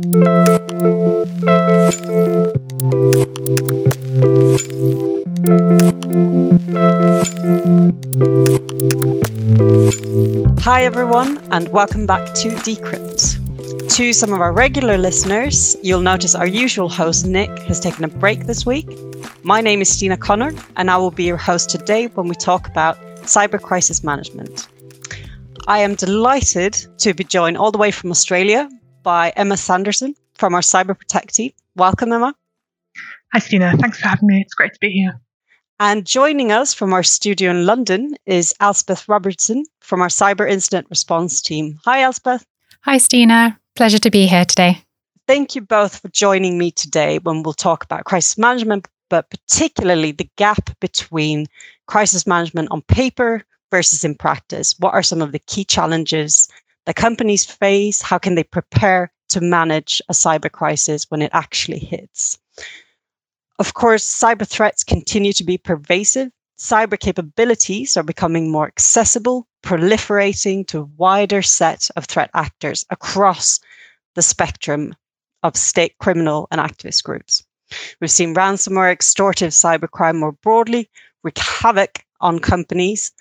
Hi, 0.00 0.06
everyone, 10.84 11.36
and 11.50 11.68
welcome 11.68 12.06
back 12.06 12.32
to 12.36 12.48
Decrypt. 12.48 13.90
To 13.90 14.12
some 14.14 14.32
of 14.32 14.40
our 14.40 14.54
regular 14.54 14.96
listeners, 14.96 15.76
you'll 15.82 16.00
notice 16.00 16.34
our 16.34 16.46
usual 16.46 16.88
host, 16.88 17.26
Nick, 17.26 17.50
has 17.64 17.78
taken 17.78 18.02
a 18.04 18.08
break 18.08 18.46
this 18.46 18.64
week. 18.64 18.88
My 19.42 19.60
name 19.60 19.82
is 19.82 19.90
Stina 19.90 20.16
Connor, 20.16 20.54
and 20.76 20.90
I 20.90 20.96
will 20.96 21.10
be 21.10 21.24
your 21.24 21.36
host 21.36 21.68
today 21.68 22.06
when 22.06 22.26
we 22.26 22.34
talk 22.34 22.68
about 22.68 22.96
cyber 23.24 23.60
crisis 23.60 24.02
management. 24.02 24.66
I 25.66 25.80
am 25.80 25.94
delighted 25.94 26.72
to 27.00 27.12
be 27.12 27.22
joined 27.22 27.58
all 27.58 27.70
the 27.70 27.76
way 27.76 27.90
from 27.90 28.10
Australia 28.10 28.66
by 29.02 29.30
Emma 29.36 29.56
Sanderson 29.56 30.14
from 30.34 30.54
our 30.54 30.60
Cyber 30.60 30.98
Protect 30.98 31.34
team. 31.34 31.52
Welcome, 31.76 32.12
Emma. 32.12 32.34
Hi, 33.32 33.38
Stina. 33.38 33.76
Thanks 33.76 34.00
for 34.00 34.08
having 34.08 34.28
me. 34.28 34.40
It's 34.40 34.54
great 34.54 34.72
to 34.72 34.80
be 34.80 34.90
here. 34.90 35.20
And 35.78 36.04
joining 36.04 36.52
us 36.52 36.74
from 36.74 36.92
our 36.92 37.02
studio 37.02 37.50
in 37.50 37.64
London 37.64 38.14
is 38.26 38.54
Elspeth 38.60 39.08
Robertson 39.08 39.64
from 39.80 40.02
our 40.02 40.08
Cyber 40.08 40.48
Incident 40.48 40.86
Response 40.90 41.40
team. 41.40 41.78
Hi, 41.84 42.02
Elspeth. 42.02 42.44
Hi, 42.82 42.98
Stina. 42.98 43.58
Pleasure 43.76 43.98
to 43.98 44.10
be 44.10 44.26
here 44.26 44.44
today. 44.44 44.82
Thank 45.26 45.54
you 45.54 45.62
both 45.62 46.00
for 46.00 46.08
joining 46.08 46.58
me 46.58 46.70
today 46.70 47.18
when 47.20 47.42
we'll 47.42 47.54
talk 47.54 47.84
about 47.84 48.04
crisis 48.04 48.36
management, 48.36 48.88
but 49.08 49.30
particularly 49.30 50.12
the 50.12 50.28
gap 50.36 50.70
between 50.80 51.46
crisis 51.86 52.26
management 52.26 52.68
on 52.70 52.82
paper 52.82 53.42
versus 53.70 54.04
in 54.04 54.16
practice. 54.16 54.74
What 54.78 54.92
are 54.92 55.02
some 55.02 55.22
of 55.22 55.32
the 55.32 55.38
key 55.38 55.64
challenges 55.64 56.48
companies 56.92 57.44
face? 57.44 58.00
How 58.02 58.18
can 58.18 58.34
they 58.34 58.44
prepare 58.44 59.12
to 59.30 59.40
manage 59.40 60.02
a 60.08 60.12
cyber 60.12 60.50
crisis 60.50 61.06
when 61.08 61.22
it 61.22 61.30
actually 61.32 61.78
hits? 61.78 62.38
Of 63.58 63.74
course, 63.74 64.06
cyber 64.06 64.46
threats 64.46 64.82
continue 64.82 65.32
to 65.34 65.44
be 65.44 65.58
pervasive. 65.58 66.30
Cyber 66.58 66.98
capabilities 66.98 67.96
are 67.96 68.02
becoming 68.02 68.50
more 68.50 68.66
accessible, 68.66 69.46
proliferating 69.62 70.66
to 70.68 70.80
a 70.80 70.90
wider 70.96 71.42
set 71.42 71.88
of 71.96 72.06
threat 72.06 72.30
actors 72.34 72.84
across 72.90 73.60
the 74.14 74.22
spectrum 74.22 74.94
of 75.42 75.56
state 75.56 75.96
criminal 75.98 76.48
and 76.50 76.60
activist 76.60 77.04
groups. 77.04 77.44
We've 78.00 78.10
seen 78.10 78.34
ransomware, 78.34 78.92
extortive 78.92 79.52
cybercrime 79.52 80.16
more 80.16 80.32
broadly 80.32 80.90
wreak 81.22 81.38
havoc 81.38 82.04
on 82.20 82.38
companies, 82.38 83.12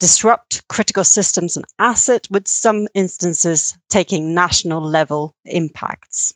disrupt 0.00 0.66
critical 0.68 1.04
systems 1.04 1.56
and 1.56 1.66
assets, 1.78 2.28
with 2.30 2.46
some 2.46 2.88
instances 2.94 3.76
taking 3.88 4.34
national 4.34 4.82
level 4.82 5.34
impacts. 5.44 6.34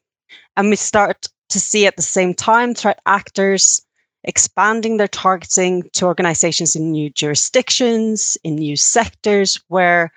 And 0.56 0.69
we 0.69 0.77
start 0.77 1.28
to 1.50 1.60
see 1.60 1.86
at 1.86 1.96
the 1.96 2.02
same 2.02 2.34
time 2.34 2.74
threat 2.74 3.00
actors 3.06 3.80
expanding 4.24 4.96
their 4.96 5.08
targeting 5.08 5.82
to 5.92 6.06
organizations 6.06 6.77
in 6.77 6.91
new 6.91 7.10
jurisdictions, 7.10 8.38
in 8.44 8.56
new 8.56 8.77
sectors 8.77 9.60
where 9.69 10.12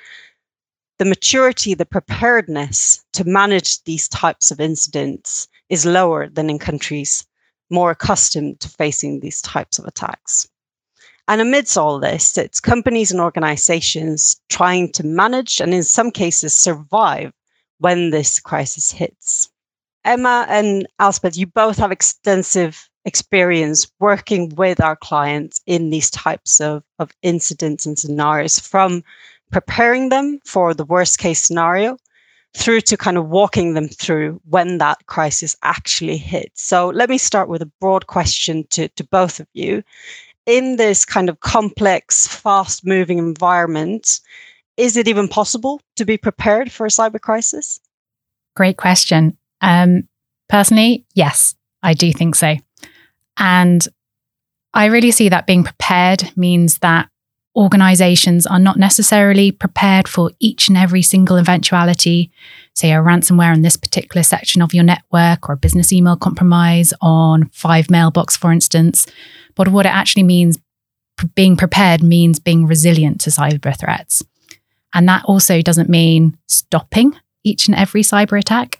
the 0.98 1.06
maturity, 1.06 1.74
the 1.74 1.86
preparedness 1.86 3.04
to 3.14 3.24
manage 3.24 3.84
these 3.84 4.08
types 4.08 4.52
of 4.52 4.62
incidents 4.62 5.48
is 5.70 5.86
lower 5.86 6.30
than 6.30 6.50
in 6.50 6.60
countries 6.60 7.26
more 7.70 7.92
accustomed 7.92 8.60
to 8.60 8.70
facing 8.70 9.20
these 9.20 9.42
types 9.42 9.80
of 9.80 9.86
attacks. 9.86 10.48
And 11.28 11.42
amidst 11.42 11.78
all 11.78 12.00
this, 12.00 12.38
it's 12.38 12.60
companies 12.60 13.12
and 13.12 13.20
organizations 13.20 14.40
trying 14.50 14.92
to 14.94 15.06
manage 15.06 15.60
and 15.60 15.74
in 15.74 15.84
some 15.84 16.12
cases 16.12 16.56
survive 16.56 17.34
when 17.80 18.12
this 18.12 18.40
crisis 18.40 18.92
hits. 18.92 19.50
Emma 20.04 20.46
and 20.50 20.88
Elspeth, 21.00 21.36
you 21.36 21.48
both 21.48 21.78
have 21.78 21.92
extensive 21.92 22.88
experience 23.06 23.92
working 24.00 24.50
with 24.56 24.80
our 24.80 24.96
clients 24.96 25.62
in 25.66 25.90
these 25.90 26.12
types 26.12 26.62
of, 26.62 26.84
of 27.00 27.12
incidents 27.22 27.86
and 27.86 27.98
scenarios 27.98 28.60
from 28.60 29.04
preparing 29.52 30.10
them 30.10 30.40
for 30.46 30.74
the 30.74 30.86
worst 30.86 31.18
case 31.18 31.42
scenario 31.42 31.98
through 32.56 32.82
to 32.82 32.98
kind 32.98 33.18
of 33.18 33.28
walking 33.28 33.74
them 33.74 33.88
through 33.88 34.40
when 34.46 34.78
that 34.78 35.06
crisis 35.08 35.56
actually 35.64 36.18
hits. 36.18 36.64
So 36.64 36.90
let 36.90 37.10
me 37.10 37.18
start 37.18 37.50
with 37.50 37.62
a 37.62 37.72
broad 37.82 38.08
question 38.08 38.66
to, 38.72 38.88
to 38.90 39.04
both 39.04 39.40
of 39.40 39.48
you. 39.54 39.84
In 40.46 40.76
this 40.76 41.06
kind 41.06 41.30
of 41.30 41.40
complex, 41.40 42.28
fast 42.28 42.86
moving 42.86 43.18
environment, 43.18 44.20
is 44.78 44.98
it 44.98 45.08
even 45.08 45.28
possible 45.28 45.82
to 45.96 46.06
be 46.06 46.18
prepared 46.18 46.72
for 46.72 46.86
a 46.86 46.90
cyber 46.90 47.20
crisis? 47.20 47.80
Great 48.56 48.78
question. 48.78 49.38
Um, 49.62 50.08
personally, 50.50 51.06
yes, 51.14 51.56
I 51.82 51.94
do 51.94 52.12
think 52.14 52.36
so. 52.36 52.56
And 53.38 53.88
I 54.74 54.86
really 54.86 55.12
see 55.12 55.30
that 55.30 55.48
being 55.48 55.64
prepared 55.64 56.32
means 56.36 56.80
that 56.80 57.10
organizations 57.56 58.46
are 58.46 58.60
not 58.60 58.78
necessarily 58.78 59.52
prepared 59.52 60.08
for 60.08 60.32
each 60.40 60.68
and 60.68 60.78
every 60.78 61.02
single 61.02 61.38
eventuality, 61.38 62.32
say 62.74 62.92
a 62.92 62.98
ransomware 62.98 63.54
in 63.54 63.62
this 63.62 63.78
particular 63.78 64.24
section 64.24 64.62
of 64.62 64.74
your 64.74 64.84
network 64.84 65.48
or 65.48 65.54
a 65.54 65.58
business 65.58 65.94
email 65.94 66.18
compromise 66.18 66.94
on 67.02 67.50
five 67.54 67.90
mailbox, 67.90 68.36
for 68.36 68.52
instance. 68.52 69.08
But 69.56 69.70
what 69.70 69.86
it 69.86 69.94
actually 69.94 70.24
means, 70.24 70.58
being 71.34 71.56
prepared 71.56 72.04
means 72.04 72.40
being 72.40 72.68
resilient 72.68 73.22
to 73.22 73.30
cyber 73.30 73.78
threats. 73.78 74.22
And 74.94 75.08
that 75.08 75.24
also 75.26 75.62
doesn't 75.62 75.90
mean 75.90 76.38
stopping 76.48 77.16
each 77.44 77.68
and 77.68 77.76
every 77.76 78.02
cyber 78.02 78.38
attack. 78.38 78.80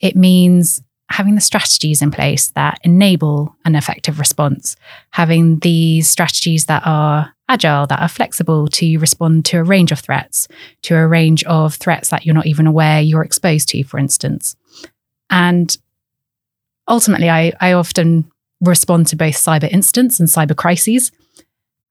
It 0.00 0.16
means 0.16 0.82
having 1.10 1.36
the 1.36 1.40
strategies 1.40 2.02
in 2.02 2.10
place 2.10 2.50
that 2.50 2.80
enable 2.82 3.54
an 3.64 3.76
effective 3.76 4.18
response, 4.18 4.74
having 5.10 5.60
these 5.60 6.10
strategies 6.10 6.66
that 6.66 6.82
are 6.84 7.35
agile, 7.48 7.86
that 7.86 8.00
are 8.00 8.08
flexible 8.08 8.66
to 8.68 8.98
respond 8.98 9.44
to 9.46 9.58
a 9.58 9.64
range 9.64 9.92
of 9.92 10.00
threats, 10.00 10.48
to 10.82 10.96
a 10.96 11.06
range 11.06 11.44
of 11.44 11.74
threats 11.74 12.10
that 12.10 12.26
you're 12.26 12.34
not 12.34 12.46
even 12.46 12.66
aware 12.66 13.00
you're 13.00 13.22
exposed 13.22 13.68
to, 13.68 13.84
for 13.84 13.98
instance. 13.98 14.56
And 15.30 15.76
ultimately, 16.88 17.30
I, 17.30 17.52
I 17.60 17.72
often 17.72 18.30
respond 18.60 19.06
to 19.08 19.16
both 19.16 19.34
cyber 19.34 19.70
incidents 19.70 20.18
and 20.18 20.28
cyber 20.28 20.56
crises. 20.56 21.12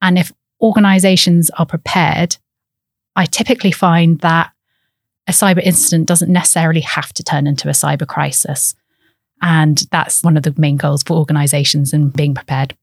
And 0.01 0.17
if 0.17 0.31
organizations 0.61 1.49
are 1.51 1.65
prepared, 1.65 2.37
I 3.15 3.25
typically 3.25 3.71
find 3.71 4.19
that 4.19 4.51
a 5.27 5.31
cyber 5.31 5.61
incident 5.63 6.07
doesn't 6.07 6.31
necessarily 6.31 6.81
have 6.81 7.13
to 7.13 7.23
turn 7.23 7.47
into 7.47 7.69
a 7.69 7.71
cyber 7.71 8.07
crisis. 8.07 8.75
And 9.41 9.77
that's 9.91 10.23
one 10.23 10.37
of 10.37 10.43
the 10.43 10.53
main 10.57 10.77
goals 10.77 11.03
for 11.03 11.13
organizations 11.17 11.93
and 11.93 12.13
being 12.13 12.33
prepared. 12.33 12.75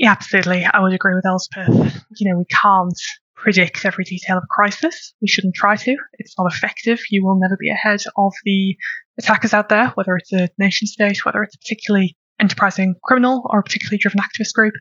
Yeah, 0.00 0.12
absolutely. 0.12 0.64
I 0.64 0.80
would 0.80 0.94
agree 0.94 1.14
with 1.14 1.26
Elspeth. 1.26 1.68
You 2.16 2.30
know, 2.30 2.38
we 2.38 2.46
can't 2.46 2.98
predict 3.36 3.84
every 3.84 4.04
detail 4.04 4.38
of 4.38 4.44
a 4.44 4.46
crisis. 4.48 5.12
We 5.20 5.28
shouldn't 5.28 5.54
try 5.54 5.76
to. 5.76 5.96
It's 6.14 6.34
not 6.38 6.50
effective. 6.50 7.00
You 7.10 7.22
will 7.22 7.38
never 7.38 7.58
be 7.60 7.70
ahead 7.70 8.02
of 8.16 8.32
the 8.46 8.76
attackers 9.18 9.52
out 9.52 9.68
there, 9.68 9.88
whether 9.96 10.16
it's 10.16 10.32
a 10.32 10.48
nation 10.56 10.86
state, 10.86 11.22
whether 11.26 11.42
it's 11.42 11.54
a 11.54 11.58
particularly 11.58 12.16
enterprising 12.40 12.94
criminal 13.04 13.42
or 13.50 13.58
a 13.58 13.62
particularly 13.62 13.98
driven 13.98 14.20
activist 14.20 14.54
group. 14.54 14.72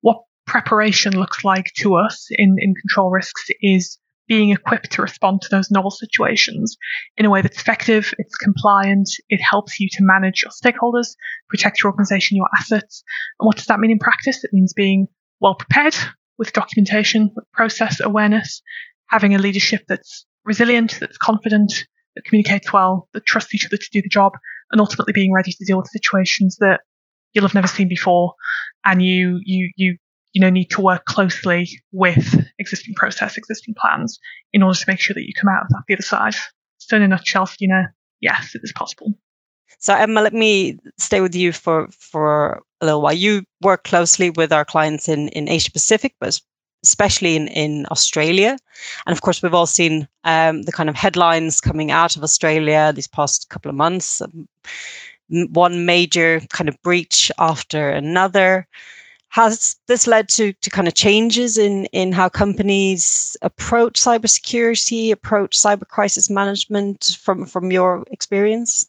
What 0.00 0.22
preparation 0.46 1.18
looks 1.18 1.44
like 1.44 1.66
to 1.80 1.96
us 1.96 2.28
in, 2.30 2.56
in 2.58 2.74
Control 2.74 3.10
Risks 3.10 3.50
is 3.60 3.98
being 4.32 4.48
equipped 4.48 4.90
to 4.92 5.02
respond 5.02 5.42
to 5.42 5.48
those 5.50 5.70
novel 5.70 5.90
situations 5.90 6.78
in 7.18 7.26
a 7.26 7.30
way 7.30 7.42
that's 7.42 7.60
effective, 7.60 8.14
it's 8.16 8.34
compliant, 8.36 9.06
it 9.28 9.42
helps 9.42 9.78
you 9.78 9.86
to 9.90 9.98
manage 10.00 10.42
your 10.42 10.50
stakeholders, 10.50 11.16
protect 11.50 11.82
your 11.82 11.92
organization, 11.92 12.38
your 12.38 12.48
assets. 12.58 13.04
And 13.38 13.46
what 13.46 13.56
does 13.56 13.66
that 13.66 13.78
mean 13.78 13.90
in 13.90 13.98
practice? 13.98 14.42
It 14.42 14.54
means 14.54 14.72
being 14.72 15.06
well 15.40 15.54
prepared 15.54 15.94
with 16.38 16.54
documentation, 16.54 17.30
with 17.36 17.44
process 17.52 18.00
awareness, 18.00 18.62
having 19.10 19.34
a 19.34 19.38
leadership 19.38 19.82
that's 19.86 20.24
resilient, 20.46 20.96
that's 20.98 21.18
confident, 21.18 21.84
that 22.14 22.24
communicates 22.24 22.72
well, 22.72 23.10
that 23.12 23.26
trusts 23.26 23.54
each 23.54 23.66
other 23.66 23.76
to 23.76 23.88
do 23.92 24.00
the 24.00 24.08
job, 24.08 24.32
and 24.70 24.80
ultimately 24.80 25.12
being 25.12 25.34
ready 25.34 25.52
to 25.52 25.64
deal 25.66 25.76
with 25.76 25.88
situations 25.88 26.56
that 26.60 26.80
you'll 27.34 27.44
have 27.44 27.54
never 27.54 27.68
seen 27.68 27.88
before 27.88 28.32
and 28.84 29.02
you 29.02 29.40
you 29.44 29.70
you 29.76 29.96
you 30.32 30.40
know, 30.40 30.50
need 30.50 30.70
to 30.70 30.80
work 30.80 31.04
closely 31.04 31.68
with 31.92 32.42
existing 32.58 32.94
process, 32.94 33.36
existing 33.36 33.74
plans 33.74 34.18
in 34.52 34.62
order 34.62 34.78
to 34.78 34.84
make 34.88 35.00
sure 35.00 35.14
that 35.14 35.26
you 35.26 35.32
come 35.38 35.50
out 35.50 35.62
of 35.62 35.68
that 35.68 35.82
the 35.88 35.94
other 35.94 36.02
side. 36.02 36.34
So 36.78 36.96
in 36.96 37.02
a 37.02 37.08
nutshell, 37.08 37.48
you 37.58 37.68
know, 37.68 37.84
yes, 38.20 38.54
it 38.54 38.62
is 38.64 38.72
possible. 38.72 39.12
So 39.78 39.94
Emma, 39.94 40.22
let 40.22 40.32
me 40.32 40.78
stay 40.98 41.20
with 41.20 41.34
you 41.34 41.52
for 41.52 41.88
for 41.90 42.62
a 42.80 42.86
little 42.86 43.02
while. 43.02 43.12
You 43.12 43.42
work 43.62 43.84
closely 43.84 44.30
with 44.30 44.52
our 44.52 44.64
clients 44.64 45.08
in 45.08 45.28
in 45.28 45.48
Asia 45.48 45.70
Pacific, 45.70 46.14
but 46.20 46.40
especially 46.84 47.36
in 47.36 47.48
in 47.48 47.86
Australia, 47.90 48.56
and 49.06 49.12
of 49.12 49.22
course 49.22 49.42
we've 49.42 49.54
all 49.54 49.66
seen 49.66 50.08
um, 50.24 50.62
the 50.62 50.72
kind 50.72 50.88
of 50.88 50.94
headlines 50.94 51.60
coming 51.60 51.90
out 51.90 52.16
of 52.16 52.22
Australia 52.22 52.92
these 52.94 53.08
past 53.08 53.48
couple 53.50 53.70
of 53.70 53.76
months. 53.76 54.22
Um, 54.22 54.48
one 55.28 55.86
major 55.86 56.40
kind 56.50 56.68
of 56.68 56.80
breach 56.82 57.32
after 57.38 57.88
another 57.88 58.68
has 59.32 59.76
this 59.88 60.06
led 60.06 60.28
to, 60.28 60.52
to 60.52 60.68
kind 60.68 60.86
of 60.86 60.92
changes 60.92 61.56
in, 61.56 61.86
in 61.86 62.12
how 62.12 62.28
companies 62.28 63.34
approach 63.40 63.98
cybersecurity, 63.98 65.10
approach 65.10 65.58
cyber 65.58 65.88
crisis 65.88 66.28
management 66.28 67.16
from, 67.18 67.46
from 67.46 67.72
your 67.72 68.04
experience? 68.10 68.86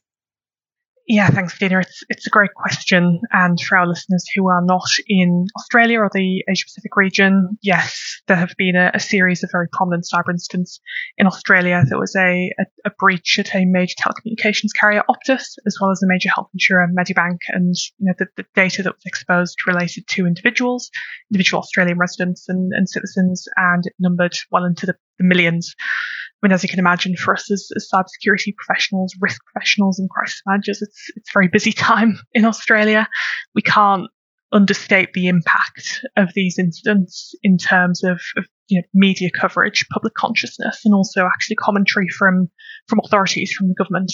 Yeah, 1.06 1.28
thanks, 1.30 1.56
Stina. 1.56 1.80
It's 1.80 2.02
it's 2.08 2.28
a 2.28 2.30
great 2.30 2.54
question, 2.54 3.20
and 3.32 3.60
for 3.60 3.78
our 3.78 3.86
listeners 3.86 4.24
who 4.36 4.48
are 4.48 4.62
not 4.64 4.88
in 5.08 5.48
Australia 5.58 6.00
or 6.00 6.10
the 6.14 6.46
Asia 6.50 6.64
Pacific 6.66 6.96
region, 6.96 7.58
yes, 7.62 8.22
there 8.28 8.38
have 8.38 8.54
been 8.58 8.78
a, 8.78 8.92
a 8.94 9.02
series 9.02 9.44
of 9.44 9.50
very 9.52 9.68
prominent 9.74 10.06
cyber 10.06 10.32
incidents 10.32 10.80
in 11.18 11.28
Australia. 11.28 11.84
There 11.90 12.00
was 12.00 12.16
a, 12.16 12.54
a, 12.58 12.66
a, 12.86 12.92
breach 12.98 13.38
at 13.38 13.54
a 13.54 13.66
major 13.66 13.96
telecommunications 14.00 14.70
carrier, 14.80 15.04
Optus, 15.10 15.58
as 15.68 15.76
well 15.82 15.92
as 15.92 16.02
a 16.02 16.08
major 16.08 16.30
health 16.34 16.48
insurer, 16.54 16.88
Medibank, 16.98 17.40
and 17.50 17.76
you 17.98 18.06
know 18.06 18.14
the, 18.18 18.28
the 18.38 18.46
data 18.56 18.82
that 18.84 18.94
was 18.94 19.04
exposed 19.06 19.58
related 19.68 20.08
to 20.08 20.26
individuals, 20.26 20.90
individual 21.30 21.60
Australian 21.60 21.98
residents 21.98 22.48
and, 22.48 22.72
and 22.74 22.88
citizens, 22.88 23.46
and 23.58 23.86
it 23.86 23.94
numbered 24.00 24.38
well 24.52 24.64
into 24.64 24.86
the, 24.86 24.96
the 25.18 25.25
millions. 25.25 25.75
I 25.80 26.48
mean, 26.48 26.54
as 26.54 26.63
you 26.63 26.69
can 26.69 26.80
imagine, 26.80 27.15
for 27.15 27.33
us 27.33 27.50
as, 27.51 27.69
as 27.75 27.89
cybersecurity 27.94 28.54
professionals, 28.56 29.15
risk 29.21 29.42
professionals, 29.45 30.00
and 30.00 30.10
crisis 30.10 30.42
managers, 30.45 30.81
it's 30.81 31.10
it's 31.15 31.30
a 31.30 31.33
very 31.33 31.48
busy 31.48 31.71
time 31.71 32.19
in 32.33 32.45
Australia. 32.45 33.07
We 33.56 33.62
can't 33.62 34.07
understate 34.51 35.13
the 35.13 35.27
impact 35.27 36.06
of 36.15 36.30
these 36.36 36.60
incidents 36.60 37.33
in 37.42 37.57
terms 37.57 38.04
of, 38.04 38.21
of 38.38 38.45
you 38.68 38.80
know, 38.80 38.83
media 38.94 39.30
coverage, 39.38 39.86
public 39.92 40.13
consciousness, 40.13 40.81
and 40.86 40.94
also 40.94 41.25
actually 41.25 41.56
commentary 41.56 42.07
from 42.09 42.50
from 42.88 43.00
authorities, 43.04 43.51
from 43.51 43.69
the 43.69 43.75
government. 43.75 44.12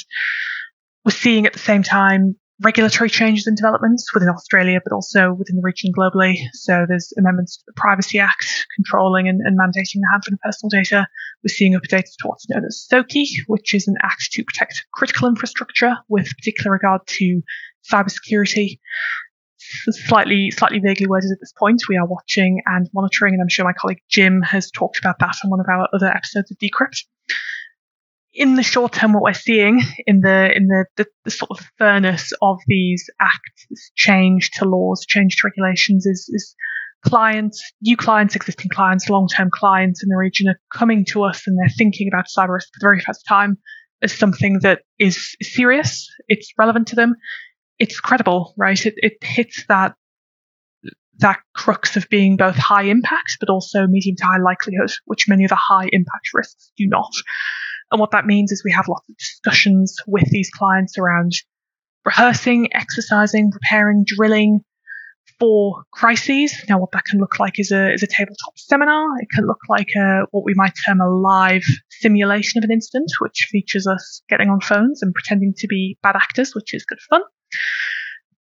We're 1.06 1.12
seeing 1.12 1.46
at 1.46 1.54
the 1.54 1.60
same 1.60 1.84
time 1.84 2.36
regulatory 2.62 3.10
changes 3.10 3.48
and 3.48 3.56
developments 3.56 4.14
within 4.14 4.30
Australia, 4.30 4.80
but 4.84 4.94
also 4.94 5.34
within 5.34 5.56
the 5.56 5.62
region 5.62 5.92
globally. 5.98 6.36
So 6.54 6.86
there's 6.88 7.14
amendments 7.18 7.58
to 7.58 7.64
the 7.68 7.74
Privacy 7.74 8.20
Act 8.20 8.46
controlling 8.76 9.28
and, 9.28 9.42
and 9.42 9.58
mandating 9.58 10.02
the 10.02 10.08
handling 10.12 10.34
of 10.34 10.40
personal 10.42 10.70
data. 10.70 11.08
We're 11.44 11.54
seeing 11.54 11.74
updates 11.74 12.16
to 12.20 12.28
what's 12.28 12.50
known 12.50 12.66
as 12.66 12.86
SOCI, 12.92 13.28
which 13.48 13.74
is 13.74 13.88
an 13.88 13.96
act 14.04 14.32
to 14.34 14.44
protect 14.44 14.86
critical 14.94 15.28
infrastructure 15.28 15.96
with 16.10 16.36
particular 16.36 16.72
regard 16.72 17.02
to 17.08 17.42
cybersecurity. 17.92 18.80
Slightly, 20.08 20.52
slightly 20.52 20.80
vaguely 20.80 21.06
worded 21.06 21.32
at 21.32 21.40
this 21.40 21.54
point. 21.58 21.82
We 21.88 21.98
are 21.98 22.06
watching 22.06 22.62
and 22.66 22.90
monitoring, 22.94 23.34
and 23.36 23.42
I'm 23.42 23.50
sure 23.50 23.66
my 23.66 23.74
colleague 23.74 24.02
Jim 24.10 24.42
has 24.42 24.72
talked 24.72 24.98
about 24.98 25.20
that 25.20 25.36
on 25.44 25.52
one 25.52 25.60
of 25.60 25.68
our 25.70 25.88
other 25.94 26.08
episodes 26.08 26.50
of 26.50 26.58
Decrypt 26.58 27.04
in 28.34 28.56
the 28.56 28.64
short 28.64 28.94
term, 28.94 29.14
what 29.14 29.24
we're 29.24 29.34
seeing 29.34 29.82
in 30.06 30.22
the 30.22 30.56
in 30.56 30.68
the, 30.68 30.86
the, 30.98 31.06
the, 31.26 31.32
sort 31.32 31.52
of 31.52 31.66
furnace 31.78 32.32
of 32.42 32.60
these 32.68 33.10
acts, 33.20 33.92
change 33.96 34.52
to 34.52 34.66
laws, 34.66 35.06
change 35.06 35.38
to 35.38 35.48
regulations, 35.48 36.06
is, 36.06 36.30
is 36.34 36.56
clients, 37.04 37.62
new 37.82 37.98
clients, 37.98 38.36
existing 38.36 38.70
clients, 38.70 39.10
long 39.10 39.28
term 39.28 39.50
clients 39.52 40.04
in 40.04 40.10
the 40.10 40.18
region 40.18 40.48
are 40.48 40.60
coming 40.74 41.06
to 41.06 41.24
us 41.24 41.48
and 41.48 41.58
they're 41.58 41.76
thinking 41.78 42.08
about 42.08 42.26
cyber 42.26 42.54
risk 42.54 42.68
for 42.68 42.80
the 42.80 42.86
very 42.86 43.00
first 43.00 43.26
time 43.28 43.58
as 44.02 44.14
something 44.14 44.60
that 44.60 44.82
is 44.98 45.36
serious, 45.42 46.10
it's 46.28 46.54
relevant 46.58 46.88
to 46.88 46.96
them, 46.96 47.16
it's 47.80 48.00
credible, 48.00 48.54
right? 48.58 48.86
It, 48.86 48.94
it 48.98 49.14
hits 49.22 49.66
that 49.68 49.96
that 51.20 51.40
crux 51.54 51.98
of 51.98 52.08
being 52.08 52.38
both 52.38 52.56
high 52.56 52.84
impact 52.84 53.38
but 53.42 53.50
also 53.50 53.86
medium 53.88 54.16
to 54.16 54.26
high 54.26 54.40
likelihood, 54.42 54.92
which 55.04 55.28
many 55.28 55.44
of 55.44 55.50
the 55.50 55.56
high 55.58 55.90
impact 55.92 56.30
risks 56.34 56.72
do 56.78 56.88
not. 56.88 57.12
And 57.92 58.00
what 58.00 58.12
that 58.12 58.26
means 58.26 58.52
is 58.52 58.64
we 58.64 58.72
have 58.72 58.88
lots 58.88 59.10
of 59.10 59.18
discussions 59.18 59.96
with 60.08 60.30
these 60.30 60.50
clients 60.50 60.98
around 60.98 61.32
rehearsing, 62.06 62.70
exercising, 62.74 63.52
preparing, 63.52 64.04
drilling 64.06 64.62
for 65.40 65.84
crises. 65.92 66.54
Now, 66.68 66.80
what 66.80 66.92
that 66.92 67.06
can 67.06 67.20
look 67.20 67.40
like 67.40 67.60
is 67.60 67.72
a, 67.72 67.94
is 67.94 68.04
a 68.04 68.08
tabletop 68.08 68.58
seminar. 68.58 69.06
It 69.20 69.30
can 69.34 69.46
look 69.46 69.60
like 69.70 69.90
a, 69.98 70.24
what 70.32 70.44
we 70.44 70.54
might 70.56 70.74
term 70.86 71.02
a 71.02 71.10
live 71.10 71.64
simulation 71.90 72.60
of 72.60 72.64
an 72.64 72.72
incident, 72.72 73.10
which 73.20 73.48
features 73.50 73.88
us 73.88 74.22
getting 74.30 74.50
on 74.50 74.60
phones 74.62 75.02
and 75.02 75.14
pretending 75.14 75.54
to 75.58 75.68
be 75.68 75.98
bad 76.04 76.16
actors, 76.16 76.54
which 76.54 76.74
is 76.74 76.86
good 76.86 77.00
fun. 77.10 77.22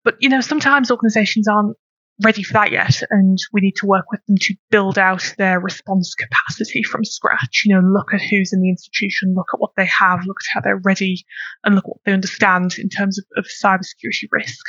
But, 0.04 0.16
you 0.20 0.28
know, 0.28 0.40
sometimes 0.40 0.90
organizations 0.90 1.48
aren't 1.48 1.76
ready 2.22 2.42
for 2.42 2.54
that 2.54 2.72
yet, 2.72 3.02
and 3.10 3.38
we 3.52 3.60
need 3.60 3.76
to 3.76 3.86
work 3.86 4.06
with 4.10 4.24
them 4.26 4.36
to 4.40 4.54
build 4.70 4.98
out 4.98 5.34
their 5.38 5.60
response 5.60 6.14
capacity 6.14 6.82
from 6.82 7.04
scratch. 7.04 7.62
You 7.64 7.74
know, 7.74 7.80
look 7.80 8.12
at 8.12 8.20
who's 8.20 8.52
in 8.52 8.60
the 8.60 8.70
institution, 8.70 9.34
look 9.34 9.48
at 9.52 9.60
what 9.60 9.72
they 9.76 9.86
have, 9.86 10.24
look 10.26 10.38
at 10.40 10.54
how 10.54 10.60
they're 10.60 10.80
ready, 10.84 11.24
and 11.64 11.74
look 11.74 11.84
at 11.84 11.88
what 11.88 12.04
they 12.04 12.12
understand 12.12 12.74
in 12.78 12.88
terms 12.88 13.18
of, 13.18 13.24
of 13.36 13.46
cybersecurity 13.46 14.28
risk. 14.30 14.64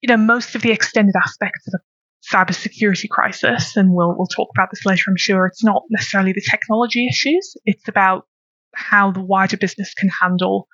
You 0.00 0.08
know, 0.08 0.16
most 0.16 0.54
of 0.54 0.62
the 0.62 0.72
extended 0.72 1.14
aspects 1.16 1.68
of 1.68 1.74
a 1.74 2.36
cybersecurity 2.36 3.08
crisis, 3.08 3.76
and 3.76 3.92
we'll 3.92 4.16
we'll 4.16 4.26
talk 4.26 4.48
about 4.54 4.70
this 4.70 4.84
later, 4.84 5.04
I'm 5.08 5.16
sure. 5.16 5.46
It's 5.46 5.64
not 5.64 5.82
necessarily 5.90 6.32
the 6.32 6.46
technology 6.50 7.06
issues; 7.08 7.56
it's 7.64 7.88
about 7.88 8.26
how 8.74 9.12
the 9.12 9.20
wider 9.20 9.56
business 9.56 9.94
can 9.94 10.08
handle 10.08 10.66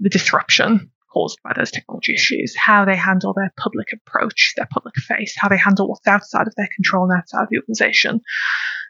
the 0.00 0.10
disruption 0.10 0.90
caused 1.16 1.38
by 1.42 1.52
those 1.56 1.70
technology 1.70 2.12
issues, 2.12 2.54
how 2.54 2.84
they 2.84 2.94
handle 2.94 3.32
their 3.32 3.50
public 3.56 3.88
approach, 3.92 4.52
their 4.56 4.68
public 4.70 4.94
face, 4.96 5.34
how 5.36 5.48
they 5.48 5.56
handle 5.56 5.88
what's 5.88 6.06
outside 6.06 6.46
of 6.46 6.54
their 6.56 6.68
control 6.74 7.04
and 7.04 7.18
outside 7.18 7.44
of 7.44 7.48
the 7.50 7.58
organization. 7.58 8.20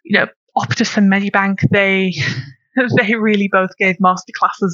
You 0.05 0.19
know, 0.19 0.27
Optus 0.57 0.97
and 0.97 1.13
Medibank, 1.13 1.69
they 1.71 2.15
they 2.97 3.15
really 3.15 3.49
both 3.51 3.77
gave 3.79 3.97
masterclasses 3.97 4.73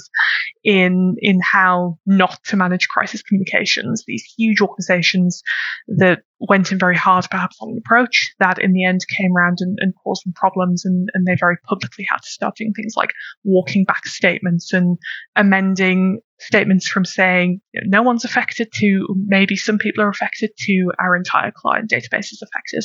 in 0.65 1.17
in 1.19 1.41
how 1.43 1.99
not 2.07 2.39
to 2.45 2.57
manage 2.57 2.89
crisis 2.89 3.23
communications. 3.23 4.05
These 4.07 4.25
huge 4.37 4.61
organizations 4.61 5.43
that 5.89 6.23
went 6.41 6.73
in 6.73 6.79
very 6.79 6.97
hard, 6.97 7.27
perhaps 7.31 7.57
on 7.61 7.71
an 7.71 7.79
approach 7.79 8.35
that 8.41 8.59
in 8.59 8.73
the 8.73 8.85
end 8.85 9.01
came 9.17 9.37
around 9.37 9.59
and, 9.61 9.79
and 9.81 9.93
caused 10.03 10.27
them 10.27 10.33
problems, 10.35 10.85
and, 10.85 11.09
and 11.15 11.27
they 11.27 11.37
very 11.39 11.57
publicly 11.69 12.05
had 12.09 12.19
to 12.19 12.29
start 12.29 12.57
doing 12.57 12.73
things 12.75 12.95
like 12.97 13.11
walking 13.45 13.85
back 13.85 14.07
statements 14.07 14.73
and 14.73 14.99
amending 15.37 16.21
statements 16.41 16.89
from 16.89 17.05
saying 17.05 17.61
no 17.85 18.03
one's 18.03 18.25
affected 18.25 18.69
to 18.75 19.07
maybe 19.27 19.57
some 19.57 19.79
people 19.79 20.03
are 20.03 20.09
affected 20.09 20.51
to 20.59 20.91
our 20.99 21.15
entire 21.15 21.53
client 21.55 21.91
database 21.91 22.33
is 22.33 22.43
affected. 22.43 22.85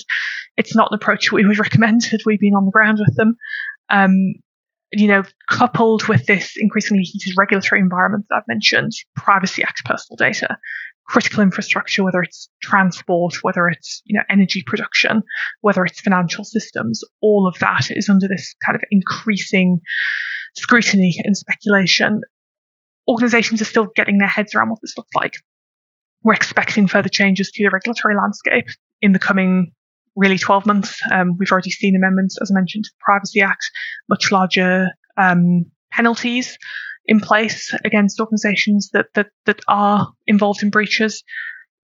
It's 0.57 0.75
not 0.75 0.91
an 0.91 0.95
approach 0.95 1.31
we 1.31 1.45
would 1.45 1.59
recommend 1.67 2.05
had 2.05 2.21
we 2.25 2.37
been 2.37 2.53
on 2.53 2.65
the 2.65 2.71
ground 2.71 2.99
with 2.99 3.15
them. 3.15 3.35
Um, 3.89 4.35
you 4.91 5.07
know, 5.07 5.23
coupled 5.49 6.07
with 6.07 6.25
this 6.25 6.53
increasingly 6.57 7.03
heated 7.03 7.33
regulatory 7.37 7.81
environment 7.81 8.25
that 8.29 8.37
I've 8.37 8.47
mentioned, 8.47 8.93
Privacy 9.15 9.63
Act 9.63 9.83
personal 9.85 10.15
data, 10.15 10.57
critical 11.07 11.41
infrastructure, 11.41 12.03
whether 12.03 12.21
it's 12.21 12.49
transport, 12.61 13.43
whether 13.43 13.67
it's, 13.67 14.01
you 14.05 14.17
know, 14.17 14.23
energy 14.29 14.63
production, 14.65 15.23
whether 15.61 15.83
it's 15.85 15.99
financial 15.99 16.43
systems, 16.43 17.01
all 17.21 17.47
of 17.47 17.57
that 17.59 17.91
is 17.91 18.09
under 18.09 18.27
this 18.27 18.55
kind 18.65 18.75
of 18.75 18.83
increasing 18.91 19.79
scrutiny 20.55 21.15
and 21.23 21.35
speculation. 21.35 22.21
Organizations 23.07 23.61
are 23.61 23.65
still 23.65 23.87
getting 23.95 24.17
their 24.17 24.27
heads 24.27 24.53
around 24.53 24.69
what 24.69 24.79
this 24.81 24.97
looks 24.97 25.13
like. 25.15 25.33
We're 26.23 26.33
expecting 26.33 26.87
further 26.87 27.09
changes 27.09 27.51
to 27.51 27.63
the 27.63 27.69
regulatory 27.69 28.15
landscape 28.15 28.67
in 29.01 29.13
the 29.13 29.19
coming 29.19 29.71
really 30.17 30.37
12 30.37 30.65
months. 30.65 30.99
Um, 31.11 31.37
we've 31.37 31.51
already 31.51 31.69
seen 31.69 31.95
amendments, 31.95 32.37
as 32.41 32.51
I 32.51 32.55
mentioned, 32.55 32.85
to 32.85 32.91
the 32.91 32.99
Privacy 32.99 33.41
Act, 33.41 33.71
much 34.09 34.31
larger 34.31 34.89
um, 35.15 35.65
penalties 35.91 36.57
in 37.05 37.21
place 37.21 37.73
against 37.85 38.19
organisations 38.19 38.89
that, 38.91 39.05
that 39.13 39.27
that 39.45 39.61
are 39.69 40.11
involved 40.25 40.63
in 40.63 40.69
breaches. 40.69 41.23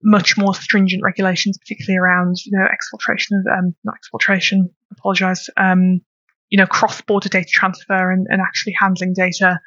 Much 0.05 0.37
more 0.37 0.53
stringent 0.53 1.01
regulations, 1.01 1.57
particularly 1.57 1.97
around 1.97 2.35
you 2.43 2.51
know 2.51 2.65
exfiltration 2.65 3.39
of 3.39 3.47
um, 3.57 3.75
not 3.85 3.95
exfiltration. 3.95 4.69
Apologise. 4.91 5.49
Um, 5.55 6.01
you 6.49 6.57
know 6.57 6.67
cross-border 6.67 7.29
data 7.29 7.49
transfer 7.49 8.11
and, 8.11 8.27
and 8.29 8.39
actually 8.39 8.75
handling 8.79 9.13
data 9.13 9.59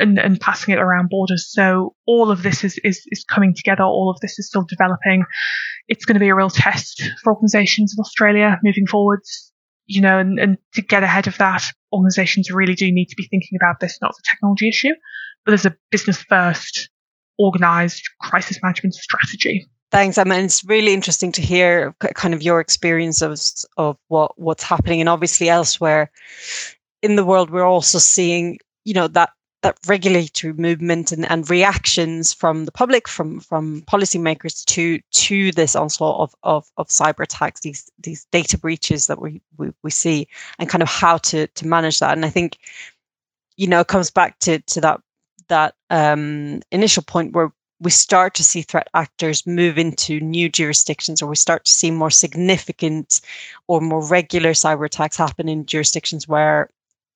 and, 0.00 0.18
and 0.18 0.40
passing 0.40 0.74
it 0.74 0.78
around 0.78 1.10
borders. 1.10 1.46
So 1.50 1.94
all 2.06 2.30
of 2.30 2.42
this 2.42 2.64
is, 2.64 2.78
is, 2.84 3.02
is 3.10 3.24
coming 3.24 3.54
together. 3.54 3.82
All 3.82 4.10
of 4.10 4.20
this 4.20 4.38
is 4.38 4.46
still 4.46 4.64
developing. 4.68 5.24
It's 5.88 6.04
going 6.04 6.14
to 6.14 6.20
be 6.20 6.28
a 6.28 6.34
real 6.34 6.50
test 6.50 7.02
for 7.22 7.34
organizations 7.34 7.94
in 7.96 8.00
Australia 8.00 8.58
moving 8.62 8.86
forwards. 8.86 9.52
You 9.86 10.00
know, 10.00 10.18
and, 10.18 10.38
and 10.38 10.56
to 10.74 10.82
get 10.82 11.02
ahead 11.02 11.26
of 11.26 11.36
that, 11.38 11.64
organizations 11.92 12.50
really 12.50 12.74
do 12.74 12.92
need 12.92 13.06
to 13.06 13.16
be 13.16 13.26
thinking 13.28 13.58
about 13.60 13.80
this 13.80 13.98
not 14.00 14.12
as 14.12 14.18
a 14.20 14.30
technology 14.30 14.68
issue, 14.68 14.94
but 15.44 15.52
as 15.52 15.66
a 15.66 15.76
business 15.90 16.22
first 16.22 16.88
organized 17.38 18.04
crisis 18.20 18.60
management 18.62 18.94
strategy. 18.94 19.68
Thanks. 19.90 20.16
I 20.18 20.24
mean, 20.24 20.44
it's 20.44 20.64
really 20.64 20.94
interesting 20.94 21.32
to 21.32 21.42
hear 21.42 21.92
kind 22.14 22.34
of 22.34 22.42
your 22.42 22.60
experience 22.60 23.20
of 23.20 23.40
of 23.76 23.96
what 24.06 24.38
what's 24.38 24.62
happening, 24.62 25.00
and 25.00 25.08
obviously 25.08 25.48
elsewhere 25.48 26.12
in 27.02 27.16
the 27.16 27.24
world, 27.24 27.50
we're 27.50 27.64
also 27.64 27.98
seeing 27.98 28.58
you 28.84 28.94
know 28.94 29.08
that 29.08 29.30
that 29.62 29.78
regulatory 29.86 30.54
movement 30.54 31.12
and, 31.12 31.30
and 31.30 31.50
reactions 31.50 32.32
from 32.32 32.64
the 32.64 32.72
public, 32.72 33.06
from 33.06 33.40
from 33.40 33.82
policymakers 33.82 34.64
to 34.64 35.00
to 35.10 35.52
this 35.52 35.76
onslaught 35.76 36.20
of, 36.20 36.34
of, 36.42 36.70
of 36.76 36.88
cyber 36.88 37.24
attacks, 37.24 37.60
these 37.60 37.90
these 37.98 38.26
data 38.32 38.56
breaches 38.56 39.06
that 39.06 39.20
we, 39.20 39.42
we 39.58 39.70
we 39.82 39.90
see, 39.90 40.26
and 40.58 40.68
kind 40.68 40.82
of 40.82 40.88
how 40.88 41.18
to 41.18 41.46
to 41.48 41.66
manage 41.66 41.98
that. 41.98 42.12
And 42.12 42.24
I 42.24 42.30
think, 42.30 42.58
you 43.56 43.66
know, 43.66 43.80
it 43.80 43.88
comes 43.88 44.10
back 44.10 44.38
to 44.40 44.60
to 44.60 44.80
that 44.80 45.00
that 45.48 45.74
um, 45.90 46.62
initial 46.70 47.02
point 47.02 47.34
where 47.34 47.52
we 47.80 47.90
start 47.90 48.34
to 48.34 48.44
see 48.44 48.62
threat 48.62 48.88
actors 48.94 49.46
move 49.46 49.78
into 49.78 50.20
new 50.20 50.48
jurisdictions, 50.48 51.22
or 51.22 51.28
we 51.28 51.36
start 51.36 51.64
to 51.64 51.72
see 51.72 51.90
more 51.90 52.10
significant 52.10 53.20
or 53.68 53.80
more 53.80 54.06
regular 54.06 54.50
cyber 54.50 54.86
attacks 54.86 55.16
happen 55.16 55.48
in 55.48 55.66
jurisdictions 55.66 56.28
where 56.28 56.70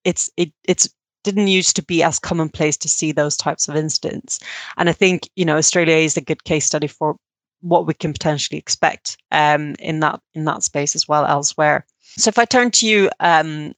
it's 0.04 0.30
it, 0.36 0.52
it's 0.64 0.88
didn't 1.24 1.48
used 1.48 1.74
to 1.76 1.82
be 1.82 2.02
as 2.02 2.18
commonplace 2.18 2.76
to 2.78 2.88
see 2.88 3.12
those 3.12 3.36
types 3.36 3.68
of 3.68 3.76
incidents. 3.76 4.38
And 4.76 4.88
I 4.88 4.92
think, 4.92 5.28
you 5.34 5.44
know, 5.44 5.56
Australia 5.56 5.96
is 5.96 6.16
a 6.16 6.20
good 6.20 6.44
case 6.44 6.66
study 6.66 6.86
for 6.86 7.16
what 7.60 7.86
we 7.86 7.94
can 7.94 8.12
potentially 8.12 8.58
expect 8.58 9.16
um, 9.32 9.74
in 9.78 10.00
that 10.00 10.20
in 10.34 10.44
that 10.44 10.62
space 10.62 10.94
as 10.94 11.08
well 11.08 11.24
elsewhere. 11.24 11.86
So 12.16 12.28
if 12.28 12.38
I 12.38 12.44
turn 12.44 12.70
to 12.72 12.86
you, 12.86 13.10
um, 13.20 13.74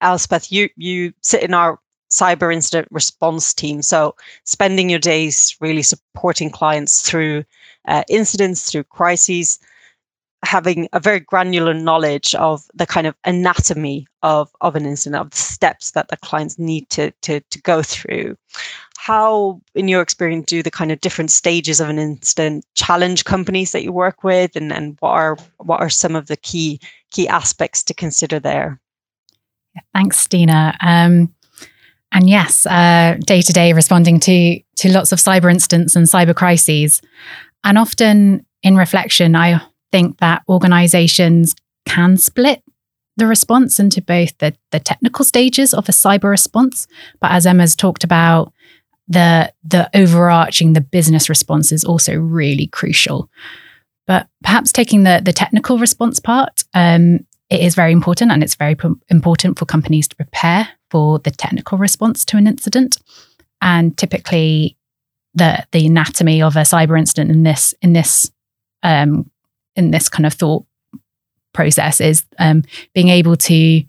Elspeth, 0.00 0.50
you 0.50 0.68
you 0.76 1.12
sit 1.20 1.42
in 1.42 1.54
our 1.54 1.78
cyber 2.10 2.52
incident 2.52 2.88
response 2.90 3.52
team. 3.52 3.82
So 3.82 4.14
spending 4.44 4.88
your 4.90 4.98
days 4.98 5.56
really 5.60 5.82
supporting 5.82 6.50
clients 6.50 7.02
through 7.02 7.44
uh, 7.88 8.04
incidents, 8.08 8.70
through 8.70 8.84
crises, 8.84 9.58
having 10.44 10.88
a 10.92 11.00
very 11.00 11.20
granular 11.20 11.74
knowledge 11.74 12.34
of 12.34 12.62
the 12.74 12.86
kind 12.86 13.06
of 13.06 13.14
anatomy 13.24 14.06
of, 14.22 14.50
of 14.60 14.76
an 14.76 14.86
incident, 14.86 15.20
of 15.20 15.30
the 15.30 15.36
steps 15.36 15.92
that 15.92 16.08
the 16.08 16.16
clients 16.18 16.58
need 16.58 16.88
to, 16.90 17.10
to, 17.22 17.40
to 17.40 17.60
go 17.62 17.82
through. 17.82 18.36
How, 18.98 19.60
in 19.74 19.88
your 19.88 20.02
experience, 20.02 20.46
do 20.46 20.62
the 20.62 20.70
kind 20.70 20.90
of 20.90 21.00
different 21.00 21.30
stages 21.30 21.80
of 21.80 21.88
an 21.88 21.98
incident 21.98 22.64
challenge 22.74 23.24
companies 23.24 23.72
that 23.72 23.84
you 23.84 23.92
work 23.92 24.24
with, 24.24 24.56
and, 24.56 24.72
and 24.72 24.96
what 25.00 25.10
are 25.10 25.36
what 25.58 25.80
are 25.80 25.90
some 25.90 26.16
of 26.16 26.26
the 26.26 26.36
key 26.36 26.80
key 27.12 27.28
aspects 27.28 27.84
to 27.84 27.94
consider 27.94 28.40
there? 28.40 28.80
Thanks, 29.94 30.18
Stina. 30.18 30.76
Um, 30.80 31.32
and 32.10 32.28
yes, 32.28 32.64
day 32.64 33.42
to 33.42 33.52
day 33.52 33.72
responding 33.74 34.18
to 34.20 34.58
to 34.76 34.92
lots 34.92 35.12
of 35.12 35.20
cyber 35.20 35.52
incidents 35.52 35.94
and 35.94 36.06
cyber 36.06 36.34
crises, 36.34 37.00
and 37.62 37.78
often 37.78 38.44
in 38.64 38.76
reflection, 38.76 39.36
I 39.36 39.62
think 39.92 40.18
that 40.18 40.42
organizations 40.48 41.54
can 41.86 42.16
split 42.16 42.62
the 43.16 43.26
response 43.26 43.80
into 43.80 44.02
both 44.02 44.36
the, 44.38 44.54
the 44.72 44.80
technical 44.80 45.24
stages 45.24 45.72
of 45.72 45.88
a 45.88 45.92
cyber 45.92 46.30
response, 46.30 46.86
but 47.20 47.30
as 47.30 47.46
Emma's 47.46 47.74
talked 47.74 48.04
about, 48.04 48.52
the 49.08 49.52
the 49.62 49.88
overarching 49.94 50.72
the 50.72 50.80
business 50.80 51.28
response 51.28 51.70
is 51.70 51.84
also 51.84 52.16
really 52.16 52.66
crucial. 52.66 53.30
But 54.06 54.28
perhaps 54.42 54.72
taking 54.72 55.04
the 55.04 55.20
the 55.24 55.32
technical 55.32 55.78
response 55.78 56.18
part, 56.18 56.64
um, 56.74 57.24
it 57.48 57.60
is 57.60 57.74
very 57.74 57.92
important, 57.92 58.32
and 58.32 58.42
it's 58.42 58.56
very 58.56 58.74
p- 58.74 58.88
important 59.08 59.58
for 59.58 59.64
companies 59.64 60.08
to 60.08 60.16
prepare 60.16 60.68
for 60.90 61.20
the 61.20 61.30
technical 61.30 61.78
response 61.78 62.24
to 62.26 62.36
an 62.36 62.46
incident. 62.46 62.98
And 63.60 63.96
typically, 63.96 64.76
the 65.34 65.64
the 65.70 65.86
anatomy 65.86 66.42
of 66.42 66.56
a 66.56 66.60
cyber 66.60 66.98
incident 66.98 67.30
in 67.30 67.44
this 67.44 67.74
in 67.80 67.92
this 67.92 68.30
um, 68.82 69.30
in 69.76 69.90
this 69.90 70.08
kind 70.08 70.26
of 70.26 70.32
thought 70.34 70.64
process 71.52 72.00
is 72.00 72.24
um, 72.38 72.62
being 72.94 73.08
able 73.08 73.36
to 73.36 73.82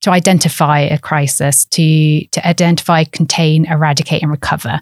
to 0.00 0.10
identify 0.10 0.80
a 0.80 0.98
crisis, 0.98 1.64
to 1.66 2.24
to 2.28 2.46
identify, 2.46 3.04
contain, 3.04 3.64
eradicate, 3.66 4.22
and 4.22 4.30
recover. 4.30 4.80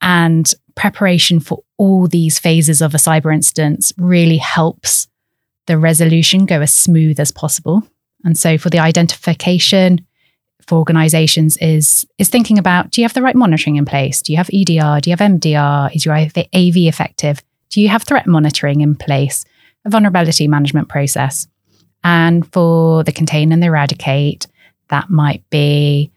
And 0.00 0.52
preparation 0.74 1.40
for 1.40 1.64
all 1.78 2.06
these 2.06 2.38
phases 2.38 2.80
of 2.80 2.94
a 2.94 2.98
cyber 2.98 3.34
incident 3.34 3.92
really 3.98 4.36
helps 4.36 5.08
the 5.66 5.78
resolution 5.78 6.46
go 6.46 6.60
as 6.60 6.72
smooth 6.72 7.18
as 7.18 7.32
possible. 7.32 7.82
And 8.24 8.38
so 8.38 8.56
for 8.58 8.70
the 8.70 8.78
identification 8.78 10.06
for 10.66 10.78
organizations 10.78 11.56
is 11.58 12.06
is 12.18 12.28
thinking 12.28 12.58
about 12.58 12.90
do 12.90 13.00
you 13.00 13.04
have 13.04 13.14
the 13.14 13.22
right 13.22 13.36
monitoring 13.36 13.76
in 13.76 13.84
place? 13.84 14.22
Do 14.22 14.32
you 14.32 14.38
have 14.38 14.50
EDR? 14.52 15.00
Do 15.00 15.10
you 15.10 15.16
have 15.16 15.30
MDR? 15.32 15.94
Is 15.94 16.04
your 16.04 16.14
AV 16.14 16.76
effective? 16.86 17.42
Do 17.70 17.80
you 17.80 17.88
have 17.88 18.04
threat 18.04 18.26
monitoring 18.26 18.80
in 18.80 18.94
place? 18.94 19.44
A 19.86 19.90
vulnerability 19.90 20.48
management 20.48 20.88
process. 20.88 21.48
And 22.04 22.50
for 22.52 23.04
the 23.04 23.12
contain 23.12 23.52
and 23.52 23.62
the 23.62 23.68
eradicate, 23.68 24.46
that 24.88 25.08
might 25.08 25.48
be 25.50 26.12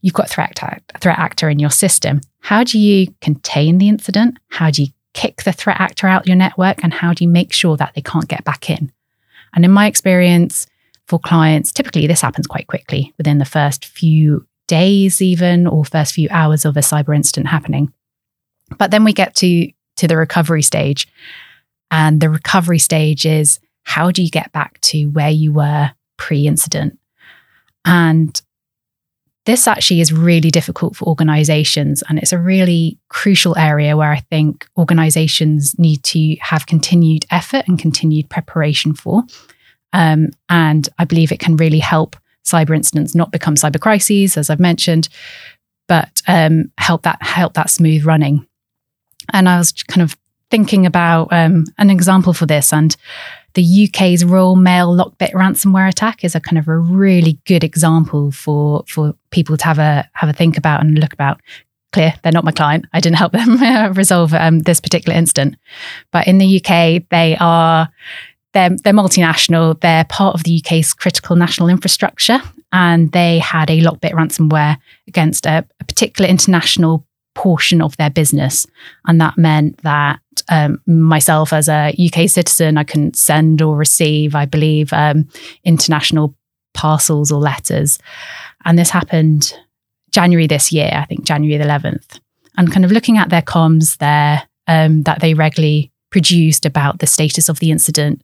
you've 0.00 0.14
got 0.14 0.30
threat, 0.30 0.58
threat 1.00 1.18
actor 1.18 1.48
in 1.48 1.58
your 1.58 1.70
system. 1.70 2.20
How 2.40 2.62
do 2.62 2.78
you 2.78 3.08
contain 3.20 3.78
the 3.78 3.88
incident? 3.88 4.38
How 4.48 4.70
do 4.70 4.82
you 4.82 4.88
kick 5.12 5.42
the 5.42 5.52
threat 5.52 5.80
actor 5.80 6.06
out 6.06 6.26
your 6.26 6.36
network? 6.36 6.82
And 6.84 6.94
how 6.94 7.12
do 7.12 7.24
you 7.24 7.28
make 7.28 7.52
sure 7.52 7.76
that 7.76 7.94
they 7.94 8.00
can't 8.00 8.28
get 8.28 8.44
back 8.44 8.70
in? 8.70 8.92
And 9.54 9.64
in 9.64 9.70
my 9.70 9.86
experience 9.86 10.66
for 11.06 11.18
clients, 11.18 11.72
typically 11.72 12.06
this 12.06 12.20
happens 12.20 12.46
quite 12.46 12.68
quickly 12.68 13.12
within 13.18 13.38
the 13.38 13.44
first 13.44 13.86
few 13.86 14.46
days, 14.66 15.20
even, 15.20 15.66
or 15.66 15.84
first 15.84 16.14
few 16.14 16.28
hours 16.30 16.64
of 16.64 16.76
a 16.76 16.80
cyber 16.80 17.16
incident 17.16 17.48
happening. 17.48 17.92
But 18.76 18.90
then 18.90 19.02
we 19.02 19.14
get 19.14 19.34
to, 19.36 19.70
to 19.96 20.06
the 20.06 20.16
recovery 20.16 20.62
stage. 20.62 21.08
And 21.90 22.20
the 22.20 22.30
recovery 22.30 22.78
stage 22.78 23.24
is 23.24 23.60
how 23.84 24.10
do 24.10 24.22
you 24.22 24.30
get 24.30 24.52
back 24.52 24.80
to 24.82 25.06
where 25.06 25.30
you 25.30 25.52
were 25.52 25.92
pre 26.16 26.46
incident? 26.46 26.98
And 27.84 28.40
this 29.46 29.66
actually 29.66 30.02
is 30.02 30.12
really 30.12 30.50
difficult 30.50 30.94
for 30.94 31.06
organizations. 31.06 32.02
And 32.06 32.18
it's 32.18 32.34
a 32.34 32.38
really 32.38 32.98
crucial 33.08 33.56
area 33.56 33.96
where 33.96 34.12
I 34.12 34.20
think 34.30 34.68
organizations 34.76 35.78
need 35.78 36.02
to 36.04 36.36
have 36.40 36.66
continued 36.66 37.24
effort 37.30 37.64
and 37.66 37.78
continued 37.78 38.28
preparation 38.28 38.92
for. 38.92 39.22
Um, 39.94 40.32
and 40.50 40.86
I 40.98 41.06
believe 41.06 41.32
it 41.32 41.40
can 41.40 41.56
really 41.56 41.78
help 41.78 42.14
cyber 42.44 42.76
incidents 42.76 43.14
not 43.14 43.32
become 43.32 43.54
cyber 43.54 43.80
crises, 43.80 44.36
as 44.36 44.50
I've 44.50 44.60
mentioned, 44.60 45.08
but 45.86 46.20
um, 46.28 46.70
help 46.76 47.04
that 47.04 47.22
help 47.22 47.54
that 47.54 47.70
smooth 47.70 48.04
running. 48.04 48.46
And 49.32 49.48
I 49.48 49.56
was 49.56 49.72
kind 49.72 50.02
of 50.02 50.14
thinking 50.50 50.86
about 50.86 51.28
um, 51.32 51.64
an 51.78 51.90
example 51.90 52.32
for 52.32 52.46
this, 52.46 52.72
and 52.72 52.96
the 53.54 53.88
UK's 53.88 54.24
Royal 54.24 54.56
Mail 54.56 54.94
Lockbit 54.94 55.32
ransomware 55.32 55.88
attack 55.88 56.24
is 56.24 56.34
a 56.34 56.40
kind 56.40 56.58
of 56.58 56.68
a 56.68 56.76
really 56.76 57.38
good 57.46 57.64
example 57.64 58.30
for 58.30 58.84
for 58.86 59.14
people 59.30 59.56
to 59.56 59.64
have 59.64 59.78
a 59.78 60.08
have 60.14 60.30
a 60.30 60.32
think 60.32 60.56
about 60.56 60.80
and 60.80 60.98
look 60.98 61.12
about. 61.12 61.40
Clear, 61.90 62.12
they're 62.22 62.32
not 62.32 62.44
my 62.44 62.52
client. 62.52 62.84
I 62.92 63.00
didn't 63.00 63.16
help 63.16 63.32
them 63.32 63.92
resolve 63.94 64.34
um, 64.34 64.58
this 64.58 64.78
particular 64.78 65.16
incident, 65.16 65.56
but 66.12 66.26
in 66.26 66.36
the 66.36 66.62
UK, 66.62 67.08
they 67.10 67.36
are 67.40 67.88
they're, 68.52 68.70
they're 68.82 68.92
multinational. 68.92 69.80
They're 69.80 70.04
part 70.04 70.34
of 70.34 70.44
the 70.44 70.62
UK's 70.62 70.92
critical 70.92 71.36
national 71.36 71.68
infrastructure, 71.68 72.40
and 72.72 73.10
they 73.12 73.38
had 73.38 73.70
a 73.70 73.80
Lockbit 73.80 74.12
ransomware 74.12 74.76
against 75.06 75.46
a, 75.46 75.64
a 75.80 75.84
particular 75.84 76.28
international 76.28 77.06
portion 77.38 77.80
of 77.80 77.96
their 77.98 78.10
business. 78.10 78.66
And 79.06 79.20
that 79.20 79.38
meant 79.38 79.78
that 79.84 80.18
um, 80.48 80.80
myself, 80.86 81.52
as 81.52 81.68
a 81.68 81.94
UK 81.96 82.28
citizen, 82.28 82.76
I 82.76 82.82
couldn't 82.82 83.14
send 83.14 83.62
or 83.62 83.76
receive, 83.76 84.34
I 84.34 84.44
believe, 84.44 84.92
um, 84.92 85.28
international 85.62 86.34
parcels 86.74 87.30
or 87.30 87.38
letters. 87.40 88.00
And 88.64 88.76
this 88.76 88.90
happened 88.90 89.54
January 90.10 90.48
this 90.48 90.72
year, 90.72 90.90
I 90.92 91.04
think 91.04 91.24
January 91.24 91.58
the 91.58 91.70
11th. 91.70 92.18
And 92.56 92.72
kind 92.72 92.84
of 92.84 92.90
looking 92.90 93.18
at 93.18 93.30
their 93.30 93.42
comms 93.42 93.98
there 93.98 94.42
um, 94.66 95.04
that 95.04 95.20
they 95.20 95.34
regularly 95.34 95.92
produced 96.10 96.66
about 96.66 96.98
the 96.98 97.06
status 97.06 97.48
of 97.48 97.60
the 97.60 97.70
incident, 97.70 98.22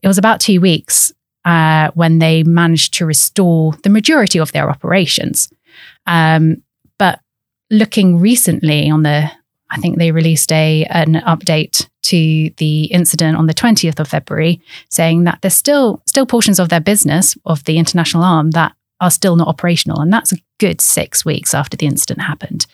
it 0.00 0.08
was 0.08 0.16
about 0.16 0.40
two 0.40 0.62
weeks 0.62 1.12
uh, 1.44 1.90
when 1.92 2.20
they 2.20 2.42
managed 2.42 2.94
to 2.94 3.04
restore 3.04 3.74
the 3.82 3.90
majority 3.90 4.38
of 4.38 4.52
their 4.52 4.70
operations. 4.70 5.52
Um, 6.06 6.62
looking 7.70 8.18
recently 8.18 8.90
on 8.90 9.02
the, 9.02 9.30
I 9.70 9.76
think 9.78 9.98
they 9.98 10.12
released 10.12 10.52
a 10.52 10.84
an 10.90 11.14
update 11.26 11.88
to 12.02 12.50
the 12.58 12.84
incident 12.84 13.36
on 13.36 13.46
the 13.46 13.54
20th 13.54 13.98
of 13.98 14.08
February, 14.08 14.60
saying 14.90 15.24
that 15.24 15.38
there's 15.42 15.54
still 15.54 16.02
still 16.06 16.26
portions 16.26 16.58
of 16.58 16.68
their 16.68 16.80
business 16.80 17.36
of 17.44 17.64
the 17.64 17.78
international 17.78 18.22
arm 18.22 18.52
that 18.52 18.72
are 19.00 19.10
still 19.10 19.36
not 19.36 19.48
operational, 19.48 20.00
and 20.00 20.12
that's 20.12 20.32
a 20.32 20.38
good 20.58 20.80
six 20.80 21.24
weeks 21.24 21.52
after 21.52 21.76
the 21.76 21.86
incident 21.86 22.22
happened. 22.22 22.66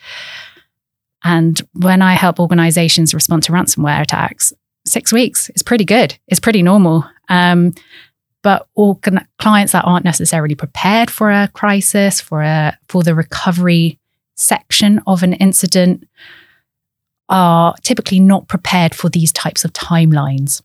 And 1.23 1.61
when 1.73 2.01
I 2.01 2.13
help 2.13 2.39
organizations 2.39 3.13
respond 3.13 3.43
to 3.43 3.51
ransomware 3.51 4.01
attacks, 4.01 4.53
six 4.85 5.11
weeks 5.11 5.49
is 5.51 5.63
pretty 5.63 5.85
good. 5.85 6.17
It's 6.27 6.39
pretty 6.39 6.61
normal. 6.61 7.05
Um, 7.29 7.73
but 8.41 8.67
organ- 8.75 9.25
clients 9.39 9.71
that 9.71 9.85
aren't 9.85 10.03
necessarily 10.03 10.53
prepared 10.53 11.09
for 11.09 11.31
a 11.31 11.49
crisis, 11.53 12.19
for 12.19 12.41
a 12.41 12.77
for 12.89 13.01
the 13.01 13.15
recovery 13.15 13.99
section 14.35 14.99
of 15.05 15.23
an 15.23 15.33
incident 15.33 16.07
are 17.29 17.75
typically 17.83 18.19
not 18.19 18.47
prepared 18.47 18.93
for 18.93 19.09
these 19.09 19.31
types 19.31 19.63
of 19.63 19.73
timelines. 19.73 20.61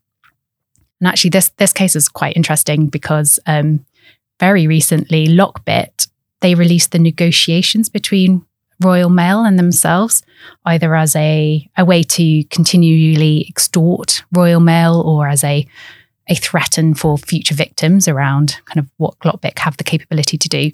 And 0.99 1.07
actually, 1.07 1.29
this 1.31 1.49
this 1.57 1.73
case 1.73 1.95
is 1.95 2.09
quite 2.09 2.35
interesting 2.35 2.87
because 2.87 3.39
um, 3.47 3.85
very 4.39 4.67
recently, 4.67 5.27
Lockbit 5.27 6.07
they 6.41 6.55
released 6.55 6.91
the 6.91 6.99
negotiations 6.99 7.89
between 7.89 8.45
Royal 8.81 9.09
Mail 9.09 9.43
and 9.43 9.59
themselves, 9.59 10.23
either 10.65 10.95
as 10.95 11.15
a, 11.15 11.69
a 11.77 11.83
way 11.83 12.01
to 12.03 12.43
continually 12.45 13.45
extort 13.49 14.23
Royal 14.31 14.61
Mail 14.61 15.01
or 15.01 15.27
as 15.27 15.43
a 15.43 15.67
a 16.31 16.35
threaten 16.35 16.93
for 16.93 17.17
future 17.17 17.55
victims 17.55 18.07
around 18.07 18.57
kind 18.65 18.77
of 18.77 18.87
what 18.97 19.17
Lockbit 19.21 19.57
have 19.57 19.77
the 19.77 19.83
capability 19.83 20.37
to 20.37 20.47
do. 20.47 20.71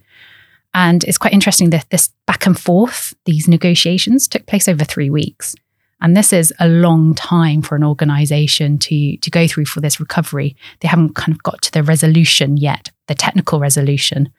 And 0.76 1.04
it's 1.06 1.18
quite 1.18 1.34
interesting 1.34 1.72
that 1.72 1.90
this 1.90 2.10
back 2.28 2.46
and 2.46 2.60
forth, 2.60 3.16
these 3.26 3.48
negotiations 3.48 4.28
took 4.28 4.46
place 4.46 4.68
over 4.68 4.84
three 4.86 5.10
weeks. 5.10 5.56
And 6.02 6.16
this 6.16 6.34
is 6.34 6.54
a 6.60 6.68
long 6.68 7.16
time 7.16 7.62
for 7.64 7.76
an 7.76 7.84
organization 7.84 8.78
to, 8.80 9.18
to 9.18 9.32
go 9.32 9.48
through 9.48 9.66
for 9.66 9.82
this 9.82 10.00
recovery. 10.00 10.56
They 10.82 10.90
haven't 10.90 11.16
kind 11.16 11.34
of 11.34 11.42
got 11.42 11.62
to 11.64 11.72
the 11.72 11.82
resolution 11.82 12.58
yet, 12.58 12.92
the 13.08 13.16
technical 13.16 13.60
resolution. 13.60 14.30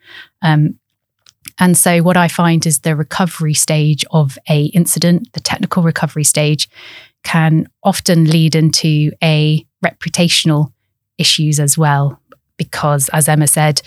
Um, 0.41 0.79
And 1.59 1.75
so 1.75 2.03
what 2.03 2.17
I 2.17 2.27
find 2.27 2.65
is 2.65 2.79
the 2.79 2.95
recovery 2.95 3.55
stage 3.55 4.05
of 4.11 4.37
a 4.47 4.65
incident, 4.65 5.33
the 5.33 5.39
technical 5.39 5.81
recovery 5.81 6.23
stage 6.23 6.69
can 7.23 7.67
often 7.81 8.25
lead 8.25 8.53
into 8.53 9.11
a 9.23 9.65
reputational 9.83 10.71
issues 11.17 11.59
as 11.59 11.77
well 11.77 12.21
because 12.57 13.09
as 13.09 13.27
Emma 13.27 13.47
said 13.47 13.81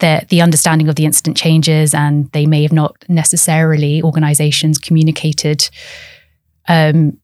the 0.00 0.26
the 0.28 0.40
understanding 0.40 0.88
of 0.88 0.96
the 0.96 1.04
incident 1.04 1.36
changes 1.36 1.94
and 1.94 2.30
they 2.32 2.46
may 2.46 2.62
have 2.62 2.72
not 2.72 2.96
necessarily 3.08 4.02
organizations 4.02 4.78
communicated 4.78 5.68
um, 6.68 7.18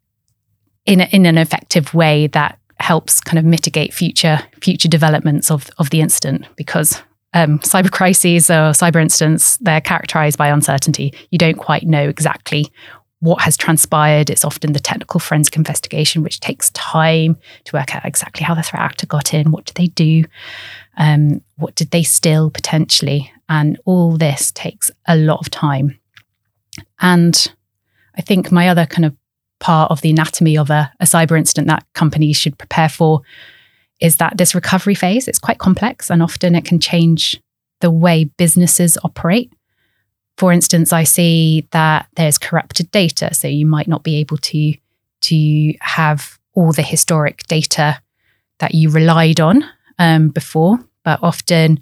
in 0.85 1.01
a, 1.01 1.09
in 1.13 1.27
an 1.27 1.39
effective 1.39 1.93
way 1.93 2.29
that 2.29 2.59
helps 2.79 3.21
kind 3.21 3.39
of 3.39 3.45
mitigate 3.45 3.93
future 3.93 4.41
future 4.61 4.89
developments 4.89 5.51
of 5.51 5.69
of 5.79 5.91
the 5.91 6.01
incident 6.01 6.47
because 6.57 7.03
um, 7.35 7.59
cyber 7.59 7.91
crises 7.91 8.49
or 8.49 8.73
cyber 8.73 9.01
incidents 9.01 9.59
they're 9.59 9.81
characterized 9.81 10.39
by 10.39 10.49
uncertainty. 10.49 11.13
You 11.31 11.39
don't 11.39 11.59
quite 11.59 11.83
know 11.83 12.09
exactly 12.09 12.73
what 13.21 13.43
has 13.43 13.57
transpired. 13.57 14.31
It's 14.31 14.45
often 14.45 14.73
the 14.73 14.81
technical 14.81 15.21
forensic 15.21 15.57
investigation 15.57 16.23
which 16.23 16.41
takes 16.41 16.71
time 16.71 17.37
to 17.65 17.77
work 17.77 17.95
out 17.95 18.05
exactly 18.05 18.45
how 18.45 18.55
the 18.55 18.63
threat 18.63 18.83
actor 18.83 19.07
got 19.07 19.35
in 19.35 19.51
what 19.51 19.65
did 19.65 19.77
they 19.77 19.89
do 19.89 20.25
um, 20.97 21.43
what 21.57 21.75
did 21.75 21.91
they 21.91 22.03
steal 22.03 22.51
potentially? 22.51 23.33
And 23.49 23.79
all 23.85 24.17
this 24.17 24.51
takes 24.51 24.91
a 25.07 25.17
lot 25.17 25.41
of 25.41 25.51
time. 25.51 25.99
And 27.01 27.47
i 28.17 28.23
think 28.23 28.51
my 28.51 28.69
other 28.69 28.87
kind 28.87 29.05
of 29.05 29.15
part 29.61 29.91
of 29.91 30.01
the 30.01 30.11
anatomy 30.11 30.57
of 30.57 30.71
a, 30.71 30.93
a 31.01 31.05
cyber 31.05 31.39
incident 31.39 31.69
that 31.69 31.87
companies 31.95 32.37
should 32.37 32.59
prepare 32.59 32.89
for 32.89 33.23
is 34.01 34.17
that 34.17 34.37
this 34.37 34.55
recovery 34.55 34.95
phase 34.95 35.29
it's 35.29 35.39
quite 35.39 35.59
complex 35.59 36.11
and 36.11 36.23
often 36.23 36.55
it 36.55 36.65
can 36.65 36.79
change 36.79 37.41
the 37.81 37.91
way 37.91 38.25
businesses 38.25 38.97
operate. 39.05 39.53
For 40.37 40.53
instance 40.53 40.93
i 40.93 41.05
see 41.05 41.67
that 41.71 42.09
there's 42.17 42.39
corrupted 42.39 42.91
data 42.91 43.33
so 43.33 43.49
you 43.49 43.67
might 43.67 43.89
not 43.89 44.03
be 44.03 44.17
able 44.17 44.39
to 44.39 44.75
to 45.23 45.75
have 45.81 46.39
all 46.53 46.73
the 46.73 46.83
historic 46.83 47.47
data 47.49 48.01
that 48.59 48.75
you 48.75 48.91
relied 48.91 49.41
on 49.41 49.65
um, 49.99 50.29
before 50.29 50.79
but 51.07 51.21
often 51.23 51.81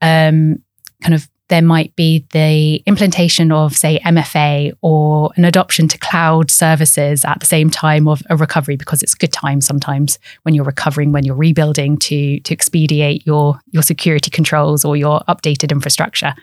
um, 0.00 0.60
kind 1.02 1.14
of 1.14 1.28
there 1.48 1.62
might 1.62 1.94
be 1.96 2.26
the 2.32 2.76
implementation 2.86 3.50
of, 3.52 3.74
say, 3.74 3.98
MFA 4.04 4.72
or 4.82 5.30
an 5.36 5.44
adoption 5.44 5.88
to 5.88 5.98
cloud 5.98 6.50
services 6.50 7.24
at 7.24 7.40
the 7.40 7.46
same 7.46 7.70
time 7.70 8.06
of 8.06 8.22
a 8.28 8.36
recovery, 8.36 8.76
because 8.76 9.02
it's 9.02 9.14
a 9.14 9.18
good 9.18 9.32
time 9.32 9.60
sometimes 9.60 10.18
when 10.42 10.54
you're 10.54 10.64
recovering, 10.64 11.12
when 11.12 11.24
you're 11.24 11.34
rebuilding 11.34 11.96
to 11.98 12.40
to 12.40 12.52
expedite 12.52 13.26
your 13.26 13.60
your 13.70 13.82
security 13.82 14.30
controls 14.30 14.84
or 14.84 14.96
your 14.96 15.20
updated 15.28 15.70
infrastructure. 15.70 16.34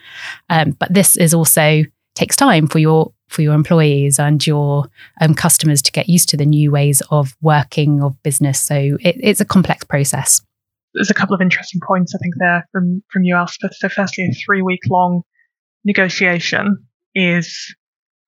Um, 0.50 0.70
but 0.72 0.92
this 0.92 1.16
is 1.16 1.34
also 1.34 1.82
takes 2.14 2.36
time 2.36 2.66
for 2.66 2.78
your 2.78 3.12
for 3.28 3.42
your 3.42 3.54
employees 3.54 4.18
and 4.18 4.44
your 4.46 4.88
um, 5.20 5.34
customers 5.34 5.82
to 5.82 5.92
get 5.92 6.08
used 6.08 6.28
to 6.28 6.36
the 6.36 6.46
new 6.46 6.70
ways 6.70 7.02
of 7.10 7.36
working 7.40 8.00
of 8.02 8.20
business. 8.22 8.60
So 8.60 8.96
it, 9.00 9.16
it's 9.20 9.40
a 9.40 9.44
complex 9.44 9.84
process 9.84 10.42
there's 10.96 11.10
a 11.10 11.14
couple 11.14 11.34
of 11.34 11.40
interesting 11.40 11.80
points 11.86 12.14
I 12.14 12.18
think 12.18 12.34
there 12.38 12.66
from 12.72 13.02
from 13.10 13.22
you, 13.22 13.36
Elspeth. 13.36 13.74
So, 13.74 13.88
firstly, 13.88 14.24
a 14.24 14.34
three 14.34 14.62
week 14.62 14.80
long 14.88 15.22
negotiation 15.84 16.86
is 17.14 17.74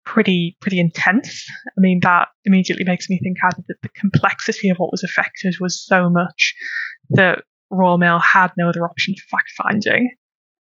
pretty 0.05 0.57
pretty 0.61 0.79
intense. 0.79 1.45
I 1.67 1.81
mean, 1.81 2.01
that 2.03 2.29
immediately 2.45 2.85
makes 2.85 3.09
me 3.09 3.19
think 3.23 3.39
either 3.43 3.65
that 3.67 3.83
the 3.83 3.89
complexity 3.91 4.69
of 4.69 4.77
what 4.77 4.93
was 4.93 5.03
affected 5.03 5.57
was 5.61 5.85
so 5.85 6.09
much 6.11 6.55
that 7.11 7.43
Royal 7.71 7.99
Mail 7.99 8.19
had 8.19 8.53
no 8.57 8.69
other 8.69 8.85
option 8.85 9.15
for 9.15 9.37
fact 9.37 9.51
finding, 9.57 10.11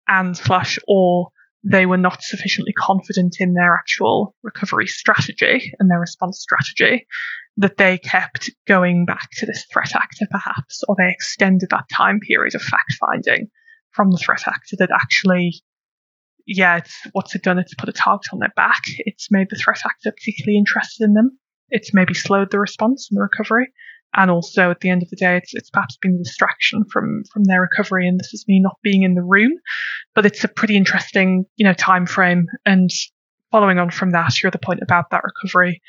and 0.08 0.38
slash 0.38 0.80
or 0.88 1.30
they 1.64 1.88
were 1.88 1.98
not 1.98 2.22
sufficiently 2.22 2.74
confident 2.74 3.38
in 3.40 3.54
their 3.54 3.74
actual 3.74 4.36
recovery 4.44 4.86
strategy 4.86 5.74
and 5.80 5.90
their 5.90 6.00
response 6.00 6.40
strategy 6.40 7.08
that 7.58 7.78
they 7.78 7.98
kept 7.98 8.50
going 8.68 9.06
back 9.06 9.30
to 9.38 9.46
this 9.46 9.66
threat 9.72 9.96
actor, 9.96 10.26
perhaps, 10.30 10.84
or 10.88 10.96
they 10.98 11.10
extended 11.10 11.70
that 11.70 11.86
time 11.92 12.20
period 12.20 12.56
of 12.56 12.62
fact 12.62 12.94
finding 13.00 13.48
from 13.92 14.12
the 14.12 14.18
threat 14.18 14.44
actor 14.48 14.76
that 14.78 14.92
actually, 14.92 15.54
yeah, 16.46 16.78
it's, 16.78 16.96
what's 17.14 17.34
it 17.34 17.44
done? 17.44 17.58
It's 17.58 17.74
put 17.76 17.90
a 17.90 17.94
target 17.94 18.28
on 18.34 18.40
their 18.40 18.52
back. 18.56 18.82
It's 19.00 19.32
made 19.32 19.48
the 19.50 19.56
threat 19.56 19.82
actor 19.86 20.12
particularly 20.12 20.58
interested 20.58 21.06
in 21.06 21.14
them. 21.14 21.40
It's 21.70 21.94
maybe 21.94 22.14
slowed 22.14 22.52
the 22.52 22.60
response 22.60 23.08
and 23.10 23.18
the 23.18 23.24
recovery. 23.24 23.72
And 24.18 24.30
also 24.32 24.72
at 24.72 24.82
the 24.82 24.90
end 24.90 25.02
of 25.02 25.10
the 25.10 25.16
day, 25.16 25.38
it's, 25.38 25.54
it's 25.54 25.70
perhaps 25.70 25.98
been 26.02 26.16
a 26.16 26.24
distraction 26.24 26.84
from, 26.92 27.24
from 27.34 27.46
their 27.46 27.62
recovery. 27.62 28.08
And 28.08 28.20
this 28.20 28.34
is 28.34 28.46
me 28.48 28.60
not 28.62 28.78
being 28.84 29.04
in 29.04 29.16
the 29.16 29.24
room, 29.24 29.52
but 30.14 30.26
it's 30.26 30.44
a 30.44 30.50
pretty 30.50 30.78
interesting, 30.78 31.46
you 31.56 31.66
know, 31.66 31.74
time 31.74 32.06
frame. 32.06 32.46
And 32.66 32.90
following 33.52 33.80
on 33.80 33.90
from 33.90 34.12
that, 34.12 34.42
your 34.42 34.50
other 34.50 34.60
point 34.62 34.82
about 34.82 35.10
that 35.12 35.24
recovery, 35.24 35.82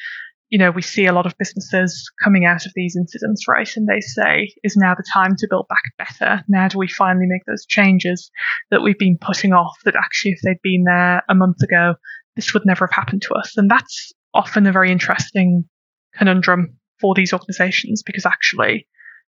you 0.48 0.59
know, 0.59 0.70
we 0.70 0.82
see 0.82 1.06
a 1.06 1.12
lot 1.12 1.26
of 1.26 1.37
businesses 1.38 2.11
coming 2.22 2.44
out 2.44 2.66
of 2.66 2.72
these 2.76 2.96
incidents, 2.96 3.48
right? 3.48 3.68
And 3.76 3.88
they 3.88 4.00
say, 4.00 4.52
is 4.62 4.76
now 4.76 4.94
the 4.94 5.04
time 5.12 5.35
to 5.38 5.48
build 5.50 5.66
back 5.68 5.82
better? 5.98 6.44
Now 6.48 6.68
do 6.68 6.78
we 6.78 6.88
finally 6.88 7.26
make 7.26 7.44
those 7.46 7.66
changes 7.66 8.30
that 8.70 8.82
we've 8.82 8.98
been 8.98 9.18
putting 9.20 9.52
off 9.52 9.76
that 9.85 9.96
actually, 9.96 10.32
if 10.32 10.40
they'd 10.44 10.62
been 10.62 10.85
there 10.85 11.22
a 11.28 11.35
month 11.35 11.62
ago, 11.62 11.94
this 12.37 12.54
would 12.54 12.64
never 12.64 12.87
have 12.87 12.94
happened 12.94 13.22
to 13.22 13.35
us? 13.35 13.56
And 13.56 13.70
that's 13.70 14.12
often 14.35 14.66
a 14.66 14.72
very 14.72 14.92
interesting 14.92 15.64
conundrum 16.14 16.78
for 17.00 17.14
these 17.14 17.32
organizations 17.32 18.02
because 18.04 18.24
actually, 18.24 18.87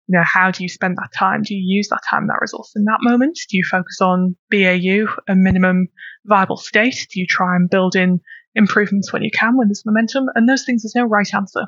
you 0.07 0.17
know, 0.17 0.23
how 0.23 0.51
do 0.51 0.63
you 0.63 0.69
spend 0.69 0.97
that 0.97 1.17
time? 1.17 1.43
Do 1.43 1.55
you 1.55 1.63
use 1.77 1.87
that 1.89 2.01
time, 2.09 2.27
that 2.27 2.41
resource 2.41 2.73
in 2.75 2.83
that 2.85 2.99
moment? 3.01 3.39
Do 3.49 3.57
you 3.57 3.63
focus 3.63 4.01
on 4.01 4.35
BAU, 4.51 5.07
a 5.27 5.35
minimum 5.35 5.87
viable 6.25 6.57
state? 6.57 7.07
Do 7.11 7.19
you 7.19 7.25
try 7.27 7.55
and 7.55 7.69
build 7.69 7.95
in 7.95 8.19
improvements 8.55 9.11
when 9.11 9.23
you 9.23 9.31
can, 9.31 9.57
when 9.57 9.67
there's 9.67 9.85
momentum? 9.85 10.27
And 10.35 10.47
those 10.47 10.63
things, 10.65 10.83
there's 10.83 10.95
no 10.95 11.05
right 11.05 11.31
answer. 11.33 11.65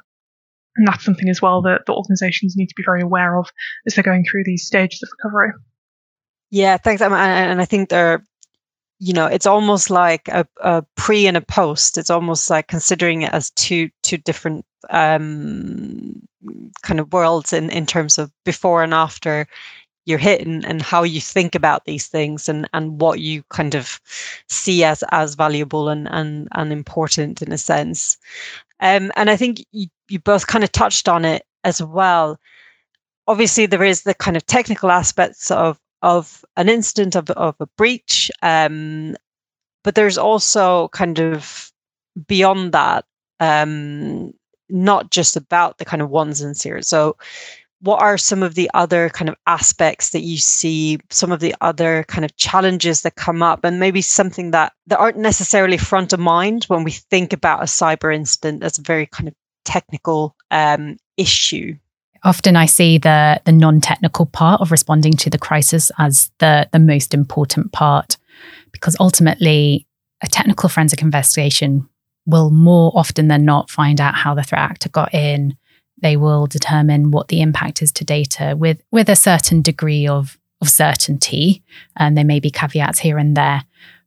And 0.76 0.88
that's 0.88 1.04
something 1.04 1.30
as 1.30 1.42
well 1.42 1.62
that 1.64 1.86
the 1.86 1.94
organizations 1.94 2.56
need 2.56 2.68
to 2.68 2.76
be 2.76 2.84
very 2.86 3.02
aware 3.02 3.38
of 3.38 3.50
as 3.86 3.96
they're 3.96 4.04
going 4.04 4.26
through 4.30 4.44
these 4.46 4.66
stages 4.66 5.02
of 5.02 5.10
recovery. 5.18 5.52
Yeah, 6.52 6.78
thanks. 6.78 7.02
And 7.02 7.14
I 7.14 7.66
think 7.66 7.90
they're, 7.90 8.24
you 9.00 9.14
know, 9.14 9.26
it's 9.26 9.48
almost 9.48 9.90
like 9.90 10.28
a, 10.28 10.48
a 10.62 10.84
pre 10.96 11.28
and 11.28 11.36
a 11.36 11.42
post. 11.42 11.98
It's 11.98 12.10
almost 12.10 12.50
like 12.50 12.68
considering 12.68 13.24
it 13.24 13.34
as 13.34 13.52
two 13.52 13.90
two 14.04 14.18
different 14.18 14.66
um, 14.90 16.22
kind 16.84 17.00
of 17.00 17.12
worlds 17.12 17.54
in, 17.54 17.70
in 17.70 17.86
terms 17.86 18.18
of 18.18 18.32
before 18.46 18.84
and 18.84 18.94
after 18.94 19.48
you're 20.08 20.18
hit 20.18 20.46
and, 20.46 20.66
and 20.66 20.82
how 20.82 21.04
you 21.04 21.20
think 21.20 21.54
about 21.54 21.86
these 21.86 22.08
things 22.08 22.48
and, 22.48 22.68
and 22.74 23.02
what 23.02 23.20
you 23.20 23.44
kind 23.50 23.76
of 23.76 24.00
see 24.48 24.84
as 24.84 25.04
as 25.12 25.36
valuable 25.36 25.90
and 25.90 26.08
and, 26.12 26.48
and 26.54 26.72
important 26.72 27.42
in 27.42 27.52
a 27.52 27.58
sense. 27.58 28.18
Um, 28.80 29.12
and 29.16 29.30
I 29.30 29.36
think 29.36 29.66
you, 29.72 29.88
you 30.08 30.20
both 30.20 30.48
kind 30.48 30.64
of 30.64 30.72
touched 30.72 31.10
on 31.10 31.26
it 31.26 31.46
as 31.64 31.82
well. 31.82 32.40
Obviously, 33.28 33.66
there 33.66 33.84
is 33.84 34.04
the 34.04 34.14
kind 34.14 34.38
of 34.38 34.46
technical 34.46 34.92
aspects 34.92 35.52
of 35.52 35.80
of 36.02 36.46
an 36.56 36.70
incident 36.70 37.16
of, 37.16 37.30
of 37.32 37.56
a 37.60 37.66
breach, 37.78 38.32
um, 38.42 39.16
but 39.84 39.96
there's 39.96 40.18
also 40.18 40.88
kind 40.90 41.20
of 41.20 41.72
beyond 42.28 42.72
that 42.72 43.06
um, 43.40 44.34
not 44.70 45.12
just 45.12 45.36
about 45.36 45.78
the 45.78 45.86
kind 45.86 46.02
of 46.02 46.10
ones 46.10 46.42
and 46.42 46.56
zeros. 46.56 46.88
So, 46.88 47.18
what 47.82 48.02
are 48.02 48.18
some 48.18 48.44
of 48.44 48.56
the 48.56 48.70
other 48.74 49.10
kind 49.10 49.30
of 49.30 49.36
aspects 49.46 50.10
that 50.12 50.22
you 50.22 50.38
see, 50.38 51.00
some 51.10 51.32
of 51.32 51.40
the 51.40 51.56
other 51.62 52.04
kind 52.08 52.26
of 52.26 52.36
challenges 52.38 53.02
that 53.02 53.16
come 53.16 53.44
up, 53.44 53.64
and 53.64 53.80
maybe 53.80 54.02
something 54.02 54.52
that 54.52 54.74
that 54.88 55.00
aren't 55.00 55.18
necessarily 55.18 55.78
front 55.78 56.14
of 56.14 56.20
mind 56.20 56.66
when 56.66 56.84
we 56.84 56.92
think 56.92 57.34
about 57.34 57.62
a 57.62 57.66
cyber 57.66 58.14
incident 58.14 58.64
as 58.64 58.78
a 58.78 58.82
very 58.82 59.06
kind 59.06 59.28
of 59.28 59.36
technical 59.66 60.36
um, 60.50 60.98
issue? 61.18 61.76
Often 62.24 62.56
I 62.56 62.66
see 62.66 62.98
the 62.98 63.40
the 63.46 63.52
non-technical 63.52 64.26
part 64.28 64.62
of 64.62 64.72
responding 64.72 65.14
to 65.14 65.30
the 65.30 65.38
crisis 65.38 65.92
as 66.00 66.32
the 66.40 66.68
the 66.72 66.80
most 66.80 67.14
important 67.14 67.72
part 67.72 68.18
because 68.72 68.98
ultimately 69.00 69.86
a 70.24 70.28
technical 70.28 70.68
forensic 70.68 71.02
investigation 71.02 71.88
will 72.26 72.50
more 72.50 72.92
often 72.96 73.28
than 73.28 73.46
not 73.46 73.70
find 73.70 74.02
out 74.02 74.16
how 74.16 74.34
the 74.34 74.44
threat 74.44 74.62
actor 74.62 74.90
got 74.90 75.14
in. 75.14 75.56
They 76.02 76.18
will 76.18 76.48
determine 76.48 77.12
what 77.12 77.28
the 77.28 77.42
impact 77.42 77.82
is 77.82 77.92
to 77.94 78.06
data 78.06 78.56
with, 78.58 78.82
with 78.92 79.10
a 79.10 79.16
certain 79.16 79.62
degree 79.62 80.08
of, 80.08 80.38
of 80.62 80.70
certainty. 80.70 81.64
And 81.96 82.18
there 82.18 82.26
may 82.26 82.40
be 82.40 82.52
caveats 82.52 83.00
here 83.00 83.18
and 83.18 83.36
there, 83.36 83.64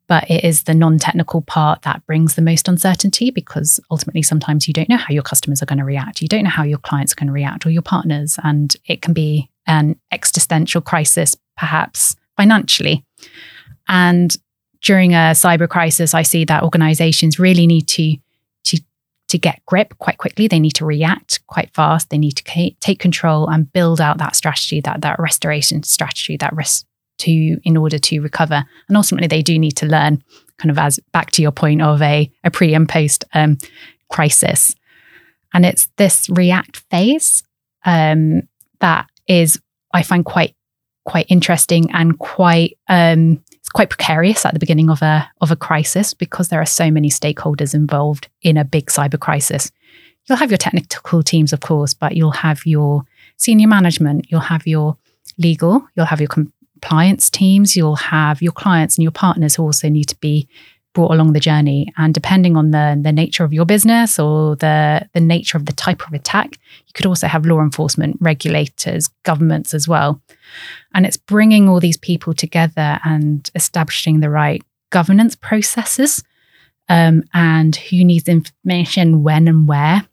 but 0.07 0.31
it 0.31 0.45
is 0.45 0.65
the 0.65 0.75
non 0.75 0.99
technical 0.99 1.43
part 1.43 1.83
that 1.83 2.05
brings 2.07 2.35
the 2.35 2.43
most 2.43 2.69
uncertainty 2.69 3.31
because 3.31 3.81
ultimately 3.91 4.23
sometimes 4.23 4.67
you 4.67 4.75
don't 4.75 4.89
know 4.89 4.97
how 4.97 5.13
your 5.13 5.23
customers 5.23 5.63
are 5.63 5.67
going 5.67 5.79
to 5.79 5.85
react. 5.85 6.23
You 6.23 6.29
don't 6.29 6.45
know 6.45 6.51
how 6.51 6.65
your 6.65 6.79
clients 6.79 7.13
are 7.13 7.17
going 7.17 7.29
to 7.29 7.33
react 7.33 7.67
or 7.67 7.71
your 7.71 7.83
partners. 7.83 8.39
And 8.43 8.75
it 8.87 9.03
can 9.03 9.13
be 9.13 9.51
an 9.67 9.99
existential 10.11 10.81
crisis, 10.81 11.37
perhaps 11.57 12.17
financially. 12.37 13.05
And 13.89 14.37
during 14.83 15.13
a 15.13 15.33
cyber 15.35 15.69
crisis, 15.69 16.15
I 16.15 16.23
see 16.23 16.45
that 16.47 16.63
organizations 16.63 17.39
really 17.39 17.67
need 17.67 17.87
to 17.89 18.17
to 19.31 19.39
get 19.39 19.65
grip 19.67 19.97
quite 19.99 20.19
quickly. 20.19 20.49
They 20.49 20.61
need 20.61 20.75
to 20.75 20.85
react 20.85 21.45
quite 21.47 21.73
fast. 21.75 22.11
They 22.11 22.19
need 22.19 22.33
to 22.33 22.75
take 22.81 22.99
control 22.99 23.49
and 23.49 23.73
build 23.73 24.01
out 24.01 24.19
that 24.19 24.37
strategy, 24.37 24.81
that 24.83 25.01
that 25.03 25.19
restoration 25.19 25.83
strategy, 25.83 26.37
that 26.37 26.55
risk 26.55 26.87
to 27.19 27.31
in 27.65 27.77
order 27.77 27.99
to 27.99 28.21
recover. 28.21 28.65
And 28.89 28.97
ultimately, 28.97 29.29
they 29.29 29.43
do 29.43 29.59
need 29.59 29.77
to 29.79 29.87
learn 29.87 30.23
kind 30.59 30.71
of 30.71 30.79
as 30.79 31.01
back 31.13 31.31
to 31.33 31.43
your 31.43 31.53
point 31.53 31.81
of 31.81 32.03
a, 32.03 32.31
a 32.45 32.51
pre 32.51 32.75
and 32.75 32.89
post 32.89 33.25
um, 33.33 33.59
crisis. 34.11 34.75
And 35.55 35.65
it's 35.65 35.89
this 35.97 36.29
react 36.31 36.79
phase 36.91 37.43
um, 37.85 38.43
that 38.81 39.09
is, 39.27 39.61
I 39.93 40.03
find 40.03 40.25
quite 40.25 40.55
quite 41.05 41.27
interesting 41.29 41.91
and 41.93 42.19
quite 42.19 42.79
um, 42.89 43.43
quite 43.73 43.91
precarious 43.91 44.45
at 44.45 44.53
the 44.53 44.61
beginning 44.61 44.91
of 44.91 45.03
a 45.03 45.29
of 45.41 45.51
a 45.51 45.57
crisis 45.57 46.15
because 46.15 46.49
there 46.49 46.61
are 46.61 46.67
so 46.67 46.91
many 46.91 47.09
stakeholders 47.09 47.75
involved 47.75 48.29
in 48.43 48.57
a 48.57 48.65
big 48.65 48.87
cyber 48.87 49.19
crisis. 49.19 49.71
You'll 50.27 50.39
have 50.39 50.51
your 50.51 50.59
technical 50.59 51.23
teams, 51.23 51.53
of 51.53 51.61
course, 51.61 51.95
but 51.95 52.17
you'll 52.17 52.31
have 52.31 52.67
your 52.67 53.05
senior 53.37 53.69
management, 53.69 54.27
you'll 54.31 54.41
have 54.41 54.67
your 54.67 54.97
legal, 55.39 55.87
you'll 55.97 56.07
have 56.07 56.21
your 56.21 56.29
compliance 56.29 57.31
teams, 57.31 57.77
you'll 57.77 57.97
have 57.97 58.43
your 58.43 58.53
clients 58.53 58.97
and 58.97 59.03
your 59.03 59.13
partners 59.13 59.57
who 59.57 59.63
also 59.63 59.89
need 59.89 60.05
to 60.05 60.17
be 60.17 60.49
brought 60.93 61.13
along 61.13 61.33
the 61.33 61.41
journey. 61.41 61.93
And 61.97 62.13
depending 62.13 62.57
on 62.57 62.73
the, 62.73 62.99
the 63.01 63.13
nature 63.13 63.45
of 63.45 63.53
your 63.53 63.65
business 63.65 64.19
or 64.19 64.57
the, 64.57 65.09
the 65.13 65.21
nature 65.21 65.57
of 65.57 65.67
the 65.67 65.73
type 65.73 66.07
of 66.07 66.13
attack, 66.13 66.59
you 66.87 66.93
could 66.95 67.07
also 67.07 67.27
have 67.27 67.47
law 67.47 67.61
enforcement, 67.61 68.17
regulators, 68.21 69.09
governments 69.23 69.75
as 69.75 69.87
well. 69.87 70.21
And 70.95 71.07
it's 71.07 71.17
bringing 71.17 71.69
all 71.69 71.81
these 71.81 71.97
people 71.97 72.35
together 72.35 72.99
and 73.05 73.49
establishing 73.55 74.21
the 74.21 74.31
right 74.31 74.63
governance 74.91 75.37
processes 75.37 76.25
um, 76.89 77.23
and 77.33 77.77
who 77.77 78.05
needs 78.05 78.29
information 78.29 79.23
when 79.23 79.49
and 79.49 79.69
where 79.69 80.07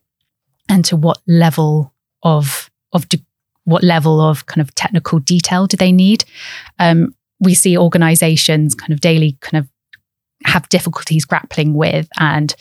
and 0.69 0.85
to 0.85 0.95
what 0.95 1.19
level 1.27 1.93
of 2.23 2.69
of 2.93 3.09
de- 3.09 3.25
what 3.65 3.83
level 3.83 4.21
of 4.21 4.45
kind 4.45 4.61
of 4.61 4.73
technical 4.75 5.19
detail 5.19 5.67
do 5.67 5.75
they 5.75 5.91
need 5.91 6.23
um, 6.79 7.13
we 7.39 7.53
see 7.53 7.77
organizations 7.77 8.75
kind 8.75 8.93
of 8.93 9.01
daily 9.01 9.37
kind 9.41 9.63
of 9.63 9.69
have 10.47 10.69
difficulties 10.69 11.25
grappling 11.25 11.73
with 11.73 12.07
and 12.19 12.55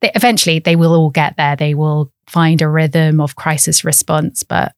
they, 0.00 0.10
eventually 0.14 0.58
they 0.58 0.76
will 0.76 0.94
all 0.94 1.10
get 1.10 1.36
there. 1.36 1.56
They 1.56 1.74
will 1.74 2.12
find 2.28 2.60
a 2.60 2.68
rhythm 2.68 3.20
of 3.20 3.36
crisis 3.36 3.84
response 3.84 4.42
but 4.42 4.74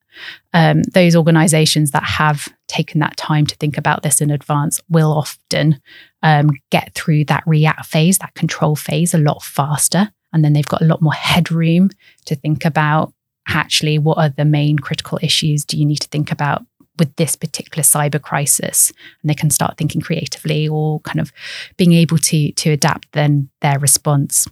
um, 0.53 0.83
those 0.83 1.15
organizations 1.15 1.91
that 1.91 2.03
have 2.03 2.47
taken 2.67 2.99
that 2.99 3.17
time 3.17 3.45
to 3.45 3.55
think 3.55 3.77
about 3.77 4.03
this 4.03 4.21
in 4.21 4.29
advance 4.29 4.79
will 4.89 5.11
often 5.11 5.81
um, 6.21 6.51
get 6.69 6.93
through 6.93 7.25
that 7.25 7.43
react 7.47 7.85
phase 7.85 8.17
that 8.19 8.35
control 8.35 8.75
phase 8.75 9.13
a 9.13 9.17
lot 9.17 9.41
faster 9.41 10.11
and 10.31 10.43
then 10.43 10.53
they've 10.53 10.65
got 10.65 10.81
a 10.81 10.85
lot 10.85 11.01
more 11.01 11.13
headroom 11.13 11.89
to 12.25 12.35
think 12.35 12.65
about 12.65 13.13
actually 13.47 13.97
what 13.97 14.17
are 14.17 14.29
the 14.29 14.45
main 14.45 14.77
critical 14.77 15.17
issues 15.21 15.65
do 15.65 15.77
you 15.77 15.85
need 15.85 15.99
to 15.99 16.07
think 16.09 16.31
about 16.31 16.63
with 16.99 17.15
this 17.15 17.35
particular 17.35 17.83
cyber 17.83 18.21
crisis 18.21 18.91
and 19.21 19.29
they 19.29 19.33
can 19.33 19.49
start 19.49 19.77
thinking 19.77 20.01
creatively 20.01 20.67
or 20.67 20.99
kind 21.01 21.19
of 21.19 21.31
being 21.77 21.93
able 21.93 22.17
to 22.17 22.51
to 22.53 22.71
adapt 22.71 23.11
then 23.13 23.49
their 23.61 23.79
response. 23.79 24.47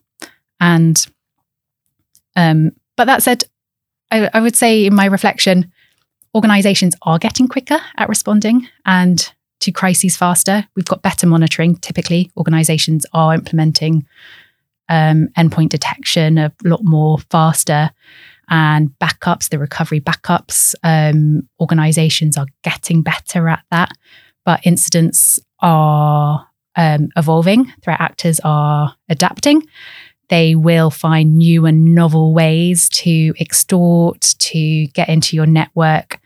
And 0.60 1.05
um 2.36 2.71
but 2.95 3.05
that 3.05 3.23
said 3.23 3.43
I, 4.12 4.29
I 4.33 4.39
would 4.39 4.55
say 4.55 4.86
in 4.86 4.95
my 4.95 5.05
reflection 5.05 5.71
organizations 6.33 6.95
are 7.01 7.19
getting 7.19 7.47
quicker 7.47 7.79
at 7.97 8.10
responding 8.10 8.67
and 8.86 9.31
to 9.60 9.71
crises 9.71 10.15
faster. 10.15 10.67
We've 10.75 10.86
got 10.86 11.01
better 11.01 11.25
monitoring. 11.25 11.77
Typically 11.77 12.31
organizations 12.38 13.05
are 13.13 13.33
implementing 13.33 14.05
um, 14.89 15.29
endpoint 15.38 15.69
detection 15.69 16.38
a 16.38 16.51
lot 16.63 16.83
more 16.83 17.17
faster 17.29 17.91
and 18.49 18.89
backups, 18.99 19.49
the 19.49 19.60
recovery 19.60 19.99
backups. 19.99 20.75
Um, 20.83 21.47
organizations 21.60 22.38
are 22.38 22.47
getting 22.63 23.01
better 23.01 23.47
at 23.47 23.63
that, 23.71 23.91
but 24.45 24.62
incidents 24.65 25.39
are 25.60 26.47
um, 26.75 27.10
evolving, 27.17 27.73
threat 27.81 27.99
actors 27.99 28.39
are 28.43 28.95
adapting. 29.10 29.67
They 30.29 30.55
will 30.55 30.89
find 30.89 31.38
new 31.38 31.65
and 31.65 31.95
novel 31.95 32.33
ways 32.33 32.89
to 32.89 33.33
extort, 33.39 34.36
to 34.39 34.88
get 34.88 35.10
into 35.10 35.36
your 35.36 35.45
network. 35.45 36.19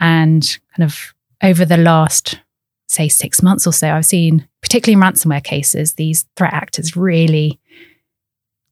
And 0.00 0.58
kind 0.76 0.88
of 0.88 1.14
over 1.42 1.64
the 1.64 1.76
last, 1.76 2.40
say, 2.88 3.08
six 3.08 3.42
months 3.42 3.66
or 3.66 3.72
so, 3.72 3.90
I've 3.90 4.06
seen, 4.06 4.48
particularly 4.60 5.00
in 5.00 5.12
ransomware 5.12 5.42
cases, 5.42 5.94
these 5.94 6.26
threat 6.36 6.52
actors 6.52 6.96
really, 6.96 7.60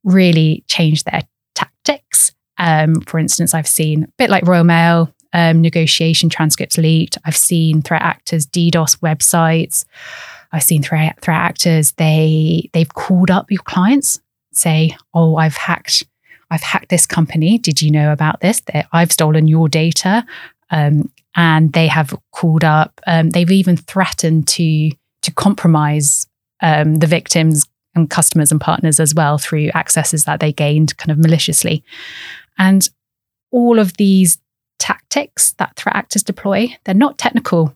really 0.04 0.64
change 0.68 1.04
their 1.04 1.22
tactics 1.54 2.32
um, 2.58 3.00
for 3.02 3.18
instance, 3.18 3.54
I've 3.54 3.68
seen 3.68 4.04
a 4.04 4.08
bit 4.18 4.30
like 4.30 4.46
Royal 4.46 4.64
Mail 4.64 5.12
um, 5.32 5.60
negotiation 5.60 6.28
transcripts 6.28 6.78
leaked. 6.78 7.18
I've 7.24 7.36
seen 7.36 7.82
threat 7.82 8.02
actors 8.02 8.46
DDoS 8.46 8.98
websites. 9.00 9.84
I've 10.52 10.62
seen 10.62 10.82
threat 10.82 11.20
threat 11.20 11.36
actors 11.38 11.92
they 11.92 12.70
they've 12.72 12.92
called 12.94 13.30
up 13.30 13.50
your 13.50 13.62
clients, 13.62 14.20
say, 14.52 14.96
"Oh, 15.12 15.36
I've 15.36 15.56
hacked, 15.56 16.04
I've 16.50 16.62
hacked 16.62 16.88
this 16.88 17.06
company. 17.06 17.58
Did 17.58 17.82
you 17.82 17.90
know 17.90 18.12
about 18.12 18.40
this? 18.40 18.62
I've 18.92 19.12
stolen 19.12 19.48
your 19.48 19.68
data." 19.68 20.24
Um, 20.70 21.12
and 21.34 21.72
they 21.74 21.86
have 21.86 22.14
called 22.32 22.64
up. 22.64 23.00
Um, 23.06 23.30
they've 23.30 23.50
even 23.50 23.76
threatened 23.76 24.48
to 24.48 24.90
to 25.22 25.32
compromise 25.32 26.26
um, 26.62 26.96
the 26.96 27.06
victims 27.06 27.66
and 27.94 28.08
customers 28.08 28.52
and 28.52 28.60
partners 28.60 29.00
as 29.00 29.14
well 29.14 29.38
through 29.38 29.70
accesses 29.74 30.24
that 30.24 30.40
they 30.40 30.52
gained 30.52 30.96
kind 30.98 31.10
of 31.10 31.18
maliciously. 31.18 31.82
And 32.58 32.88
all 33.50 33.78
of 33.78 33.96
these 33.96 34.38
tactics 34.78 35.52
that 35.58 35.76
threat 35.76 35.96
actors 35.96 36.22
deploy, 36.22 36.76
they're 36.84 36.94
not 36.94 37.18
technical 37.18 37.74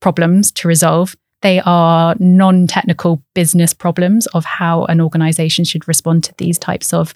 problems 0.00 0.50
to 0.52 0.68
resolve. 0.68 1.16
They 1.42 1.60
are 1.64 2.16
non 2.18 2.66
technical 2.66 3.22
business 3.34 3.72
problems 3.72 4.26
of 4.28 4.44
how 4.44 4.84
an 4.86 5.00
organization 5.00 5.64
should 5.64 5.86
respond 5.86 6.24
to 6.24 6.34
these 6.38 6.58
types 6.58 6.92
of 6.92 7.14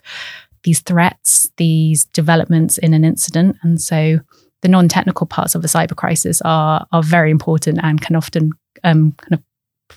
these 0.63 0.79
threats, 0.79 1.51
these 1.57 2.05
developments 2.05 2.77
in 2.77 2.93
an 2.93 3.03
incident. 3.03 3.57
And 3.63 3.81
so 3.81 4.19
the 4.61 4.69
non 4.69 4.87
technical 4.87 5.27
parts 5.27 5.55
of 5.55 5.63
a 5.63 5.67
cyber 5.67 5.95
crisis 5.95 6.41
are, 6.45 6.87
are 6.91 7.03
very 7.03 7.31
important 7.31 7.79
and 7.83 8.01
can 8.01 8.15
often 8.15 8.51
um, 8.83 9.11
kind 9.13 9.33
of 9.33 9.43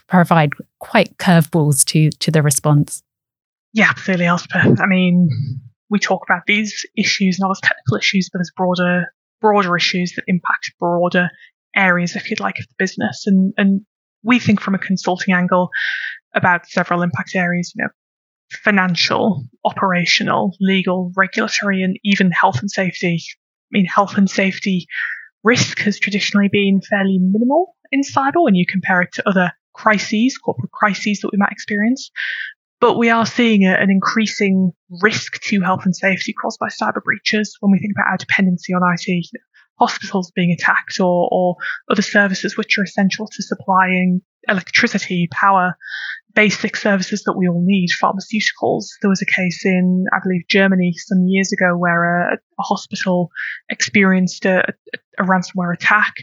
provide 0.09 0.52
quite 0.81 1.16
curveballs 1.18 1.85
to, 1.87 2.11
to 2.11 2.31
the 2.31 2.42
response. 2.42 3.02
Yeah, 3.72 3.90
absolutely, 3.90 4.26
Elspeth. 4.26 4.81
I 4.81 4.87
mean, 4.87 5.29
we 5.88 5.99
talk 5.99 6.22
about 6.29 6.42
these 6.46 6.85
issues 6.96 7.38
not 7.38 7.51
as 7.51 7.61
technical 7.61 7.96
issues, 7.96 8.29
but 8.33 8.40
as 8.40 8.51
broader 8.57 9.07
broader 9.40 9.77
issues 9.77 10.12
that 10.16 10.25
impact 10.27 10.72
broader 10.81 11.29
areas, 11.75 12.16
if 12.16 12.31
you'd 12.31 12.40
like, 12.40 12.59
of 12.59 12.66
the 12.66 12.75
business. 12.79 13.25
And 13.27 13.53
and 13.57 13.83
we 14.22 14.38
think 14.38 14.61
from 14.61 14.75
a 14.75 14.79
consulting 14.79 15.35
angle 15.35 15.70
about 16.35 16.66
several 16.66 17.03
impact 17.03 17.35
areas, 17.35 17.72
you 17.75 17.85
know, 17.85 17.90
financial, 18.51 19.44
operational, 19.64 20.57
legal, 20.61 21.12
regulatory, 21.16 21.83
and 21.83 21.99
even 22.05 22.31
health 22.31 22.61
and 22.61 22.70
safety. 22.70 23.22
I 23.22 23.70
mean, 23.70 23.87
health 23.87 24.16
and 24.16 24.29
safety 24.29 24.87
risk 25.42 25.79
has 25.81 25.99
traditionally 25.99 26.49
been 26.51 26.81
fairly 26.88 27.18
minimal 27.20 27.75
in 27.92 28.03
cyber 28.03 28.42
when 28.42 28.55
you 28.55 28.64
compare 28.68 29.03
it 29.03 29.12
to 29.14 29.29
other 29.29 29.53
crises, 29.75 30.38
corporate 30.38 30.72
crises 30.72 31.20
that 31.20 31.31
we 31.33 31.38
might 31.38 31.53
experience. 31.53 32.11
But 32.80 32.98
we 32.98 33.10
are 33.10 33.26
seeing 33.26 33.64
a, 33.64 33.72
an 33.72 33.90
increasing 33.90 34.72
risk 35.02 35.40
to 35.44 35.60
health 35.60 35.84
and 35.84 35.96
safety 35.96 36.32
caused 36.32 36.58
by 36.58 36.68
cyber 36.68 37.02
breaches 37.02 37.56
when 37.60 37.72
we 37.72 37.78
think 37.78 37.92
about 37.96 38.10
our 38.10 38.16
dependency 38.18 38.74
on 38.74 38.82
IT. 38.82 39.26
Hospitals 39.78 40.30
being 40.34 40.52
attacked 40.52 41.00
or, 41.00 41.28
or 41.30 41.56
other 41.90 42.02
services 42.02 42.56
which 42.56 42.78
are 42.78 42.84
essential 42.84 43.26
to 43.26 43.42
supplying 43.42 44.22
electricity, 44.48 45.28
power, 45.30 45.76
basic 46.34 46.76
services 46.76 47.24
that 47.24 47.36
we 47.36 47.48
all 47.48 47.62
need, 47.64 47.88
pharmaceuticals. 47.90 48.86
There 49.00 49.10
was 49.10 49.22
a 49.22 49.40
case 49.40 49.64
in, 49.64 50.06
I 50.12 50.18
believe, 50.22 50.42
Germany 50.48 50.92
some 50.96 51.24
years 51.26 51.52
ago 51.52 51.76
where 51.76 52.30
a, 52.30 52.34
a 52.34 52.62
hospital 52.62 53.30
experienced 53.68 54.44
a, 54.44 54.72
a, 55.18 55.24
ransomware 55.24 55.74
attack 55.74 56.14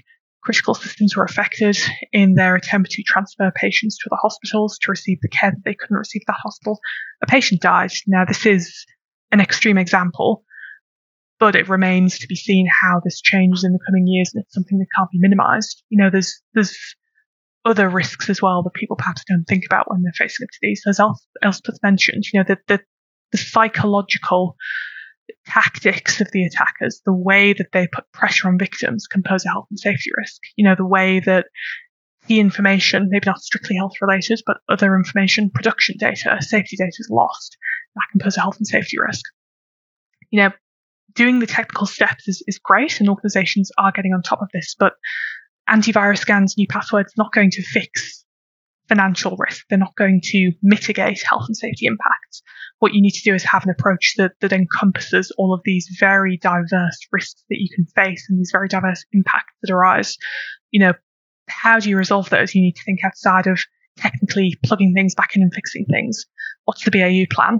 critical 0.43 0.73
systems 0.73 1.15
were 1.15 1.23
affected 1.23 1.77
in 2.11 2.35
their 2.35 2.55
attempt 2.55 2.91
to 2.91 3.03
transfer 3.03 3.51
patients 3.55 3.97
to 3.97 4.09
the 4.09 4.17
hospitals 4.21 4.77
to 4.79 4.91
receive 4.91 5.19
the 5.21 5.29
care 5.29 5.51
that 5.51 5.63
they 5.63 5.73
couldn't 5.73 5.95
receive 5.95 6.21
at 6.27 6.33
that 6.33 6.39
hospital. 6.43 6.79
A 7.21 7.25
patient 7.25 7.61
died. 7.61 7.91
Now, 8.07 8.25
this 8.25 8.45
is 8.45 8.85
an 9.31 9.39
extreme 9.39 9.77
example, 9.77 10.43
but 11.39 11.55
it 11.55 11.69
remains 11.69 12.19
to 12.19 12.27
be 12.27 12.35
seen 12.35 12.67
how 12.81 13.01
this 13.03 13.21
changes 13.21 13.63
in 13.63 13.73
the 13.73 13.79
coming 13.85 14.05
years, 14.05 14.31
and 14.33 14.43
it's 14.43 14.53
something 14.53 14.77
that 14.79 14.87
can't 14.95 15.11
be 15.11 15.19
minimized. 15.19 15.81
You 15.89 16.03
know, 16.03 16.09
there's 16.09 16.41
there's 16.53 16.77
other 17.65 17.89
risks 17.89 18.29
as 18.29 18.41
well 18.41 18.61
that 18.63 18.73
people 18.73 18.97
perhaps 18.97 19.23
don't 19.27 19.45
think 19.45 19.63
about 19.65 19.89
when 19.89 20.01
they're 20.01 20.11
facing 20.17 20.43
up 20.43 20.49
to 20.49 20.59
these. 20.61 20.83
As 20.87 20.99
Elspeth 21.41 21.79
mentioned, 21.81 22.25
you 22.31 22.39
know, 22.39 22.45
the, 22.45 22.57
the, 22.67 22.83
the 23.31 23.37
psychological 23.37 24.57
tactics 25.45 26.21
of 26.21 26.31
the 26.31 26.45
attackers, 26.45 27.01
the 27.05 27.13
way 27.13 27.53
that 27.53 27.71
they 27.71 27.87
put 27.87 28.11
pressure 28.11 28.47
on 28.47 28.57
victims 28.57 29.07
can 29.07 29.23
pose 29.23 29.45
a 29.45 29.49
health 29.49 29.67
and 29.69 29.79
safety 29.79 30.09
risk. 30.17 30.41
You 30.55 30.65
know, 30.65 30.75
the 30.75 30.85
way 30.85 31.19
that 31.21 31.47
the 32.27 32.39
information, 32.39 33.09
maybe 33.09 33.25
not 33.25 33.41
strictly 33.41 33.75
health 33.75 33.93
related, 34.01 34.41
but 34.45 34.57
other 34.69 34.95
information, 34.95 35.49
production 35.49 35.97
data, 35.97 36.37
safety 36.41 36.77
data 36.77 36.95
is 36.97 37.09
lost, 37.11 37.57
that 37.95 38.07
can 38.11 38.19
pose 38.19 38.37
a 38.37 38.41
health 38.41 38.57
and 38.57 38.67
safety 38.67 38.97
risk. 38.99 39.23
You 40.31 40.41
know, 40.41 40.51
doing 41.13 41.39
the 41.39 41.47
technical 41.47 41.85
steps 41.85 42.27
is, 42.27 42.41
is 42.47 42.59
great 42.59 42.99
and 42.99 43.09
organizations 43.09 43.71
are 43.77 43.91
getting 43.91 44.13
on 44.13 44.21
top 44.21 44.41
of 44.41 44.49
this, 44.53 44.75
but 44.77 44.93
antivirus 45.69 46.19
scans, 46.19 46.57
new 46.57 46.67
passwords, 46.67 47.13
not 47.17 47.33
going 47.33 47.51
to 47.51 47.61
fix 47.61 48.22
financial 48.89 49.35
risk. 49.37 49.65
They're 49.69 49.77
not 49.77 49.95
going 49.95 50.21
to 50.25 50.51
mitigate 50.61 51.23
health 51.23 51.45
and 51.47 51.55
safety 51.55 51.85
impacts. 51.85 52.43
What 52.79 52.93
you 52.93 53.01
need 53.01 53.13
to 53.13 53.23
do 53.23 53.33
is 53.33 53.43
have 53.43 53.63
an 53.63 53.69
approach 53.69 54.15
that, 54.17 54.33
that 54.41 54.51
encompasses 54.51 55.31
all 55.37 55.53
of 55.53 55.61
these 55.63 55.87
very 55.99 56.37
diverse 56.37 56.99
risks 57.11 57.43
that 57.49 57.59
you 57.59 57.69
can 57.73 57.85
face 57.95 58.25
and 58.29 58.39
these 58.39 58.51
very 58.51 58.67
diverse 58.67 59.05
impacts 59.13 59.53
that 59.61 59.71
arise. 59.71 60.17
You 60.71 60.81
know, 60.81 60.93
how 61.47 61.79
do 61.79 61.89
you 61.89 61.97
resolve 61.97 62.29
those? 62.29 62.53
You 62.53 62.61
need 62.61 62.75
to 62.75 62.83
think 62.83 63.03
outside 63.03 63.47
of 63.47 63.59
technically 63.97 64.57
plugging 64.65 64.93
things 64.93 65.15
back 65.15 65.35
in 65.35 65.41
and 65.41 65.53
fixing 65.53 65.85
things. 65.85 66.25
What's 66.65 66.83
the 66.83 66.91
BAU 66.91 67.33
plan? 67.33 67.59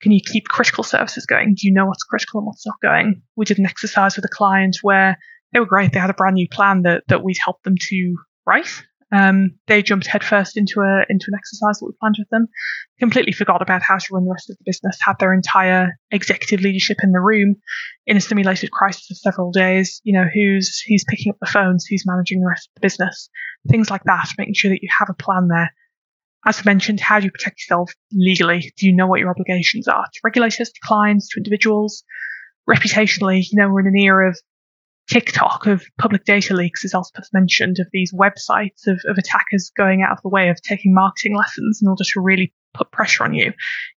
Can 0.00 0.12
you 0.12 0.20
keep 0.24 0.48
critical 0.48 0.84
services 0.84 1.26
going? 1.26 1.54
Do 1.54 1.66
you 1.66 1.72
know 1.72 1.86
what's 1.86 2.04
critical 2.04 2.40
and 2.40 2.46
what's 2.46 2.66
not 2.66 2.80
going? 2.82 3.22
We 3.34 3.44
did 3.44 3.58
an 3.58 3.66
exercise 3.66 4.16
with 4.16 4.24
a 4.24 4.30
client 4.30 4.78
where 4.82 5.18
they 5.52 5.60
were 5.60 5.66
great. 5.66 5.92
They 5.92 6.00
had 6.00 6.10
a 6.10 6.14
brand 6.14 6.34
new 6.34 6.48
plan 6.48 6.82
that, 6.82 7.04
that 7.08 7.24
we'd 7.24 7.38
helped 7.42 7.64
them 7.64 7.76
to 7.88 8.16
write 8.46 8.84
um, 9.12 9.52
they 9.68 9.82
jumped 9.82 10.06
headfirst 10.06 10.56
into 10.56 10.80
a 10.80 11.04
into 11.08 11.26
an 11.28 11.38
exercise 11.38 11.78
that 11.78 11.86
we 11.86 11.92
planned 12.00 12.16
with 12.18 12.28
them. 12.30 12.48
Completely 12.98 13.32
forgot 13.32 13.62
about 13.62 13.82
how 13.82 13.98
to 13.98 14.06
run 14.10 14.24
the 14.24 14.32
rest 14.32 14.50
of 14.50 14.56
the 14.56 14.64
business. 14.66 14.98
Had 15.00 15.18
their 15.20 15.32
entire 15.32 15.90
executive 16.10 16.60
leadership 16.60 16.98
in 17.02 17.12
the 17.12 17.20
room 17.20 17.56
in 18.06 18.16
a 18.16 18.20
simulated 18.20 18.72
crisis 18.72 19.10
of 19.10 19.18
several 19.18 19.52
days. 19.52 20.00
You 20.02 20.12
know, 20.12 20.26
who's 20.32 20.80
who's 20.80 21.04
picking 21.04 21.30
up 21.30 21.38
the 21.40 21.46
phones, 21.46 21.86
who's 21.86 22.04
managing 22.04 22.40
the 22.40 22.48
rest 22.48 22.68
of 22.68 22.74
the 22.74 22.80
business, 22.80 23.30
things 23.70 23.90
like 23.90 24.02
that. 24.04 24.28
Making 24.38 24.54
sure 24.54 24.70
that 24.70 24.82
you 24.82 24.88
have 24.98 25.08
a 25.08 25.14
plan 25.14 25.48
there. 25.48 25.72
As 26.44 26.60
I 26.60 26.62
mentioned, 26.64 27.00
how 27.00 27.20
do 27.20 27.26
you 27.26 27.32
protect 27.32 27.60
yourself 27.60 27.92
legally? 28.12 28.72
Do 28.76 28.86
you 28.86 28.94
know 28.94 29.06
what 29.06 29.20
your 29.20 29.30
obligations 29.30 29.88
are 29.88 30.04
to 30.04 30.20
regulators, 30.24 30.70
to 30.70 30.80
clients, 30.82 31.28
to 31.30 31.38
individuals? 31.38 32.02
Reputationally, 32.68 33.44
you 33.50 33.58
know, 33.58 33.68
we're 33.68 33.80
in 33.80 33.86
an 33.86 33.96
era 33.96 34.30
of 34.30 34.38
TikTok 35.08 35.66
of 35.66 35.84
public 35.98 36.24
data 36.24 36.54
leaks, 36.54 36.84
as 36.84 36.94
Elspeth 36.94 37.28
mentioned, 37.32 37.78
of 37.78 37.86
these 37.92 38.12
websites 38.12 38.86
of, 38.86 38.98
of 39.08 39.18
attackers 39.18 39.70
going 39.76 40.02
out 40.02 40.12
of 40.12 40.22
the 40.22 40.28
way 40.28 40.48
of 40.48 40.60
taking 40.62 40.94
marketing 40.94 41.36
lessons 41.36 41.80
in 41.80 41.88
order 41.88 42.02
to 42.04 42.20
really 42.20 42.52
put 42.74 42.90
pressure 42.90 43.24
on 43.24 43.32
you. 43.32 43.52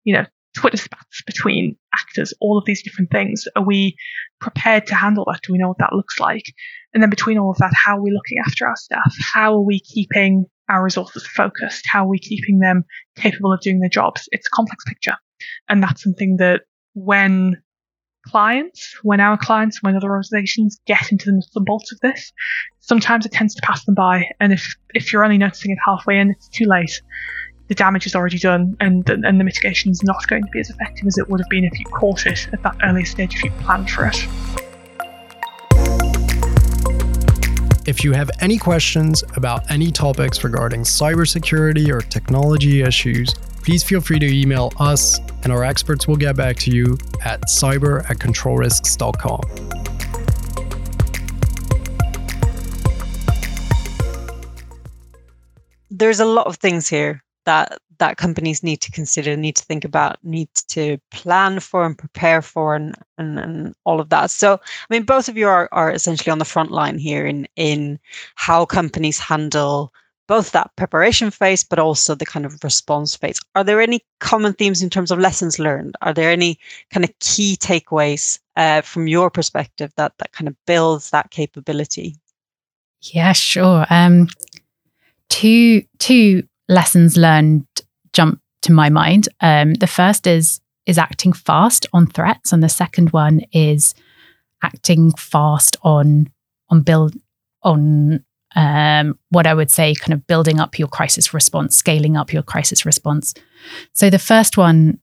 You 0.05 0.15
know, 0.15 0.27
Twitter 0.55 0.77
spats 0.77 1.23
between 1.27 1.77
actors, 1.95 2.35
all 2.41 2.59
of 2.59 2.65
these 2.65 2.83
different 2.83 3.11
things. 3.11 3.47
Are 3.57 3.65
we 3.65 3.97
prepared 4.41 4.87
to 4.89 4.95
handle 4.95 5.25
that? 5.31 5.41
Do 5.43 5.53
we 5.53 5.59
know 5.59 5.69
what 5.69 5.79
that 5.79 5.93
looks 5.93 6.19
like? 6.21 6.45
And 6.93 7.03
then 7.03 7.11
between 7.11 7.39
all 7.39 7.51
of 7.51 7.59
that, 7.59 7.73
how 7.75 7.99
are 7.99 8.03
we 8.03 8.11
looking 8.11 8.39
after 8.45 8.67
our 8.67 8.77
staff? 8.77 9.15
How 9.21 9.55
are 9.55 9.65
we 9.65 9.81
keeping 9.81 10.47
our 10.69 10.83
resources 10.83 11.27
focused? 11.27 11.85
How 11.91 12.05
are 12.05 12.09
we 12.09 12.19
keeping 12.19 12.59
them 12.59 12.85
capable 13.17 13.53
of 13.53 13.61
doing 13.61 13.81
their 13.81 13.89
jobs? 13.89 14.29
It's 14.33 14.47
a 14.47 14.55
complex 14.55 14.85
picture. 14.85 15.17
And 15.69 15.83
that's 15.83 16.03
something 16.03 16.37
that 16.39 16.63
when 16.95 17.63
clients, 18.31 18.95
when 19.03 19.21
our 19.21 19.37
clients, 19.37 19.83
when 19.83 19.97
other 19.97 20.11
organizations 20.11 20.81
get 20.87 21.11
into 21.11 21.27
the 21.27 21.33
nuts 21.33 21.51
and 21.55 21.65
bolts 21.65 21.93
of 21.93 22.01
this, 22.01 22.33
sometimes 22.81 23.27
it 23.27 23.33
tends 23.33 23.55
to 23.55 23.63
pass 23.63 23.85
them 23.85 23.95
by. 23.95 24.25
And 24.41 24.53
if, 24.53 24.75
if 24.95 25.13
you're 25.13 25.25
only 25.25 25.39
noticing 25.39 25.71
it 25.71 25.79
halfway 25.85 26.19
in, 26.19 26.31
it's 26.31 26.49
too 26.49 26.67
late. 26.67 27.01
The 27.69 27.75
damage 27.75 28.07
is 28.07 28.15
already 28.15 28.39
done, 28.39 28.77
and, 28.81 29.09
and 29.11 29.39
the 29.39 29.45
mitigation 29.45 29.91
is 29.91 30.03
not 30.03 30.27
going 30.27 30.43
to 30.43 30.51
be 30.51 30.61
as 30.61 30.71
effective 30.71 31.07
as 31.07 31.19
it 31.19 31.29
would 31.29 31.41
have 31.41 31.51
been 31.51 31.65
if 31.65 31.79
you 31.79 31.85
caught 31.87 32.27
it 32.27 32.49
at 32.53 32.63
that 32.63 32.77
earlier 32.83 33.05
stage, 33.05 33.35
if 33.35 33.45
you 33.45 33.51
planned 33.63 33.91
for 33.91 34.07
it. 34.07 34.68
If 37.89 38.05
you 38.05 38.13
have 38.13 38.31
any 38.41 38.59
questions 38.59 39.25
about 39.35 39.71
any 39.71 39.91
topics 39.91 40.45
regarding 40.45 40.83
cybersecurity 40.83 41.89
or 41.89 42.03
technology 42.03 42.83
issues, 42.83 43.33
please 43.65 43.83
feel 43.83 44.03
free 44.03 44.19
to 44.19 44.27
email 44.27 44.75
us 44.79 45.19
and 45.43 45.51
our 45.51 45.65
experts 45.65 46.07
will 46.07 46.19
get 46.19 46.37
back 46.37 46.57
to 46.57 46.71
you 46.71 46.99
at 47.25 47.41
cyber 47.45 48.05
at 48.11 48.19
controlrisks.com. 48.19 49.41
There's 55.89 56.21
a 56.21 56.27
lot 56.27 56.47
of 56.47 56.57
things 56.57 56.91
here 56.91 57.25
that 57.47 57.79
that 57.99 58.17
companies 58.17 58.63
need 58.63 58.81
to 58.81 58.91
consider, 58.91 59.37
need 59.37 59.57
to 59.57 59.65
think 59.65 59.85
about, 59.85 60.23
need 60.25 60.49
to 60.69 60.99
plan 61.11 61.61
for 61.61 61.85
and 61.85 61.97
prepare 61.97 62.43
for 62.43 62.75
and, 62.75 62.95
and, 63.19 63.39
and 63.39 63.75
all 63.85 64.01
of 64.01 64.09
that. 64.11 64.31
So 64.31 64.55
I 64.55 64.87
mean 64.95 65.05
both 65.05 65.29
of 65.29 65.37
you 65.37 65.49
are, 65.49 65.69
are 65.73 65.91
essentially 65.91 66.31
on 66.31 66.39
the 66.39 66.45
front 66.45 66.71
line 66.71 66.99
here 66.99 67.27
in 67.27 67.47
in 67.57 67.99
how 68.35 68.65
companies 68.65 69.19
handle 69.19 69.93
both 70.29 70.53
that 70.53 70.71
preparation 70.77 71.31
phase, 71.31 71.65
but 71.65 71.79
also 71.79 72.15
the 72.15 72.27
kind 72.27 72.45
of 72.47 72.63
response 72.63 73.17
phase. 73.17 73.41
Are 73.55 73.65
there 73.65 73.81
any 73.81 74.01
common 74.21 74.53
themes 74.53 74.83
in 74.83 74.91
terms 74.91 75.11
of 75.11 75.19
lessons 75.19 75.59
learned? 75.59 75.97
Are 76.03 76.13
there 76.13 76.31
any 76.31 76.59
kind 76.91 77.03
of 77.03 77.19
key 77.19 77.57
takeaways 77.57 78.39
uh, 78.55 78.83
from 78.83 79.09
your 79.09 79.31
perspective 79.31 79.91
that 79.97 80.13
that 80.19 80.33
kind 80.33 80.47
of 80.47 80.55
builds 80.67 81.11
that 81.11 81.31
capability? 81.31 82.15
Yeah, 83.01 83.33
sure. 83.33 83.87
Um, 83.91 84.29
two 85.31 85.83
two 85.99 86.45
lessons 86.69 87.17
learned 87.17 87.67
jump 88.19 88.41
to 88.63 88.73
my 88.73 88.89
mind. 88.89 89.29
Um, 89.41 89.75
the 89.75 89.87
first 89.87 90.27
is 90.27 90.61
is 90.87 90.99
acting 90.99 91.33
fast 91.35 91.87
on 91.93 92.07
threats, 92.07 92.53
and 92.53 92.63
the 92.63 92.69
second 92.83 93.11
one 93.11 93.43
is 93.53 93.95
acting 94.63 95.13
fast 95.13 95.77
on 95.83 96.29
on 96.69 96.83
build 96.83 97.15
on 97.63 98.25
um, 98.57 99.19
what 99.31 99.47
I 99.47 99.55
would 99.55 99.71
say, 99.71 99.95
kind 99.95 100.13
of 100.13 100.27
building 100.27 100.59
up 100.59 100.79
your 100.79 100.89
crisis 100.89 101.33
response, 101.33 101.77
scaling 101.77 102.17
up 102.17 102.33
your 102.33 102.43
crisis 102.43 102.85
response. 102.85 103.35
So 103.93 104.11
the 104.11 104.19
first 104.19 104.57
one 104.57 104.99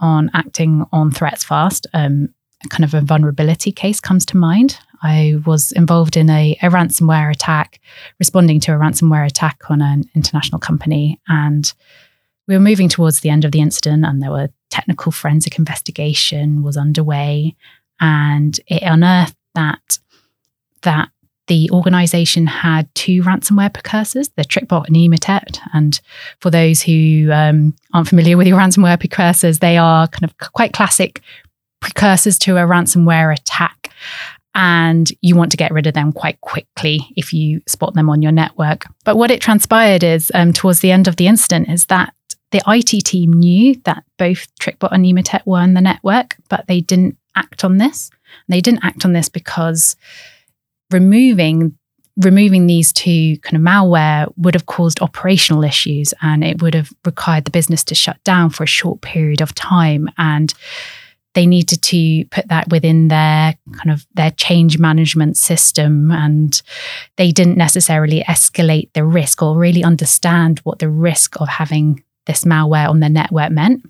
on 0.00 0.30
acting 0.34 0.84
on 0.92 1.10
threats 1.10 1.44
fast, 1.44 1.86
um, 1.94 2.34
kind 2.68 2.84
of 2.84 2.92
a 2.94 3.00
vulnerability 3.00 3.72
case 3.72 4.00
comes 4.00 4.26
to 4.26 4.36
mind. 4.36 4.78
I 5.02 5.36
was 5.46 5.72
involved 5.72 6.16
in 6.16 6.28
a, 6.28 6.58
a, 6.60 6.68
ransomware 6.68 7.30
attack, 7.30 7.80
responding 8.18 8.60
to 8.60 8.74
a 8.74 8.78
ransomware 8.78 9.26
attack 9.26 9.70
on 9.70 9.80
an 9.80 10.04
international 10.14 10.58
company. 10.58 11.20
And 11.28 11.72
we 12.48 12.54
were 12.54 12.60
moving 12.60 12.88
towards 12.88 13.20
the 13.20 13.30
end 13.30 13.44
of 13.44 13.52
the 13.52 13.60
incident, 13.60 14.04
and 14.04 14.22
there 14.22 14.32
were 14.32 14.48
technical 14.70 15.12
forensic 15.12 15.58
investigation 15.58 16.62
was 16.62 16.76
underway. 16.76 17.54
And 18.00 18.58
it 18.66 18.82
unearthed 18.82 19.36
that 19.54 19.98
that 20.82 21.10
the 21.48 21.70
organization 21.70 22.46
had 22.46 22.94
two 22.94 23.22
ransomware 23.22 23.72
precursors, 23.72 24.28
the 24.30 24.44
TrickBot 24.44 24.86
and 24.86 24.96
Emotet. 24.96 25.58
And 25.72 25.98
for 26.40 26.50
those 26.50 26.82
who 26.82 27.30
um, 27.32 27.74
aren't 27.92 28.08
familiar 28.08 28.36
with 28.36 28.46
your 28.46 28.58
ransomware 28.58 28.98
precursors, 28.98 29.58
they 29.58 29.76
are 29.76 30.08
kind 30.08 30.24
of 30.24 30.36
quite 30.52 30.72
classic 30.72 31.22
precursors 31.80 32.38
to 32.40 32.56
a 32.58 32.66
ransomware 32.66 33.34
attack. 33.34 33.90
And 34.54 35.10
you 35.20 35.36
want 35.36 35.50
to 35.52 35.56
get 35.56 35.72
rid 35.72 35.86
of 35.86 35.94
them 35.94 36.12
quite 36.12 36.40
quickly 36.40 37.08
if 37.16 37.32
you 37.32 37.60
spot 37.66 37.94
them 37.94 38.10
on 38.10 38.22
your 38.22 38.32
network. 38.32 38.84
But 39.04 39.16
what 39.16 39.30
it 39.30 39.40
transpired 39.40 40.04
is, 40.04 40.30
um, 40.34 40.52
towards 40.52 40.80
the 40.80 40.90
end 40.90 41.08
of 41.08 41.16
the 41.16 41.28
incident, 41.28 41.68
is 41.68 41.86
that 41.86 42.12
the 42.50 42.62
IT 42.66 43.04
team 43.04 43.32
knew 43.32 43.74
that 43.84 44.04
both 44.16 44.48
TrickBot 44.56 44.92
and 44.92 45.04
Emotet 45.04 45.44
were 45.44 45.58
on 45.58 45.74
the 45.74 45.80
network, 45.80 46.36
but 46.48 46.66
they 46.66 46.80
didn't 46.80 47.18
act 47.36 47.64
on 47.64 47.78
this. 47.78 48.10
And 48.46 48.54
they 48.54 48.60
didn't 48.60 48.84
act 48.84 49.04
on 49.04 49.12
this 49.12 49.28
because 49.28 49.96
removing 50.90 51.76
removing 52.20 52.66
these 52.66 52.92
two 52.92 53.38
kind 53.42 53.54
of 53.54 53.62
malware 53.62 54.32
would 54.36 54.54
have 54.54 54.66
caused 54.66 55.00
operational 55.00 55.62
issues 55.62 56.12
and 56.20 56.42
it 56.42 56.60
would 56.60 56.74
have 56.74 56.90
required 57.04 57.44
the 57.44 57.50
business 57.50 57.84
to 57.84 57.94
shut 57.94 58.22
down 58.24 58.50
for 58.50 58.64
a 58.64 58.66
short 58.66 59.00
period 59.02 59.40
of 59.40 59.54
time 59.54 60.08
and 60.18 60.52
they 61.34 61.46
needed 61.46 61.80
to 61.80 62.24
put 62.32 62.48
that 62.48 62.68
within 62.70 63.06
their 63.06 63.54
kind 63.72 63.92
of 63.92 64.04
their 64.14 64.32
change 64.32 64.78
management 64.78 65.36
system 65.36 66.10
and 66.10 66.60
they 67.16 67.30
didn't 67.30 67.56
necessarily 67.56 68.24
escalate 68.24 68.92
the 68.94 69.04
risk 69.04 69.40
or 69.40 69.56
really 69.56 69.84
understand 69.84 70.58
what 70.60 70.80
the 70.80 70.88
risk 70.88 71.40
of 71.40 71.48
having 71.48 72.02
this 72.28 72.44
malware 72.44 72.88
on 72.88 73.00
their 73.00 73.10
network 73.10 73.50
meant 73.50 73.82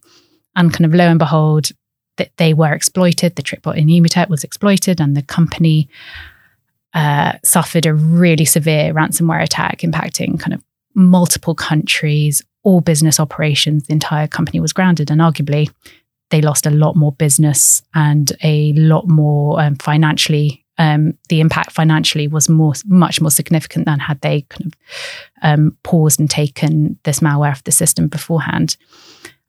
and 0.56 0.72
kind 0.72 0.86
of 0.86 0.94
lo 0.94 1.04
and 1.04 1.18
behold 1.18 1.70
that 2.16 2.30
they 2.38 2.54
were 2.54 2.72
exploited 2.72 3.36
the 3.36 3.42
TrickBot 3.42 3.76
in 3.76 3.88
Emotet 3.88 4.30
was 4.30 4.42
exploited 4.42 5.00
and 5.00 5.14
the 5.14 5.22
company 5.22 5.88
uh, 6.94 7.34
suffered 7.44 7.84
a 7.84 7.92
really 7.92 8.46
severe 8.46 8.94
ransomware 8.94 9.42
attack 9.42 9.80
impacting 9.80 10.40
kind 10.40 10.54
of 10.54 10.62
multiple 10.94 11.54
countries, 11.54 12.42
all 12.62 12.80
business 12.80 13.20
operations. 13.20 13.86
The 13.86 13.92
entire 13.92 14.26
company 14.26 14.60
was 14.60 14.72
grounded, 14.72 15.10
and 15.10 15.20
arguably, 15.20 15.70
they 16.30 16.42
lost 16.42 16.66
a 16.66 16.70
lot 16.70 16.96
more 16.96 17.12
business 17.12 17.82
and 17.94 18.30
a 18.42 18.72
lot 18.74 19.08
more 19.08 19.60
um, 19.60 19.76
financially. 19.76 20.57
Um, 20.78 21.14
the 21.28 21.40
impact 21.40 21.72
financially 21.72 22.28
was 22.28 22.48
more, 22.48 22.74
much 22.86 23.20
more 23.20 23.32
significant 23.32 23.86
than 23.86 23.98
had 23.98 24.20
they 24.20 24.42
kind 24.42 24.66
of 24.66 24.72
um, 25.42 25.76
paused 25.82 26.20
and 26.20 26.30
taken 26.30 26.98
this 27.02 27.18
malware 27.18 27.50
off 27.50 27.64
the 27.64 27.72
system 27.72 28.06
beforehand. 28.06 28.76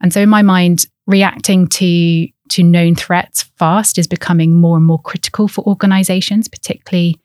And 0.01 0.11
so, 0.11 0.21
in 0.21 0.29
my 0.29 0.41
mind, 0.41 0.85
reacting 1.05 1.67
to 1.67 2.27
to 2.49 2.63
known 2.63 2.95
threats 2.95 3.43
fast 3.43 3.99
is 3.99 4.07
becoming 4.07 4.55
more 4.55 4.75
and 4.75 4.85
more 4.85 4.99
critical 4.99 5.47
for 5.47 5.63
organizations, 5.67 6.47
particularly 6.47 7.15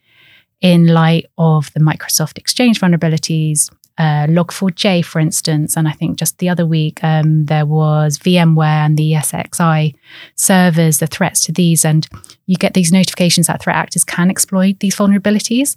in 0.60 0.86
light 0.86 1.26
of 1.38 1.72
the 1.72 1.80
Microsoft 1.80 2.38
Exchange 2.38 2.80
vulnerabilities, 2.80 3.70
uh, 3.96 4.26
Log4j, 4.26 5.04
for 5.04 5.20
instance. 5.20 5.76
And 5.76 5.86
I 5.86 5.92
think 5.92 6.18
just 6.18 6.38
the 6.38 6.48
other 6.48 6.66
week, 6.66 7.02
um, 7.04 7.46
there 7.46 7.66
was 7.66 8.18
VMware 8.18 8.86
and 8.86 8.96
the 8.96 9.12
ESXi 9.12 9.94
servers, 10.34 10.98
the 10.98 11.06
threats 11.06 11.42
to 11.42 11.52
these. 11.52 11.84
And 11.84 12.06
you 12.46 12.56
get 12.56 12.74
these 12.74 12.92
notifications 12.92 13.46
that 13.46 13.62
threat 13.62 13.76
actors 13.76 14.04
can 14.04 14.30
exploit 14.30 14.80
these 14.80 14.96
vulnerabilities. 14.96 15.76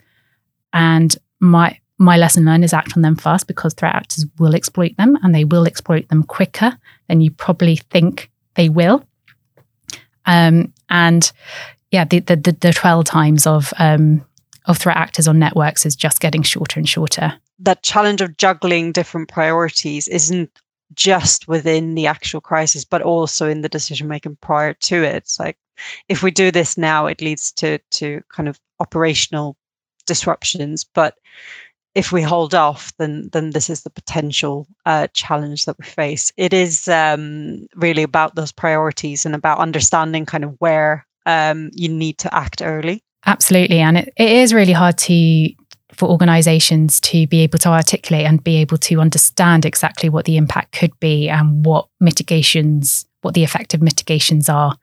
And 0.74 1.16
my 1.40 1.80
my 2.00 2.16
lesson 2.16 2.46
learned 2.46 2.64
is 2.64 2.74
act 2.74 2.96
on 2.96 3.02
them 3.02 3.16
fast 3.16 3.48
because 3.48 3.74
threat 3.74 3.96
actors 3.96 4.26
will 4.38 4.54
exploit 4.54 4.96
them 4.98 5.18
and 5.24 5.34
they 5.34 5.44
will 5.44 5.66
exploit 5.66 6.08
them 6.10 6.22
quicker 6.22 6.78
than 7.08 7.22
you 7.22 7.32
probably 7.32 7.78
think 7.78 8.30
they 8.56 8.70
will. 8.70 9.04
Um, 10.26 10.74
and 10.90 11.32
yeah, 11.90 12.06
the, 12.06 12.20
the, 12.20 12.36
the, 12.36 12.52
the 12.52 12.72
dwell 12.72 13.04
times 13.04 13.48
of, 13.48 13.74
um, 13.80 14.24
of 14.66 14.78
threat 14.78 14.98
actors 14.98 15.28
on 15.28 15.40
networks 15.40 15.88
is 15.88 15.96
just 15.96 16.20
getting 16.20 16.44
shorter 16.44 16.80
and 16.80 16.88
shorter. 16.88 17.40
That 17.60 17.84
challenge 17.84 18.22
of 18.22 18.38
juggling 18.38 18.92
different 18.92 19.30
priorities 19.30 20.08
isn't 20.08 20.52
just 20.94 21.48
within 21.48 21.96
the 21.96 22.08
actual 22.08 22.42
crisis, 22.42 22.86
but 22.86 23.02
also 23.02 23.50
in 23.50 23.62
the 23.62 23.70
decision 23.70 24.08
making 24.08 24.38
prior 24.42 24.74
to 24.74 25.04
it. 25.04 25.16
It's 25.16 25.40
like 25.40 25.58
if 26.10 26.24
we 26.24 26.32
do 26.32 26.52
this 26.52 26.78
now, 26.78 27.06
it 27.06 27.22
leads 27.22 27.52
to 27.54 27.80
to 27.92 28.22
kind 28.30 28.50
of 28.50 28.60
operational 28.80 29.58
disruptions. 30.06 30.84
But 30.84 31.16
if 31.96 32.12
we 32.12 32.22
hold 32.22 32.54
off, 32.54 32.94
then 32.98 33.30
then 33.34 33.52
this 33.52 33.70
is 33.70 33.84
the 33.84 33.90
potential 33.90 34.68
uh, 34.86 35.08
challenge 35.14 35.66
that 35.66 35.78
we 35.80 35.86
face. 35.86 36.32
It 36.38 36.54
is 36.54 36.88
um, 36.88 37.68
really 37.76 38.04
about 38.04 38.36
those 38.36 38.52
priorities 38.52 39.26
and 39.26 39.36
about 39.36 39.60
understanding 39.60 40.26
kind 40.26 40.44
of 40.44 40.56
where 40.60 41.06
um, 41.26 41.72
you 41.74 41.90
need 41.90 42.18
to 42.20 42.34
act 42.34 42.62
early. 42.62 43.04
Absolutely, 43.26 43.80
and 43.80 43.98
it, 43.98 44.14
it 44.16 44.30
is 44.30 44.54
really 44.54 44.74
hard 44.74 44.98
to 45.00 45.50
for 45.98 46.08
organizations 46.08 47.00
to 47.02 47.28
be 47.28 47.42
able 47.42 47.60
to 47.60 47.70
articulate 47.70 48.26
and 48.26 48.44
be 48.44 48.58
able 48.58 48.78
to 48.78 49.02
understand 49.02 49.66
exactly 49.66 50.10
what 50.10 50.26
the 50.26 50.38
impact 50.38 50.72
could 50.72 50.98
be 51.00 51.28
and 51.28 51.66
what 51.66 51.88
mitigations, 52.00 53.06
what 53.22 53.34
the 53.34 53.44
effective 53.44 53.82
mitigations 53.82 54.48
are. 54.48 54.78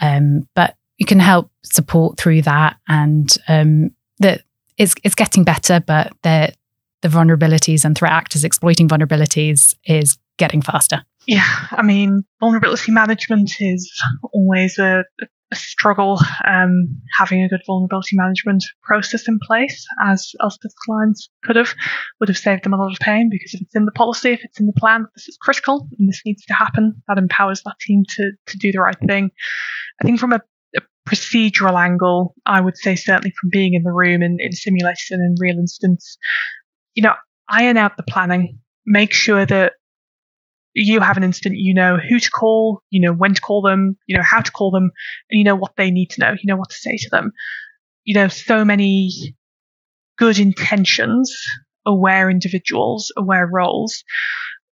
Um, 0.00 0.48
but 0.54 0.76
you 0.98 1.06
can 1.06 1.20
help 1.20 1.50
support 1.64 2.16
through 2.16 2.42
that, 2.42 2.76
and 2.88 3.36
um, 3.48 3.90
that 4.20 4.42
it's 4.78 4.94
it's 5.02 5.14
getting 5.14 5.44
better, 5.44 5.80
but 5.80 6.12
the 6.22 6.52
the 7.02 7.08
vulnerabilities 7.08 7.84
and 7.84 7.96
threat 7.96 8.12
actors 8.12 8.44
exploiting 8.44 8.88
vulnerabilities 8.88 9.74
is 9.84 10.18
getting 10.38 10.62
faster. 10.62 11.04
Yeah, 11.26 11.66
I 11.70 11.82
mean, 11.82 12.24
vulnerability 12.40 12.92
management 12.92 13.52
is 13.60 13.92
always 14.32 14.78
a, 14.78 15.04
a 15.20 15.26
struggle. 15.54 16.20
Um, 16.46 17.00
having 17.16 17.42
a 17.42 17.48
good 17.48 17.62
vulnerability 17.66 18.16
management 18.16 18.64
process 18.82 19.28
in 19.28 19.38
place, 19.46 19.86
as 20.04 20.32
Elspeth's 20.40 20.74
clients 20.86 21.28
could 21.44 21.56
have, 21.56 21.74
would 22.20 22.28
have 22.28 22.38
saved 22.38 22.64
them 22.64 22.72
a 22.72 22.76
lot 22.76 22.92
of 22.92 22.98
pain 22.98 23.28
because 23.30 23.54
if 23.54 23.62
it's 23.62 23.74
in 23.74 23.84
the 23.84 23.92
policy, 23.92 24.30
if 24.30 24.44
it's 24.44 24.60
in 24.60 24.66
the 24.66 24.72
plan, 24.72 25.06
this 25.14 25.28
is 25.28 25.38
critical 25.40 25.88
and 25.98 26.08
this 26.08 26.22
needs 26.24 26.44
to 26.46 26.54
happen. 26.54 27.02
That 27.08 27.18
empowers 27.18 27.62
that 27.64 27.78
team 27.80 28.04
to 28.16 28.32
to 28.46 28.58
do 28.58 28.72
the 28.72 28.80
right 28.80 28.98
thing. 29.06 29.30
I 30.00 30.04
think 30.04 30.18
from 30.18 30.32
a 30.32 30.40
procedural 31.08 31.78
angle, 31.78 32.34
I 32.46 32.60
would 32.60 32.76
say 32.76 32.94
certainly 32.96 33.32
from 33.40 33.50
being 33.50 33.74
in 33.74 33.82
the 33.82 33.92
room 33.92 34.22
and 34.22 34.40
in 34.40 34.52
simulation 34.52 35.20
and 35.20 35.36
real 35.40 35.58
instance, 35.58 36.16
you 36.94 37.02
know, 37.02 37.14
iron 37.48 37.76
out 37.76 37.96
the 37.96 38.02
planning, 38.04 38.58
make 38.86 39.12
sure 39.12 39.44
that 39.46 39.74
you 40.74 41.00
have 41.00 41.16
an 41.16 41.24
instant, 41.24 41.56
you 41.56 41.74
know 41.74 41.96
who 41.96 42.18
to 42.18 42.30
call, 42.30 42.82
you 42.90 43.00
know 43.00 43.12
when 43.12 43.34
to 43.34 43.40
call 43.40 43.62
them, 43.62 43.96
you 44.06 44.16
know 44.16 44.22
how 44.22 44.40
to 44.40 44.50
call 44.50 44.70
them, 44.70 44.90
and 45.30 45.38
you 45.38 45.44
know 45.44 45.56
what 45.56 45.76
they 45.76 45.90
need 45.90 46.10
to 46.10 46.20
know, 46.20 46.32
you 46.32 46.46
know 46.46 46.56
what 46.56 46.70
to 46.70 46.76
say 46.76 46.96
to 46.96 47.08
them. 47.10 47.32
You 48.04 48.14
know, 48.14 48.28
so 48.28 48.64
many 48.64 49.36
good 50.18 50.38
intentions, 50.38 51.34
aware 51.86 52.30
individuals, 52.30 53.12
aware 53.16 53.46
roles, 53.46 54.02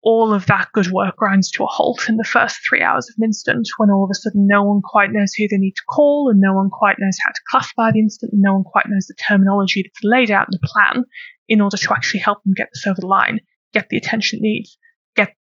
all 0.01 0.33
of 0.33 0.45
that 0.45 0.69
good 0.73 0.91
work 0.91 1.15
grinds 1.17 1.51
to 1.51 1.63
a 1.63 1.67
halt 1.67 2.07
in 2.07 2.15
the 2.15 2.23
first 2.23 2.59
three 2.67 2.81
hours 2.81 3.09
of 3.09 3.15
an 3.17 3.25
instant 3.25 3.67
when 3.77 3.89
all 3.89 4.05
of 4.05 4.09
a 4.09 4.15
sudden 4.15 4.47
no 4.47 4.63
one 4.63 4.81
quite 4.81 5.12
knows 5.12 5.33
who 5.33 5.47
they 5.47 5.57
need 5.57 5.73
to 5.73 5.83
call 5.89 6.29
and 6.29 6.39
no 6.39 6.53
one 6.53 6.69
quite 6.69 6.95
knows 6.99 7.17
how 7.21 7.29
to 7.29 7.41
classify 7.49 7.91
the 7.91 7.99
incident 7.99 8.33
and 8.33 8.41
no 8.41 8.53
one 8.53 8.63
quite 8.63 8.85
knows 8.88 9.07
the 9.07 9.15
terminology 9.15 9.83
that's 9.83 10.03
laid 10.03 10.31
out 10.31 10.47
in 10.47 10.57
the 10.59 10.67
plan 10.67 11.03
in 11.49 11.62
order 11.62 11.77
to 11.77 11.93
actually 11.93 12.21
help 12.21 12.41
them 12.43 12.53
get 12.55 12.69
this 12.73 12.88
over 12.88 13.01
the 13.01 13.07
line, 13.07 13.39
get 13.73 13.89
the 13.89 13.97
attention 13.97 14.39
it 14.39 14.43
needs, 14.43 14.77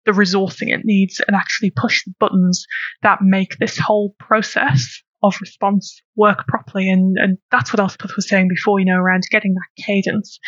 the 0.06 0.12
resourcing 0.12 0.74
it 0.74 0.82
needs, 0.84 1.22
and 1.26 1.36
actually 1.36 1.72
push 1.72 2.04
the 2.06 2.14
buttons 2.20 2.66
that 3.04 3.20
make 3.22 3.58
this 3.58 3.78
whole 3.78 4.16
process 4.20 5.02
of 5.24 5.38
response 5.40 6.02
work 6.16 6.48
properly. 6.48 6.90
And, 6.90 7.18
and 7.18 7.38
that's 7.52 7.72
what 7.72 7.80
Elspeth 7.80 8.16
was 8.16 8.28
saying 8.28 8.48
before, 8.48 8.80
you 8.80 8.86
know, 8.86 8.98
around 8.98 9.24
getting 9.30 9.54
that 9.54 9.84
cadence, 9.84 10.40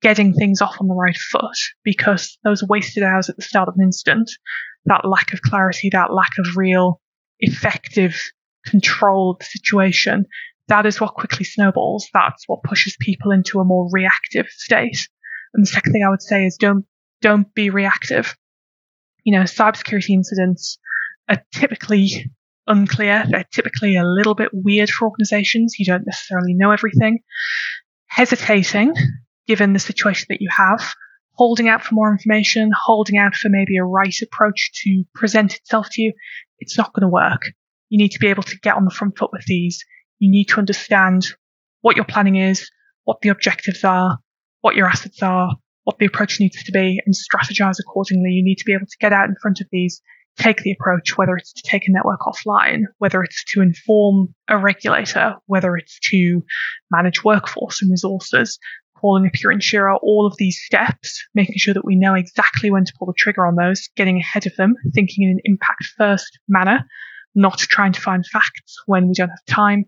getting 0.00 0.32
things 0.32 0.60
off 0.60 0.76
on 0.80 0.88
the 0.88 0.94
right 0.94 1.16
foot 1.16 1.56
because 1.84 2.38
those 2.44 2.62
wasted 2.62 3.02
hours 3.02 3.28
at 3.28 3.36
the 3.36 3.42
start 3.42 3.68
of 3.68 3.74
an 3.76 3.84
incident, 3.84 4.30
that 4.86 5.06
lack 5.06 5.32
of 5.32 5.42
clarity, 5.42 5.90
that 5.92 6.12
lack 6.12 6.32
of 6.38 6.56
real 6.56 7.00
effective 7.40 8.20
control 8.66 9.32
of 9.32 9.38
the 9.38 9.44
situation, 9.44 10.24
that 10.68 10.86
is 10.86 11.00
what 11.00 11.14
quickly 11.14 11.44
snowballs. 11.44 12.08
That's 12.14 12.44
what 12.46 12.62
pushes 12.62 12.96
people 13.00 13.32
into 13.32 13.60
a 13.60 13.64
more 13.64 13.88
reactive 13.90 14.46
state. 14.48 15.08
And 15.54 15.64
the 15.64 15.70
second 15.70 15.92
thing 15.92 16.04
I 16.04 16.10
would 16.10 16.22
say 16.22 16.46
is 16.46 16.56
don't 16.56 16.86
don't 17.20 17.52
be 17.54 17.70
reactive. 17.70 18.36
You 19.24 19.38
know, 19.38 19.44
cybersecurity 19.44 20.10
incidents 20.10 20.78
are 21.28 21.42
typically 21.52 22.30
unclear. 22.66 23.24
They're 23.28 23.46
typically 23.52 23.96
a 23.96 24.04
little 24.04 24.34
bit 24.34 24.50
weird 24.52 24.90
for 24.90 25.08
organizations. 25.08 25.76
You 25.78 25.86
don't 25.86 26.06
necessarily 26.06 26.54
know 26.54 26.70
everything. 26.70 27.20
Hesitating 28.06 28.94
given 29.46 29.72
the 29.72 29.78
situation 29.78 30.26
that 30.28 30.40
you 30.40 30.48
have, 30.56 30.94
holding 31.32 31.68
out 31.68 31.82
for 31.82 31.94
more 31.94 32.10
information, 32.10 32.70
holding 32.74 33.18
out 33.18 33.34
for 33.34 33.48
maybe 33.48 33.76
a 33.76 33.84
right 33.84 34.14
approach 34.22 34.70
to 34.74 35.04
present 35.14 35.54
itself 35.56 35.88
to 35.90 36.02
you, 36.02 36.12
it's 36.58 36.78
not 36.78 36.92
going 36.92 37.02
to 37.02 37.08
work. 37.08 37.42
You 37.88 37.98
need 37.98 38.10
to 38.10 38.18
be 38.18 38.28
able 38.28 38.44
to 38.44 38.58
get 38.60 38.76
on 38.76 38.84
the 38.84 38.90
front 38.90 39.18
foot 39.18 39.30
with 39.32 39.44
these. 39.46 39.84
You 40.18 40.30
need 40.30 40.44
to 40.46 40.58
understand 40.58 41.26
what 41.80 41.96
your 41.96 42.04
planning 42.04 42.36
is, 42.36 42.70
what 43.04 43.20
the 43.20 43.30
objectives 43.30 43.84
are, 43.84 44.18
what 44.60 44.76
your 44.76 44.86
assets 44.86 45.22
are, 45.22 45.56
what 45.84 45.98
the 45.98 46.06
approach 46.06 46.40
needs 46.40 46.62
to 46.62 46.72
be, 46.72 47.00
and 47.04 47.14
strategize 47.14 47.76
accordingly. 47.80 48.30
You 48.30 48.44
need 48.44 48.58
to 48.58 48.64
be 48.64 48.74
able 48.74 48.86
to 48.86 48.96
get 49.00 49.12
out 49.12 49.28
in 49.28 49.36
front 49.40 49.60
of 49.60 49.66
these, 49.72 50.00
take 50.38 50.62
the 50.62 50.72
approach, 50.72 51.16
whether 51.16 51.36
it's 51.36 51.52
to 51.52 51.62
take 51.64 51.82
a 51.86 51.92
network 51.92 52.20
offline, 52.20 52.82
whether 52.98 53.22
it's 53.22 53.44
to 53.52 53.62
inform 53.62 54.34
a 54.48 54.58
regulator, 54.58 55.34
whether 55.46 55.76
it's 55.76 55.98
to 56.10 56.42
manage 56.90 57.24
workforce 57.24 57.82
and 57.82 57.90
resources, 57.90 58.58
calling 59.02 59.26
up 59.26 59.42
your 59.42 59.52
insurer, 59.52 59.96
all 59.96 60.26
of 60.26 60.36
these 60.38 60.60
steps, 60.64 61.24
making 61.34 61.56
sure 61.58 61.74
that 61.74 61.84
we 61.84 61.96
know 61.96 62.14
exactly 62.14 62.70
when 62.70 62.84
to 62.84 62.92
pull 62.98 63.06
the 63.06 63.14
trigger 63.16 63.44
on 63.44 63.56
those, 63.56 63.88
getting 63.96 64.18
ahead 64.18 64.46
of 64.46 64.54
them, 64.56 64.74
thinking 64.94 65.24
in 65.24 65.30
an 65.30 65.40
impact 65.44 65.84
first 65.98 66.38
manner, 66.48 66.86
not 67.34 67.58
trying 67.58 67.92
to 67.92 68.00
find 68.00 68.24
facts 68.24 68.76
when 68.86 69.08
we 69.08 69.14
don't 69.14 69.28
have 69.28 69.44
time. 69.46 69.84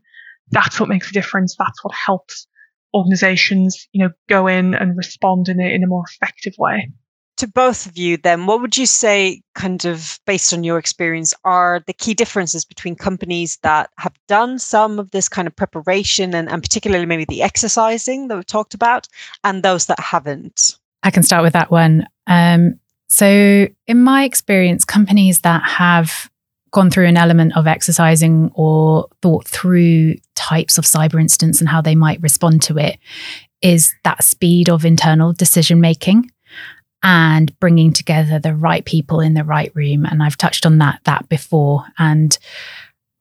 That's 0.50 0.80
what 0.80 0.88
makes 0.88 1.10
a 1.10 1.12
difference. 1.12 1.54
That's 1.58 1.82
what 1.82 1.94
helps 1.94 2.48
organizations, 2.94 3.88
you 3.92 4.04
know, 4.04 4.10
go 4.28 4.46
in 4.46 4.74
and 4.74 4.96
respond 4.96 5.48
in 5.48 5.60
a, 5.60 5.74
in 5.74 5.82
a 5.82 5.86
more 5.86 6.04
effective 6.08 6.54
way. 6.58 6.90
To 7.38 7.48
both 7.48 7.86
of 7.86 7.98
you 7.98 8.16
then 8.16 8.46
what 8.46 8.60
would 8.60 8.76
you 8.76 8.86
say 8.86 9.42
kind 9.56 9.84
of 9.84 10.20
based 10.24 10.54
on 10.54 10.62
your 10.62 10.78
experience 10.78 11.34
are 11.44 11.82
the 11.84 11.92
key 11.92 12.14
differences 12.14 12.64
between 12.64 12.94
companies 12.94 13.58
that 13.62 13.90
have 13.98 14.14
done 14.28 14.60
some 14.60 15.00
of 15.00 15.10
this 15.10 15.28
kind 15.28 15.48
of 15.48 15.56
preparation 15.56 16.32
and, 16.32 16.48
and 16.48 16.62
particularly 16.62 17.06
maybe 17.06 17.24
the 17.24 17.42
exercising 17.42 18.28
that 18.28 18.36
we've 18.36 18.46
talked 18.46 18.72
about 18.72 19.08
and 19.42 19.64
those 19.64 19.86
that 19.86 19.98
haven't? 19.98 20.78
I 21.02 21.10
can 21.10 21.24
start 21.24 21.42
with 21.42 21.54
that 21.54 21.72
one. 21.72 22.06
Um, 22.28 22.78
so 23.08 23.66
in 23.86 24.02
my 24.02 24.24
experience 24.24 24.84
companies 24.84 25.40
that 25.40 25.62
have 25.64 26.30
gone 26.74 26.90
through 26.90 27.06
an 27.06 27.16
element 27.16 27.56
of 27.56 27.66
exercising 27.66 28.50
or 28.54 29.08
thought 29.22 29.46
through 29.46 30.16
types 30.34 30.76
of 30.76 30.84
cyber 30.84 31.20
incidents 31.20 31.60
and 31.60 31.68
how 31.68 31.80
they 31.80 31.94
might 31.94 32.20
respond 32.20 32.60
to 32.60 32.76
it 32.76 32.98
is 33.62 33.94
that 34.02 34.24
speed 34.24 34.68
of 34.68 34.84
internal 34.84 35.32
decision 35.32 35.80
making 35.80 36.30
and 37.04 37.58
bringing 37.60 37.92
together 37.92 38.40
the 38.40 38.54
right 38.54 38.84
people 38.84 39.20
in 39.20 39.34
the 39.34 39.44
right 39.44 39.70
room. 39.74 40.04
And 40.04 40.22
I've 40.22 40.36
touched 40.36 40.66
on 40.66 40.78
that 40.78 41.00
that 41.04 41.28
before. 41.28 41.84
And 41.96 42.36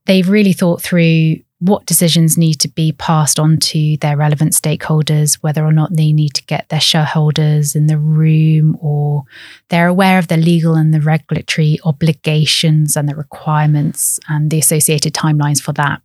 they've 0.07 0.27
really 0.27 0.53
thought 0.53 0.81
through 0.81 1.37
what 1.63 1.86
decisions 1.86 2.38
need 2.38 2.56
to 2.56 2.67
be 2.67 2.91
passed 2.91 3.39
on 3.39 3.58
to 3.58 3.95
their 3.97 4.17
relevant 4.17 4.52
stakeholders, 4.52 5.36
whether 5.36 5.63
or 5.63 5.71
not 5.71 5.95
they 5.95 6.12
need 6.12 6.34
to 6.34 6.43
get 6.43 6.67
their 6.67 6.82
shareholders 6.82 7.73
in 7.73 7.88
the 7.88 7.97
room 7.97 8.78
or 8.82 9.23
they're 9.69 9.88
aware 9.88 10.19
of 10.19 10.28
the 10.28 10.36
legal 10.36 10.76
and 10.76 10.93
the 10.93 10.99
regulatory 10.99 11.80
obligations 11.86 12.97
and 12.97 13.07
the 13.07 13.16
requirements 13.16 14.20
and 14.28 14.51
the 14.51 14.59
associated 14.59 15.14
timelines 15.14 15.61
for 15.61 15.72
that. 15.72 16.01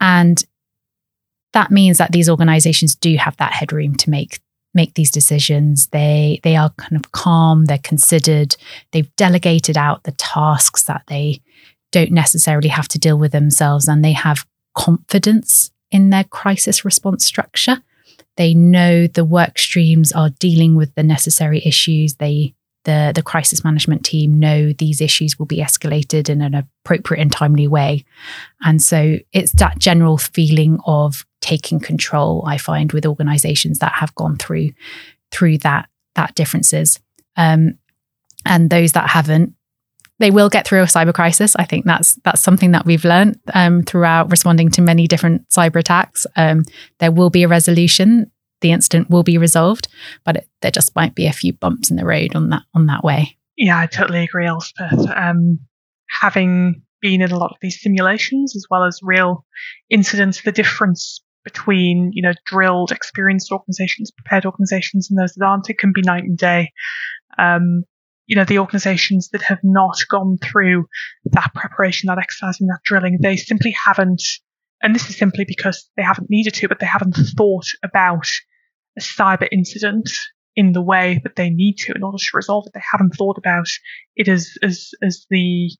And 0.00 0.44
that 1.52 1.70
means 1.70 1.98
that 1.98 2.10
these 2.10 2.28
organizations 2.28 2.96
do 2.96 3.16
have 3.16 3.36
that 3.36 3.52
headroom 3.52 3.94
to 3.96 4.10
make 4.10 4.40
make 4.74 4.94
these 4.94 5.12
decisions. 5.12 5.86
They 5.86 6.40
they 6.42 6.56
are 6.56 6.70
kind 6.70 6.96
of 6.96 7.12
calm, 7.12 7.66
they're 7.66 7.78
considered, 7.78 8.56
they've 8.90 9.14
delegated 9.14 9.78
out 9.78 10.02
the 10.02 10.12
tasks 10.12 10.82
that 10.84 11.04
they 11.06 11.40
don't 11.92 12.10
necessarily 12.10 12.68
have 12.68 12.88
to 12.88 12.98
deal 12.98 13.16
with 13.16 13.32
themselves 13.32 13.86
and 13.86 14.04
they 14.04 14.12
have 14.12 14.44
confidence 14.76 15.72
in 15.90 16.10
their 16.10 16.24
crisis 16.24 16.84
response 16.84 17.24
structure. 17.24 17.78
They 18.36 18.54
know 18.54 19.06
the 19.06 19.24
work 19.24 19.58
streams 19.58 20.12
are 20.12 20.30
dealing 20.30 20.76
with 20.76 20.94
the 20.94 21.02
necessary 21.02 21.62
issues. 21.64 22.14
They 22.14 22.54
the, 22.84 23.10
the 23.12 23.22
crisis 23.22 23.64
management 23.64 24.04
team 24.04 24.38
know 24.38 24.72
these 24.72 25.00
issues 25.00 25.40
will 25.40 25.46
be 25.46 25.56
escalated 25.58 26.28
in 26.28 26.40
an 26.40 26.54
appropriate 26.54 27.20
and 27.20 27.32
timely 27.32 27.66
way. 27.66 28.04
And 28.62 28.80
so 28.80 29.18
it's 29.32 29.50
that 29.54 29.80
general 29.80 30.18
feeling 30.18 30.78
of 30.86 31.26
taking 31.40 31.80
control, 31.80 32.44
I 32.46 32.58
find, 32.58 32.92
with 32.92 33.04
organizations 33.04 33.80
that 33.80 33.94
have 33.94 34.14
gone 34.14 34.36
through 34.36 34.70
through 35.32 35.58
that 35.58 35.88
that 36.14 36.36
differences. 36.36 37.00
Um, 37.36 37.78
and 38.44 38.70
those 38.70 38.92
that 38.92 39.10
haven't, 39.10 39.55
they 40.18 40.30
will 40.30 40.48
get 40.48 40.66
through 40.66 40.82
a 40.82 40.86
cyber 40.86 41.12
crisis. 41.12 41.54
I 41.56 41.64
think 41.64 41.84
that's 41.84 42.14
that's 42.24 42.40
something 42.40 42.72
that 42.72 42.86
we've 42.86 43.04
learned 43.04 43.38
um, 43.54 43.82
throughout 43.82 44.30
responding 44.30 44.70
to 44.72 44.82
many 44.82 45.06
different 45.06 45.48
cyber 45.48 45.76
attacks. 45.76 46.26
Um, 46.36 46.64
there 46.98 47.12
will 47.12 47.30
be 47.30 47.42
a 47.42 47.48
resolution. 47.48 48.30
The 48.62 48.72
incident 48.72 49.10
will 49.10 49.22
be 49.22 49.36
resolved, 49.36 49.88
but 50.24 50.36
it, 50.36 50.48
there 50.62 50.70
just 50.70 50.96
might 50.96 51.14
be 51.14 51.26
a 51.26 51.32
few 51.32 51.52
bumps 51.52 51.90
in 51.90 51.96
the 51.96 52.06
road 52.06 52.34
on 52.34 52.48
that 52.50 52.62
on 52.74 52.86
that 52.86 53.04
way. 53.04 53.36
Yeah, 53.56 53.78
I 53.78 53.86
totally 53.86 54.24
agree, 54.24 54.46
Elspeth. 54.46 55.06
Um, 55.14 55.58
having 56.08 56.82
been 57.00 57.20
in 57.20 57.32
a 57.32 57.38
lot 57.38 57.50
of 57.50 57.58
these 57.60 57.80
simulations 57.80 58.56
as 58.56 58.66
well 58.70 58.84
as 58.84 59.00
real 59.02 59.44
incidents, 59.90 60.42
the 60.42 60.52
difference 60.52 61.20
between 61.44 62.10
you 62.12 62.22
know 62.22 62.32
drilled, 62.46 62.90
experienced 62.90 63.52
organizations, 63.52 64.10
prepared 64.10 64.46
organizations, 64.46 65.10
and 65.10 65.18
those 65.18 65.34
that 65.34 65.44
aren't, 65.44 65.70
it 65.70 65.78
can 65.78 65.92
be 65.92 66.02
night 66.02 66.24
and 66.24 66.38
day. 66.38 66.72
Um, 67.38 67.84
you 68.26 68.36
know, 68.36 68.44
the 68.44 68.58
organizations 68.58 69.28
that 69.30 69.42
have 69.42 69.60
not 69.62 69.96
gone 70.10 70.38
through 70.42 70.86
that 71.26 71.52
preparation, 71.54 72.08
that 72.08 72.18
exercising, 72.18 72.66
that 72.66 72.80
drilling, 72.84 73.18
they 73.22 73.36
simply 73.36 73.70
haven't, 73.70 74.22
and 74.82 74.94
this 74.94 75.08
is 75.08 75.16
simply 75.16 75.44
because 75.46 75.88
they 75.96 76.02
haven't 76.02 76.30
needed 76.30 76.54
to, 76.54 76.68
but 76.68 76.80
they 76.80 76.86
haven't 76.86 77.16
thought 77.36 77.66
about 77.84 78.26
a 78.98 79.00
cyber 79.00 79.48
incident 79.52 80.10
in 80.56 80.72
the 80.72 80.82
way 80.82 81.20
that 81.22 81.36
they 81.36 81.50
need 81.50 81.74
to 81.74 81.92
in 81.94 82.02
order 82.02 82.18
to 82.18 82.36
resolve 82.36 82.64
it. 82.66 82.72
They 82.74 82.82
haven't 82.90 83.14
thought 83.14 83.38
about 83.38 83.68
it 84.16 84.28
as, 84.28 84.54
as, 84.62 84.90
as 85.02 85.26
the 85.30 85.70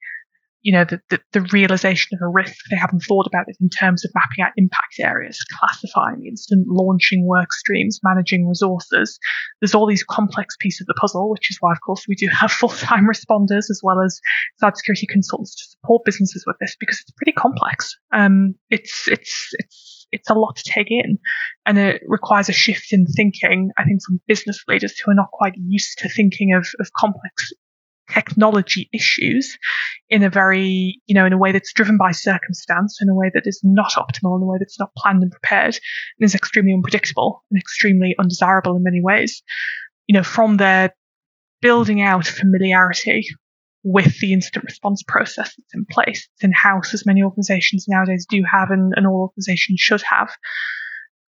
you 0.66 0.72
know, 0.72 0.84
the, 0.84 1.00
the, 1.10 1.20
the, 1.32 1.48
realization 1.52 2.18
of 2.18 2.26
a 2.26 2.28
risk. 2.28 2.56
They 2.72 2.76
haven't 2.76 3.04
thought 3.06 3.28
about 3.28 3.44
it 3.46 3.56
in 3.60 3.68
terms 3.68 4.04
of 4.04 4.10
mapping 4.16 4.44
out 4.44 4.50
impact 4.56 4.96
areas, 4.98 5.38
classifying 5.60 6.26
instant 6.26 6.66
launching 6.66 7.24
work 7.24 7.52
streams, 7.52 8.00
managing 8.02 8.48
resources. 8.48 9.16
There's 9.60 9.76
all 9.76 9.86
these 9.86 10.02
complex 10.02 10.56
pieces 10.58 10.80
of 10.80 10.88
the 10.88 11.00
puzzle, 11.00 11.30
which 11.30 11.52
is 11.52 11.58
why, 11.60 11.70
of 11.70 11.78
course, 11.86 12.06
we 12.08 12.16
do 12.16 12.26
have 12.36 12.50
full-time 12.60 13.06
responders 13.06 13.70
as 13.70 13.80
well 13.84 14.00
as 14.04 14.20
cybersecurity 14.60 15.06
consultants 15.08 15.54
to 15.54 15.70
support 15.70 16.02
businesses 16.04 16.42
with 16.48 16.56
this 16.60 16.76
because 16.80 16.98
it's 17.00 17.12
pretty 17.12 17.30
complex. 17.30 17.96
Um, 18.12 18.56
it's, 18.68 19.06
it's, 19.06 19.50
it's, 19.52 20.08
it's 20.10 20.30
a 20.30 20.34
lot 20.34 20.56
to 20.56 20.68
take 20.68 20.90
in 20.90 21.16
and 21.64 21.78
it 21.78 22.02
requires 22.08 22.48
a 22.48 22.52
shift 22.52 22.92
in 22.92 23.06
thinking, 23.06 23.70
I 23.78 23.84
think, 23.84 24.00
from 24.04 24.20
business 24.26 24.64
leaders 24.66 24.98
who 24.98 25.12
are 25.12 25.14
not 25.14 25.30
quite 25.32 25.54
used 25.56 25.98
to 25.98 26.08
thinking 26.08 26.54
of, 26.54 26.66
of 26.80 26.90
complex 26.98 27.52
technology 28.12 28.88
issues 28.92 29.58
in 30.08 30.22
a 30.22 30.30
very, 30.30 31.00
you 31.06 31.14
know, 31.14 31.26
in 31.26 31.32
a 31.32 31.38
way 31.38 31.52
that's 31.52 31.72
driven 31.72 31.96
by 31.96 32.12
circumstance, 32.12 32.98
in 33.00 33.08
a 33.08 33.14
way 33.14 33.30
that 33.34 33.46
is 33.46 33.60
not 33.62 33.92
optimal, 33.92 34.36
in 34.36 34.42
a 34.42 34.46
way 34.46 34.58
that's 34.58 34.78
not 34.78 34.94
planned 34.96 35.22
and 35.22 35.32
prepared, 35.32 35.78
and 36.18 36.24
is 36.24 36.34
extremely 36.34 36.72
unpredictable 36.72 37.44
and 37.50 37.60
extremely 37.60 38.14
undesirable 38.18 38.76
in 38.76 38.82
many 38.82 39.00
ways. 39.02 39.42
You 40.06 40.14
know, 40.14 40.22
from 40.22 40.56
their 40.56 40.94
building 41.60 42.00
out 42.00 42.26
familiarity 42.26 43.26
with 43.82 44.18
the 44.18 44.32
incident 44.32 44.64
response 44.64 45.02
process 45.06 45.54
that's 45.56 45.74
in 45.74 45.86
place. 45.88 46.28
It's 46.34 46.44
in 46.44 46.52
house, 46.52 46.92
as 46.92 47.06
many 47.06 47.22
organizations 47.22 47.86
nowadays 47.88 48.26
do 48.28 48.42
have, 48.50 48.70
and, 48.70 48.92
and 48.96 49.06
all 49.06 49.20
organizations 49.20 49.80
should 49.80 50.02
have. 50.02 50.28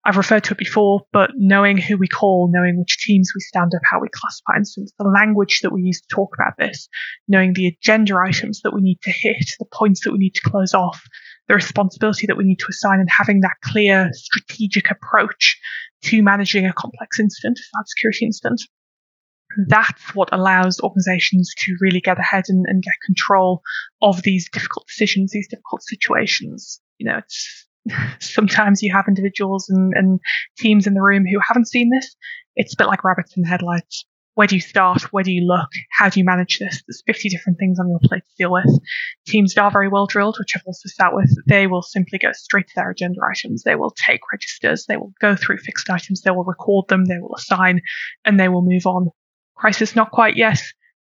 I've 0.05 0.17
referred 0.17 0.43
to 0.45 0.53
it 0.53 0.59
before, 0.59 1.01
but 1.11 1.31
knowing 1.35 1.77
who 1.77 1.97
we 1.97 2.07
call, 2.07 2.51
knowing 2.53 2.77
which 2.77 2.99
teams 2.99 3.31
we 3.33 3.41
stand 3.41 3.71
up, 3.75 3.81
how 3.89 3.99
we 3.99 4.07
classify 4.13 4.57
incidents, 4.57 4.93
the 4.99 5.07
language 5.07 5.61
that 5.61 5.73
we 5.73 5.81
use 5.81 5.99
to 5.99 6.15
talk 6.15 6.29
about 6.35 6.53
this, 6.59 6.87
knowing 7.27 7.53
the 7.53 7.67
agenda 7.67 8.15
items 8.15 8.61
that 8.61 8.73
we 8.73 8.81
need 8.81 8.99
to 9.01 9.11
hit, 9.11 9.49
the 9.57 9.65
points 9.73 10.03
that 10.03 10.11
we 10.11 10.19
need 10.19 10.35
to 10.35 10.47
close 10.47 10.75
off, 10.75 11.01
the 11.47 11.55
responsibility 11.55 12.27
that 12.27 12.37
we 12.37 12.43
need 12.43 12.59
to 12.59 12.67
assign, 12.69 12.99
and 12.99 13.09
having 13.09 13.41
that 13.41 13.55
clear 13.63 14.11
strategic 14.13 14.91
approach 14.91 15.59
to 16.03 16.21
managing 16.21 16.67
a 16.67 16.73
complex 16.73 17.19
incident, 17.19 17.57
a 17.59 17.63
cybersecurity 17.63 18.21
incident. 18.21 18.61
That's 19.67 20.13
what 20.13 20.29
allows 20.31 20.79
organizations 20.81 21.51
to 21.59 21.77
really 21.81 22.01
get 22.01 22.19
ahead 22.19 22.43
and, 22.47 22.65
and 22.67 22.83
get 22.83 22.93
control 23.03 23.61
of 24.03 24.21
these 24.21 24.49
difficult 24.51 24.85
decisions, 24.85 25.31
these 25.31 25.47
difficult 25.47 25.81
situations. 25.81 26.79
You 26.99 27.07
know, 27.07 27.17
it's 27.17 27.65
sometimes 28.19 28.81
you 28.81 28.91
have 28.93 29.05
individuals 29.07 29.69
and, 29.69 29.93
and 29.95 30.19
teams 30.57 30.87
in 30.87 30.93
the 30.93 31.01
room 31.01 31.25
who 31.25 31.39
haven't 31.39 31.67
seen 31.67 31.89
this. 31.89 32.15
It's 32.55 32.73
a 32.73 32.77
bit 32.77 32.87
like 32.87 33.03
rabbits 33.03 33.35
in 33.35 33.43
the 33.43 33.49
headlights. 33.49 34.05
Where 34.35 34.47
do 34.47 34.55
you 34.55 34.61
start? 34.61 35.01
Where 35.13 35.23
do 35.23 35.31
you 35.31 35.47
look? 35.47 35.69
How 35.91 36.09
do 36.09 36.19
you 36.19 36.25
manage 36.25 36.59
this? 36.59 36.83
There's 36.85 37.01
50 37.07 37.29
different 37.29 37.57
things 37.57 37.79
on 37.79 37.89
your 37.89 37.99
plate 38.03 38.23
to 38.27 38.35
deal 38.37 38.51
with. 38.51 38.79
Teams 39.25 39.53
that 39.53 39.61
are 39.61 39.71
very 39.71 39.87
well 39.87 40.07
drilled, 40.07 40.35
which 40.37 40.51
I've 40.55 40.63
also 40.65 40.89
sat 40.89 41.13
with, 41.13 41.33
they 41.47 41.67
will 41.67 41.81
simply 41.81 42.19
go 42.19 42.33
straight 42.33 42.67
to 42.67 42.73
their 42.75 42.89
agenda 42.89 43.21
items. 43.29 43.63
They 43.63 43.75
will 43.75 43.91
take 43.91 44.19
registers. 44.31 44.85
They 44.87 44.97
will 44.97 45.13
go 45.21 45.37
through 45.37 45.59
fixed 45.59 45.89
items. 45.89 46.21
They 46.21 46.31
will 46.31 46.43
record 46.43 46.89
them. 46.89 47.05
They 47.05 47.17
will 47.17 47.35
assign 47.37 47.79
and 48.25 48.37
they 48.37 48.49
will 48.49 48.61
move 48.61 48.85
on. 48.85 49.09
Crisis 49.55 49.95
not 49.95 50.11
quite 50.11 50.35
yet 50.35 50.61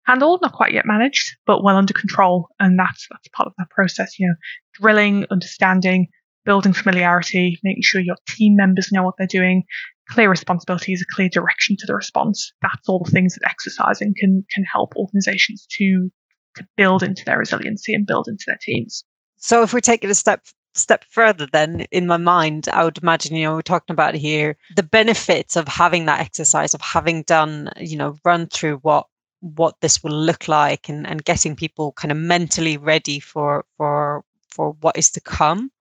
handled, 0.05 0.41
not 0.41 0.53
quite 0.53 0.73
yet 0.73 0.88
managed, 0.88 1.38
but 1.45 1.63
well 1.63 1.75
under 1.77 1.93
control. 1.93 2.47
And 2.59 2.80
that's, 2.80 3.07
that's 3.11 3.27
part 3.27 3.45
of 3.45 3.53
that 3.59 3.69
process, 3.69 4.17
you 4.17 4.27
know, 4.27 4.34
drilling, 4.73 5.27
understanding, 5.30 6.07
building 6.46 6.74
familiarity, 6.74 7.60
making 7.64 7.84
sure 7.84 8.02
your 8.02 8.18
team 8.28 8.56
members 8.56 8.92
know 8.92 9.04
what 9.04 9.16
they're 9.18 9.28
doing, 9.28 9.64
clear 10.10 10.30
responsibilities, 10.30 11.02
a 11.02 11.16
clear 11.16 11.30
direction 11.30 11.76
to 11.78 11.86
the 11.86 11.96
response. 11.96 12.52
That's 12.62 12.88
all 12.88 13.04
the 13.04 13.12
things 13.12 13.36
that 13.36 13.50
exercising 13.50 14.14
can 14.20 14.46
can 14.54 14.64
help 14.64 14.96
organizations 14.96 15.68
to 15.78 16.10
to 16.56 16.68
build 16.76 17.04
into 17.04 17.24
their 17.26 17.38
resiliency 17.38 17.94
and 17.94 18.08
build 18.08 18.28
into 18.28 18.44
their 18.48 18.60
teams. 18.62 19.04
So 19.38 19.64
if 19.64 19.74
we 19.74 19.82
take 19.82 20.04
it 20.04 20.10
a 20.10 20.16
step 20.16 20.42
step 20.76 21.04
further 21.10 21.48
then 21.52 21.82
in 21.92 22.06
my 22.06 22.16
mind 22.16 22.70
i 22.72 22.84
would 22.84 23.00
imagine 23.00 23.36
you 23.36 23.44
know 23.44 23.56
we're 23.56 23.62
talking 23.62 23.94
about 23.94 24.14
here 24.14 24.56
the 24.76 24.84
benefits 24.84 25.56
of 25.56 25.68
having 25.68 26.06
that 26.06 26.20
exercise 26.20 26.76
of 26.76 26.82
having 26.82 27.24
done 27.24 27.70
you 27.80 27.98
know 27.98 28.16
run 28.24 28.46
through 28.48 28.78
what 28.78 29.08
what 29.42 29.76
this 29.82 30.04
will 30.04 30.12
look 30.12 30.48
like 30.48 30.90
and, 30.90 31.08
and 31.08 31.26
getting 31.26 31.56
people 31.56 31.92
kind 31.94 32.12
of 32.12 32.18
mentally 32.18 32.78
ready 32.78 33.20
for 33.20 33.66
for 33.78 34.24
for 34.50 34.74
what 34.82 34.98
is 34.98 35.10
to 35.10 35.22
come 35.22 35.72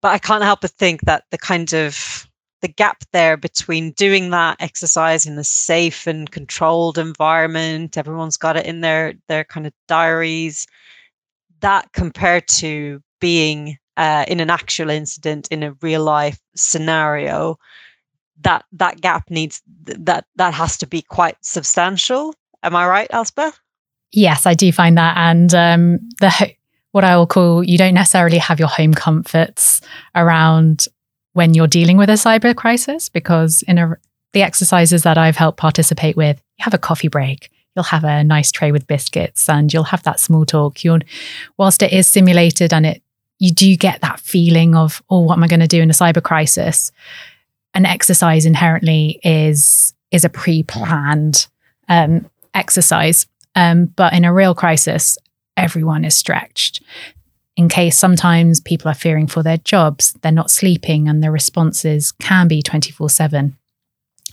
but 0.00 0.12
I 0.12 0.18
can't 0.18 0.44
help 0.44 0.60
but 0.60 0.70
think 0.70 1.02
that 1.02 1.24
the 1.30 1.38
kind 1.38 1.72
of 1.72 2.28
the 2.60 2.68
gap 2.68 3.04
there 3.12 3.36
between 3.36 3.90
doing 3.90 4.30
that 4.30 4.56
exercise 4.58 5.26
in 5.26 5.36
a 5.36 5.44
safe 5.44 6.06
and 6.06 6.30
controlled 6.30 6.96
environment, 6.96 7.98
everyone's 7.98 8.38
got 8.38 8.56
it 8.56 8.64
in 8.64 8.80
their 8.80 9.14
their 9.28 9.44
kind 9.44 9.66
of 9.66 9.72
diaries, 9.86 10.66
that 11.60 11.92
compared 11.92 12.48
to 12.48 13.02
being 13.20 13.78
uh, 13.96 14.24
in 14.28 14.40
an 14.40 14.50
actual 14.50 14.88
incident 14.88 15.46
in 15.50 15.62
a 15.62 15.72
real 15.82 16.02
life 16.02 16.40
scenario, 16.54 17.58
that 18.40 18.64
that 18.72 19.00
gap 19.00 19.30
needs 19.30 19.62
that 19.84 20.24
that 20.36 20.54
has 20.54 20.78
to 20.78 20.86
be 20.86 21.02
quite 21.02 21.36
substantial. 21.42 22.34
Am 22.62 22.74
I 22.74 22.86
right, 22.86 23.08
Elspeth? 23.10 23.60
Yes, 24.10 24.46
I 24.46 24.54
do 24.54 24.72
find 24.72 24.96
that, 24.96 25.16
and 25.18 25.54
um, 25.54 25.98
the 26.20 26.54
what 26.94 27.02
I 27.02 27.16
will 27.16 27.26
call 27.26 27.64
you 27.64 27.76
don't 27.76 27.94
necessarily 27.94 28.38
have 28.38 28.60
your 28.60 28.68
home 28.68 28.94
comforts 28.94 29.80
around 30.14 30.86
when 31.32 31.52
you're 31.52 31.66
dealing 31.66 31.96
with 31.96 32.08
a 32.08 32.12
cyber 32.12 32.54
crisis 32.54 33.08
because 33.08 33.62
in 33.62 33.78
a, 33.78 33.96
the 34.32 34.42
exercises 34.42 35.02
that 35.02 35.18
I've 35.18 35.36
helped 35.36 35.58
participate 35.58 36.16
with, 36.16 36.40
you 36.56 36.62
have 36.62 36.72
a 36.72 36.78
coffee 36.78 37.08
break, 37.08 37.50
you'll 37.74 37.82
have 37.82 38.04
a 38.04 38.22
nice 38.22 38.52
tray 38.52 38.70
with 38.70 38.86
biscuits 38.86 39.48
and 39.48 39.74
you'll 39.74 39.82
have 39.82 40.04
that 40.04 40.20
small 40.20 40.46
talk. 40.46 40.84
You're, 40.84 41.00
whilst 41.58 41.82
it 41.82 41.92
is 41.92 42.06
simulated 42.06 42.72
and 42.72 42.86
it 42.86 43.02
you 43.40 43.50
do 43.50 43.76
get 43.76 44.00
that 44.02 44.20
feeling 44.20 44.76
of, 44.76 45.02
oh, 45.10 45.18
what 45.18 45.36
am 45.36 45.42
I 45.42 45.48
going 45.48 45.58
to 45.58 45.66
do 45.66 45.82
in 45.82 45.90
a 45.90 45.94
cyber 45.94 46.22
crisis? 46.22 46.92
An 47.74 47.86
exercise 47.86 48.46
inherently 48.46 49.18
is 49.24 49.94
is 50.12 50.24
a 50.24 50.28
pre-planned 50.28 51.48
um, 51.88 52.30
exercise. 52.54 53.26
Um, 53.56 53.86
but 53.86 54.12
in 54.12 54.24
a 54.24 54.32
real 54.32 54.54
crisis, 54.54 55.18
everyone 55.56 56.04
is 56.04 56.16
stretched. 56.16 56.82
In 57.56 57.68
case 57.68 57.96
sometimes 57.96 58.60
people 58.60 58.90
are 58.90 58.94
fearing 58.94 59.26
for 59.26 59.42
their 59.42 59.58
jobs, 59.58 60.14
they're 60.22 60.32
not 60.32 60.50
sleeping, 60.50 61.08
and 61.08 61.22
their 61.22 61.30
responses 61.30 62.12
can 62.12 62.48
be 62.48 62.62
24 62.62 63.08
7. 63.08 63.56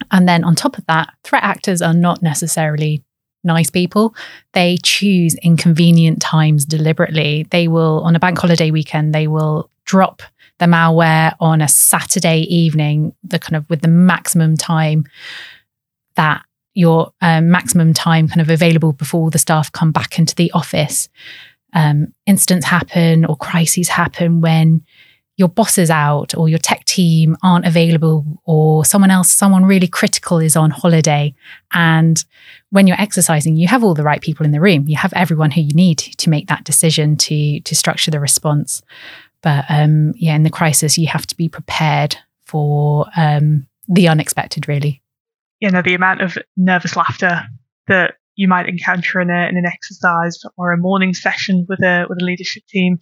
And 0.10 0.28
then 0.28 0.44
on 0.44 0.56
top 0.56 0.78
of 0.78 0.86
that, 0.88 1.14
threat 1.24 1.44
actors 1.44 1.82
are 1.82 1.94
not 1.94 2.24
necessarily 2.24 3.04
nice 3.44 3.70
people. 3.70 4.16
They 4.54 4.78
choose 4.84 5.36
inconvenient 5.36 6.22
times 6.22 6.66
deliberately. 6.66 7.46
They 7.52 7.68
will, 7.68 8.02
on 8.04 8.16
a 8.16 8.20
bank 8.20 8.40
holiday 8.40 8.72
weekend, 8.72 9.14
they 9.14 9.28
will 9.28 9.70
drop 9.86 10.24
the 10.60 10.66
malware 10.66 11.36
on 11.40 11.62
a 11.62 11.68
Saturday 11.68 12.42
evening, 12.42 13.14
the 13.24 13.40
kind 13.40 13.56
of 13.56 13.70
with 13.70 13.82
the 13.82 13.88
maximum 13.88 14.58
time 14.58 15.06
that 16.16 16.44
your 16.74 17.12
um, 17.22 17.50
maximum 17.50 17.94
time 17.94 18.28
kind 18.28 18.42
of 18.42 18.50
available 18.50 18.94
before 18.94 19.30
the 19.30 19.40
staff 19.40 19.72
come 19.72 19.92
back 19.92 20.18
into 20.18 20.36
the 20.36 20.52
office. 20.52 21.10
Um, 21.74 22.14
incidents 22.26 22.66
happen 22.66 23.26
or 23.26 23.36
crises 23.36 23.90
happen 23.90 24.42
when 24.42 24.84
your 25.38 25.50
boss 25.50 25.78
is 25.78 25.90
out 25.90 26.36
or 26.36 26.50
your 26.50 26.60
tech 26.60 26.86
team 26.86 27.36
aren't 27.42 27.66
available 27.66 28.42
or 28.46 28.86
someone 28.86 29.10
else, 29.10 29.32
someone 29.32 29.66
really 29.66 29.88
critical 29.88 30.38
is 30.38 30.56
on 30.56 30.70
holiday. 30.70 31.34
And 31.74 32.24
when 32.70 32.86
you're 32.86 33.02
exercising, 33.02 33.56
you 33.56 33.68
have 33.68 33.84
all 33.84 33.94
the 33.94 34.04
right 34.04 34.22
people 34.22 34.46
in 34.46 34.52
the 34.52 34.62
room. 34.62 34.88
You 34.88 34.98
have 34.98 35.14
everyone 35.14 35.52
who 35.52 35.62
you 35.62 35.74
need 35.74 35.98
to 35.98 36.30
make 36.30 36.48
that 36.48 36.64
decision 36.64 37.18
to 37.18 37.60
to 37.62 37.76
structure 37.76 38.12
the 38.12 38.20
response. 38.20 38.82
But 39.42 39.66
um, 39.70 40.14
yeah, 40.16 40.36
in 40.36 40.44
the 40.44 40.50
crisis, 40.50 40.98
you 40.98 41.08
have 41.08 41.26
to 41.28 41.36
be 41.36 41.50
prepared 41.50 42.18
for 42.46 43.08
um, 43.16 43.68
the 43.88 44.08
unexpected, 44.08 44.68
really. 44.68 45.01
You 45.62 45.70
know, 45.70 45.82
the 45.82 45.94
amount 45.94 46.22
of 46.22 46.38
nervous 46.58 46.96
laughter 46.96 47.44
that 47.88 48.16
you 48.36 48.48
might 48.48 48.68
encounter 48.68 49.22
in, 49.22 49.30
a, 49.30 49.48
in 49.48 49.58
an 49.58 49.66
exercise 49.66 50.40
or 50.58 50.72
a 50.72 50.78
morning 50.78 51.14
session 51.14 51.66
with 51.70 51.82
a 51.84 52.06
with 52.10 52.18
a 52.22 52.26
leadership 52.26 52.64
team 52.68 52.98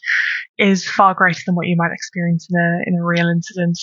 is 0.58 0.88
far 0.88 1.14
greater 1.14 1.40
than 1.46 1.56
what 1.56 1.68
you 1.68 1.76
might 1.78 1.94
experience 1.94 2.48
in 2.52 2.60
a 2.60 2.82
in 2.86 3.00
a 3.00 3.04
real 3.04 3.30
incident. 3.30 3.80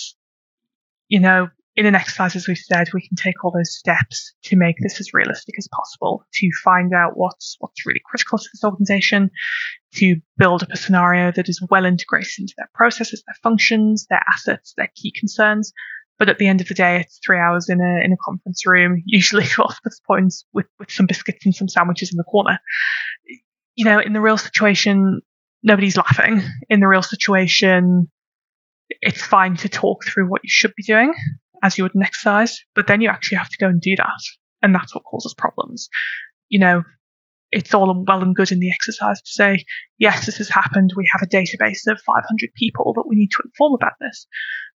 You 1.09 1.19
know, 1.21 1.47
in 1.75 1.85
an 1.85 1.95
exercise, 1.95 2.35
as 2.35 2.47
we've 2.47 2.57
said, 2.57 2.89
we 2.93 3.07
can 3.07 3.15
take 3.15 3.43
all 3.43 3.51
those 3.51 3.75
steps 3.75 4.33
to 4.43 4.57
make 4.57 4.75
this 4.81 4.99
as 4.99 5.13
realistic 5.13 5.55
as 5.57 5.67
possible, 5.71 6.23
to 6.33 6.49
find 6.63 6.93
out 6.93 7.13
what's 7.15 7.55
what's 7.59 7.85
really 7.85 8.01
critical 8.05 8.37
to 8.37 8.49
this 8.53 8.63
organization, 8.63 9.31
to 9.95 10.17
build 10.37 10.63
up 10.63 10.69
a 10.71 10.77
scenario 10.77 11.31
that 11.31 11.49
is 11.49 11.65
well 11.71 11.85
integrated 11.85 12.33
into 12.39 12.53
their 12.57 12.69
processes, 12.75 13.23
their 13.25 13.37
functions, 13.41 14.05
their 14.09 14.23
assets, 14.31 14.73
their 14.77 14.91
key 14.95 15.11
concerns. 15.17 15.73
But 16.19 16.29
at 16.29 16.39
the 16.39 16.47
end 16.47 16.61
of 16.61 16.67
the 16.67 16.73
day, 16.73 17.01
it's 17.01 17.19
three 17.25 17.37
hours 17.37 17.69
in 17.69 17.79
a 17.79 18.05
in 18.05 18.11
a 18.11 18.17
conference 18.23 18.65
room, 18.65 19.01
usually 19.05 19.45
off 19.59 19.79
this 19.83 19.99
points 20.05 20.45
with, 20.53 20.65
with 20.79 20.91
some 20.91 21.05
biscuits 21.05 21.45
and 21.45 21.55
some 21.55 21.67
sandwiches 21.67 22.11
in 22.11 22.17
the 22.17 22.23
corner. 22.23 22.59
You 23.75 23.85
know, 23.85 23.99
in 23.99 24.13
the 24.13 24.21
real 24.21 24.37
situation, 24.37 25.21
nobody's 25.63 25.97
laughing. 25.97 26.41
In 26.69 26.79
the 26.79 26.87
real 26.87 27.03
situation, 27.03 28.09
it's 29.01 29.21
fine 29.21 29.55
to 29.57 29.69
talk 29.69 30.05
through 30.05 30.27
what 30.27 30.41
you 30.43 30.49
should 30.49 30.73
be 30.75 30.83
doing 30.83 31.13
as 31.63 31.77
you 31.77 31.83
would 31.83 31.95
an 31.95 32.03
exercise, 32.03 32.59
but 32.75 32.87
then 32.87 33.01
you 33.01 33.09
actually 33.09 33.37
have 33.37 33.49
to 33.49 33.57
go 33.57 33.67
and 33.67 33.81
do 33.81 33.95
that. 33.95 34.19
And 34.61 34.73
that's 34.73 34.93
what 34.93 35.03
causes 35.03 35.33
problems. 35.33 35.89
You 36.49 36.59
know, 36.59 36.83
it's 37.51 37.73
all 37.73 38.03
well 38.07 38.21
and 38.21 38.35
good 38.35 38.51
in 38.51 38.59
the 38.59 38.71
exercise 38.71 39.21
to 39.21 39.31
say, 39.31 39.65
yes, 39.97 40.25
this 40.25 40.37
has 40.37 40.49
happened. 40.49 40.91
We 40.95 41.09
have 41.11 41.21
a 41.21 41.29
database 41.29 41.87
of 41.87 41.99
500 42.01 42.49
people 42.55 42.93
that 42.95 43.05
we 43.07 43.15
need 43.15 43.31
to 43.31 43.43
inform 43.45 43.73
about 43.73 43.93
this. 43.99 44.27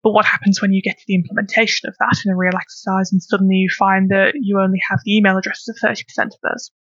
But 0.04 0.12
what 0.12 0.26
happens 0.26 0.62
when 0.62 0.74
you 0.74 0.82
get 0.82 0.97
to 0.97 1.04
the 1.08 1.16
implementation 1.16 1.88
of 1.88 1.95
that 1.99 2.22
in 2.26 2.32
a 2.32 2.36
real 2.36 2.56
exercise 2.56 3.12
and 3.12 3.22
suddenly 3.22 3.56
you 3.56 3.70
find 3.70 4.10
that 4.10 4.34
you 4.36 4.60
only 4.60 4.80
have 4.89 4.99
the 5.06 5.16
email 5.16 5.38
addresses 5.38 5.68
of 5.70 5.89
30% 5.89 6.26
of 6.26 6.34
those? 6.41 6.72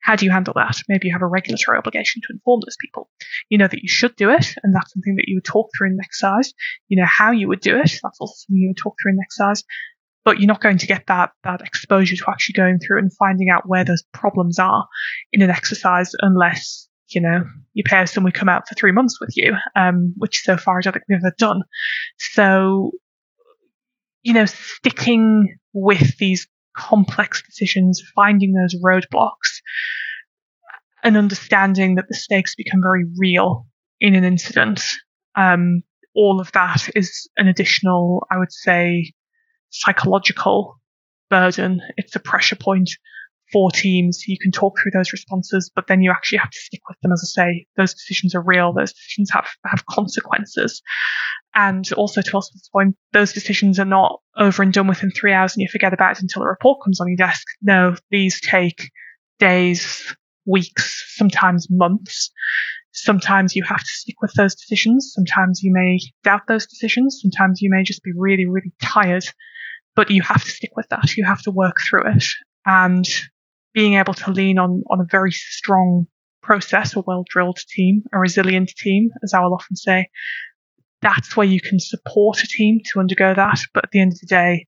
How 0.00 0.16
do 0.16 0.24
you 0.24 0.32
handle 0.32 0.54
that? 0.56 0.82
Maybe 0.88 1.06
you 1.06 1.12
have 1.12 1.22
a 1.22 1.26
regulatory 1.26 1.78
obligation 1.78 2.22
to 2.22 2.32
inform 2.32 2.60
those 2.64 2.76
people. 2.80 3.08
You 3.50 3.58
know 3.58 3.68
that 3.68 3.82
you 3.82 3.88
should 3.88 4.16
do 4.16 4.30
it, 4.30 4.54
and 4.62 4.74
that's 4.74 4.92
something 4.92 5.14
that 5.16 5.28
you 5.28 5.36
would 5.36 5.44
talk 5.44 5.70
through 5.76 5.90
in 5.90 5.96
the 5.96 6.02
exercise. 6.04 6.52
You 6.88 7.00
know 7.00 7.06
how 7.06 7.30
you 7.30 7.46
would 7.48 7.60
do 7.60 7.76
it, 7.76 8.00
that's 8.02 8.18
also 8.20 8.34
something 8.34 8.60
you 8.60 8.70
would 8.70 8.82
talk 8.82 8.96
through 9.00 9.12
in 9.12 9.16
the 9.16 9.24
exercise. 9.24 9.62
But 10.24 10.40
you're 10.40 10.48
not 10.48 10.60
going 10.60 10.78
to 10.78 10.86
get 10.86 11.06
that 11.06 11.30
that 11.44 11.60
exposure 11.60 12.16
to 12.16 12.24
actually 12.28 12.54
going 12.54 12.80
through 12.80 12.98
and 12.98 13.12
finding 13.16 13.48
out 13.48 13.68
where 13.68 13.84
those 13.84 14.02
problems 14.12 14.58
are 14.58 14.88
in 15.32 15.40
an 15.40 15.50
exercise 15.50 16.10
unless 16.20 16.88
you 17.14 17.20
know 17.20 17.44
you 17.74 17.82
pay 17.84 17.98
us 17.98 18.16
and 18.16 18.24
we 18.24 18.32
come 18.32 18.48
out 18.48 18.68
for 18.68 18.74
three 18.74 18.92
months 18.92 19.20
with 19.20 19.36
you, 19.36 19.54
um, 19.76 20.14
which 20.16 20.42
so 20.44 20.56
far 20.56 20.78
I 20.78 20.80
don't 20.82 20.92
think 20.92 21.04
we've 21.08 21.18
ever 21.18 21.34
done. 21.38 21.62
So 22.18 22.92
you 24.22 24.32
know, 24.32 24.46
sticking 24.46 25.56
with 25.72 26.16
these 26.18 26.46
complex 26.76 27.42
decisions, 27.42 28.02
finding 28.14 28.52
those 28.52 28.74
roadblocks, 28.82 29.60
and 31.02 31.16
understanding 31.16 31.96
that 31.96 32.06
the 32.08 32.14
stakes 32.14 32.54
become 32.54 32.80
very 32.80 33.04
real 33.16 33.66
in 34.00 34.14
an 34.14 34.24
incident. 34.24 34.80
Um, 35.34 35.82
all 36.14 36.40
of 36.40 36.52
that 36.52 36.88
is 36.94 37.28
an 37.36 37.48
additional, 37.48 38.26
I 38.30 38.38
would 38.38 38.52
say, 38.52 39.12
psychological 39.70 40.78
burden. 41.30 41.80
It's 41.96 42.14
a 42.14 42.20
pressure 42.20 42.56
point 42.56 42.90
for 43.52 43.70
teams. 43.70 44.26
You 44.26 44.38
can 44.40 44.50
talk 44.50 44.78
through 44.78 44.92
those 44.92 45.12
responses, 45.12 45.70
but 45.74 45.86
then 45.86 46.02
you 46.02 46.10
actually 46.10 46.38
have 46.38 46.50
to 46.50 46.58
stick 46.58 46.80
with 46.88 46.98
them. 47.02 47.12
As 47.12 47.22
I 47.22 47.42
say, 47.42 47.66
those 47.76 47.94
decisions 47.94 48.34
are 48.34 48.42
real. 48.42 48.72
Those 48.72 48.92
decisions 48.92 49.30
have, 49.32 49.48
have 49.66 49.86
consequences. 49.86 50.82
And 51.54 51.90
also 51.92 52.22
to 52.22 52.30
Elspeth's 52.30 52.70
point, 52.72 52.96
those 53.12 53.32
decisions 53.32 53.78
are 53.78 53.84
not 53.84 54.20
over 54.36 54.62
and 54.62 54.72
done 54.72 54.86
within 54.86 55.10
three 55.10 55.32
hours 55.32 55.54
and 55.54 55.60
you 55.60 55.68
forget 55.70 55.92
about 55.92 56.16
it 56.16 56.22
until 56.22 56.42
a 56.42 56.48
report 56.48 56.80
comes 56.82 57.00
on 57.00 57.08
your 57.08 57.16
desk. 57.16 57.46
No, 57.60 57.94
these 58.10 58.40
take 58.40 58.90
days, 59.38 60.14
weeks, 60.46 61.14
sometimes 61.16 61.68
months. 61.70 62.30
Sometimes 62.92 63.56
you 63.56 63.64
have 63.64 63.80
to 63.80 63.90
stick 63.90 64.16
with 64.22 64.32
those 64.34 64.54
decisions. 64.54 65.12
Sometimes 65.14 65.60
you 65.62 65.72
may 65.72 65.98
doubt 66.24 66.42
those 66.46 66.66
decisions. 66.66 67.20
Sometimes 67.20 67.60
you 67.60 67.70
may 67.70 67.82
just 67.82 68.02
be 68.02 68.12
really, 68.16 68.46
really 68.46 68.72
tired, 68.82 69.24
but 69.94 70.10
you 70.10 70.22
have 70.22 70.44
to 70.44 70.50
stick 70.50 70.70
with 70.76 70.88
that. 70.90 71.16
You 71.16 71.24
have 71.24 71.42
to 71.42 71.50
work 71.50 71.76
through 71.88 72.12
it. 72.14 72.24
And 72.64 73.06
being 73.74 73.94
able 73.94 74.14
to 74.14 74.30
lean 74.30 74.58
on, 74.58 74.82
on 74.90 75.00
a 75.00 75.06
very 75.10 75.32
strong 75.32 76.06
process, 76.42 76.94
a 76.96 77.00
well 77.00 77.24
drilled 77.28 77.58
team, 77.68 78.02
a 78.12 78.18
resilient 78.18 78.70
team, 78.76 79.10
as 79.22 79.32
I 79.34 79.40
will 79.40 79.54
often 79.54 79.76
say, 79.76 80.08
that's 81.00 81.36
where 81.36 81.46
you 81.46 81.60
can 81.60 81.80
support 81.80 82.42
a 82.42 82.46
team 82.46 82.80
to 82.92 83.00
undergo 83.00 83.34
that. 83.34 83.60
But 83.74 83.84
at 83.84 83.90
the 83.90 84.00
end 84.00 84.12
of 84.12 84.20
the 84.20 84.26
day, 84.26 84.66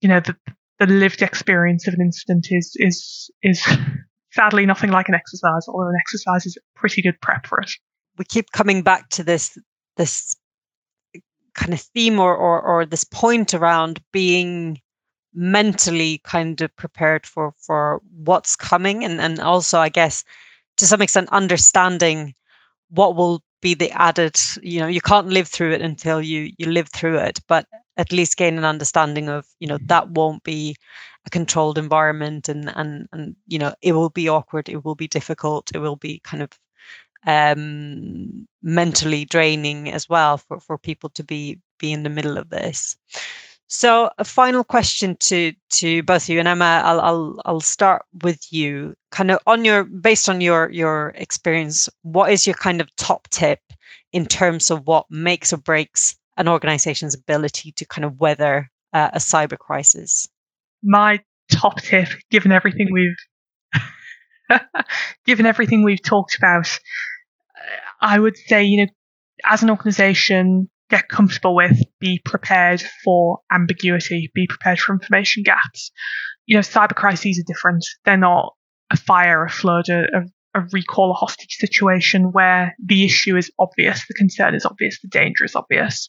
you 0.00 0.08
know, 0.08 0.20
the, 0.20 0.36
the 0.78 0.86
lived 0.86 1.22
experience 1.22 1.86
of 1.86 1.94
an 1.94 2.00
incident 2.00 2.48
is, 2.50 2.72
is, 2.76 3.30
is 3.42 3.64
sadly 4.32 4.66
nothing 4.66 4.90
like 4.90 5.08
an 5.08 5.14
exercise, 5.14 5.66
although 5.68 5.88
an 5.88 5.98
exercise 6.00 6.46
is 6.46 6.58
pretty 6.74 7.02
good 7.02 7.20
prep 7.20 7.46
for 7.46 7.60
it. 7.60 7.70
We 8.18 8.24
keep 8.24 8.50
coming 8.50 8.82
back 8.82 9.08
to 9.10 9.24
this, 9.24 9.56
this 9.96 10.34
kind 11.54 11.72
of 11.72 11.80
theme 11.80 12.18
or, 12.18 12.34
or, 12.36 12.60
or 12.60 12.86
this 12.86 13.04
point 13.04 13.54
around 13.54 14.00
being 14.12 14.80
mentally 15.36 16.20
kind 16.24 16.60
of 16.62 16.74
prepared 16.76 17.26
for 17.26 17.52
for 17.58 18.02
what's 18.24 18.56
coming 18.56 19.04
and 19.04 19.20
and 19.20 19.40
also 19.40 19.78
i 19.78 19.90
guess 19.90 20.24
to 20.78 20.86
some 20.86 21.02
extent 21.02 21.28
understanding 21.30 22.34
what 22.90 23.16
will 23.16 23.42
be 23.62 23.74
the 23.74 23.90
added 23.92 24.38
you 24.62 24.80
know 24.80 24.86
you 24.86 25.00
can't 25.00 25.28
live 25.28 25.48
through 25.48 25.72
it 25.72 25.82
until 25.82 26.22
you 26.22 26.52
you 26.58 26.66
live 26.66 26.88
through 26.90 27.18
it 27.18 27.40
but 27.48 27.66
at 27.98 28.12
least 28.12 28.36
gain 28.38 28.58
an 28.58 28.64
understanding 28.64 29.28
of 29.28 29.46
you 29.60 29.68
know 29.68 29.78
that 29.86 30.08
won't 30.10 30.42
be 30.44 30.76
a 31.26 31.30
controlled 31.30 31.78
environment 31.78 32.48
and 32.48 32.72
and 32.76 33.08
and 33.12 33.36
you 33.46 33.58
know 33.58 33.74
it 33.82 33.92
will 33.92 34.10
be 34.10 34.28
awkward 34.28 34.68
it 34.68 34.84
will 34.84 34.94
be 34.94 35.08
difficult 35.08 35.70
it 35.74 35.78
will 35.78 35.96
be 35.96 36.20
kind 36.20 36.42
of 36.42 36.50
um 37.26 38.46
mentally 38.62 39.24
draining 39.24 39.90
as 39.92 40.08
well 40.08 40.38
for 40.38 40.60
for 40.60 40.78
people 40.78 41.10
to 41.10 41.24
be 41.24 41.60
be 41.78 41.92
in 41.92 42.02
the 42.04 42.10
middle 42.10 42.38
of 42.38 42.50
this 42.50 42.96
so 43.68 44.10
a 44.18 44.24
final 44.24 44.62
question 44.62 45.16
to 45.20 45.52
to 45.70 46.02
both 46.04 46.28
you 46.28 46.38
and 46.38 46.46
Emma. 46.46 46.82
I'll 46.84 47.00
I'll 47.00 47.42
I'll 47.44 47.60
start 47.60 48.04
with 48.22 48.52
you. 48.52 48.94
Kind 49.10 49.30
of 49.30 49.40
on 49.46 49.64
your 49.64 49.84
based 49.84 50.28
on 50.28 50.40
your 50.40 50.70
your 50.70 51.12
experience, 51.16 51.88
what 52.02 52.30
is 52.30 52.46
your 52.46 52.54
kind 52.54 52.80
of 52.80 52.94
top 52.96 53.28
tip 53.28 53.60
in 54.12 54.26
terms 54.26 54.70
of 54.70 54.86
what 54.86 55.06
makes 55.10 55.52
or 55.52 55.56
breaks 55.56 56.16
an 56.36 56.48
organization's 56.48 57.14
ability 57.14 57.72
to 57.72 57.84
kind 57.86 58.04
of 58.04 58.20
weather 58.20 58.70
uh, 58.92 59.10
a 59.12 59.18
cyber 59.18 59.58
crisis? 59.58 60.28
My 60.84 61.20
top 61.50 61.80
tip, 61.80 62.08
given 62.30 62.52
everything 62.52 62.88
we've 62.92 63.16
given 65.26 65.44
everything 65.44 65.82
we've 65.82 66.02
talked 66.02 66.36
about, 66.36 66.68
I 68.00 68.20
would 68.20 68.36
say 68.36 68.62
you 68.62 68.84
know 68.84 68.92
as 69.44 69.64
an 69.64 69.70
organization 69.70 70.68
get 70.90 71.08
comfortable 71.08 71.54
with, 71.54 71.78
be 72.00 72.20
prepared 72.24 72.82
for 73.04 73.40
ambiguity, 73.50 74.30
be 74.34 74.46
prepared 74.46 74.78
for 74.78 74.92
information 74.92 75.42
gaps. 75.42 75.90
You 76.46 76.56
know, 76.56 76.60
cyber 76.60 76.94
crises 76.94 77.38
are 77.38 77.46
different. 77.46 77.84
They're 78.04 78.16
not 78.16 78.54
a 78.90 78.96
fire, 78.96 79.44
a 79.44 79.50
flood, 79.50 79.88
a, 79.88 80.04
a, 80.54 80.60
recall, 80.72 81.10
a 81.10 81.14
hostage 81.14 81.56
situation 81.56 82.30
where 82.32 82.74
the 82.84 83.04
issue 83.04 83.36
is 83.36 83.50
obvious, 83.58 84.06
the 84.06 84.14
concern 84.14 84.54
is 84.54 84.64
obvious, 84.64 85.00
the 85.00 85.08
danger 85.08 85.44
is 85.44 85.56
obvious. 85.56 86.08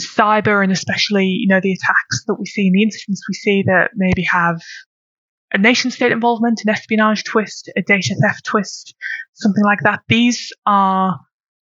Cyber 0.00 0.62
and 0.62 0.72
especially, 0.72 1.26
you 1.26 1.46
know, 1.46 1.60
the 1.60 1.72
attacks 1.72 2.24
that 2.26 2.36
we 2.38 2.46
see 2.46 2.66
in 2.66 2.72
the 2.72 2.82
incidents 2.82 3.22
we 3.28 3.34
see 3.34 3.62
that 3.66 3.92
maybe 3.94 4.24
have 4.24 4.60
a 5.52 5.58
nation 5.58 5.90
state 5.90 6.12
involvement, 6.12 6.60
an 6.64 6.70
espionage 6.70 7.24
twist, 7.24 7.70
a 7.76 7.82
data 7.82 8.14
theft 8.20 8.44
twist, 8.44 8.94
something 9.34 9.64
like 9.64 9.78
that. 9.84 10.00
These 10.08 10.52
are 10.66 11.18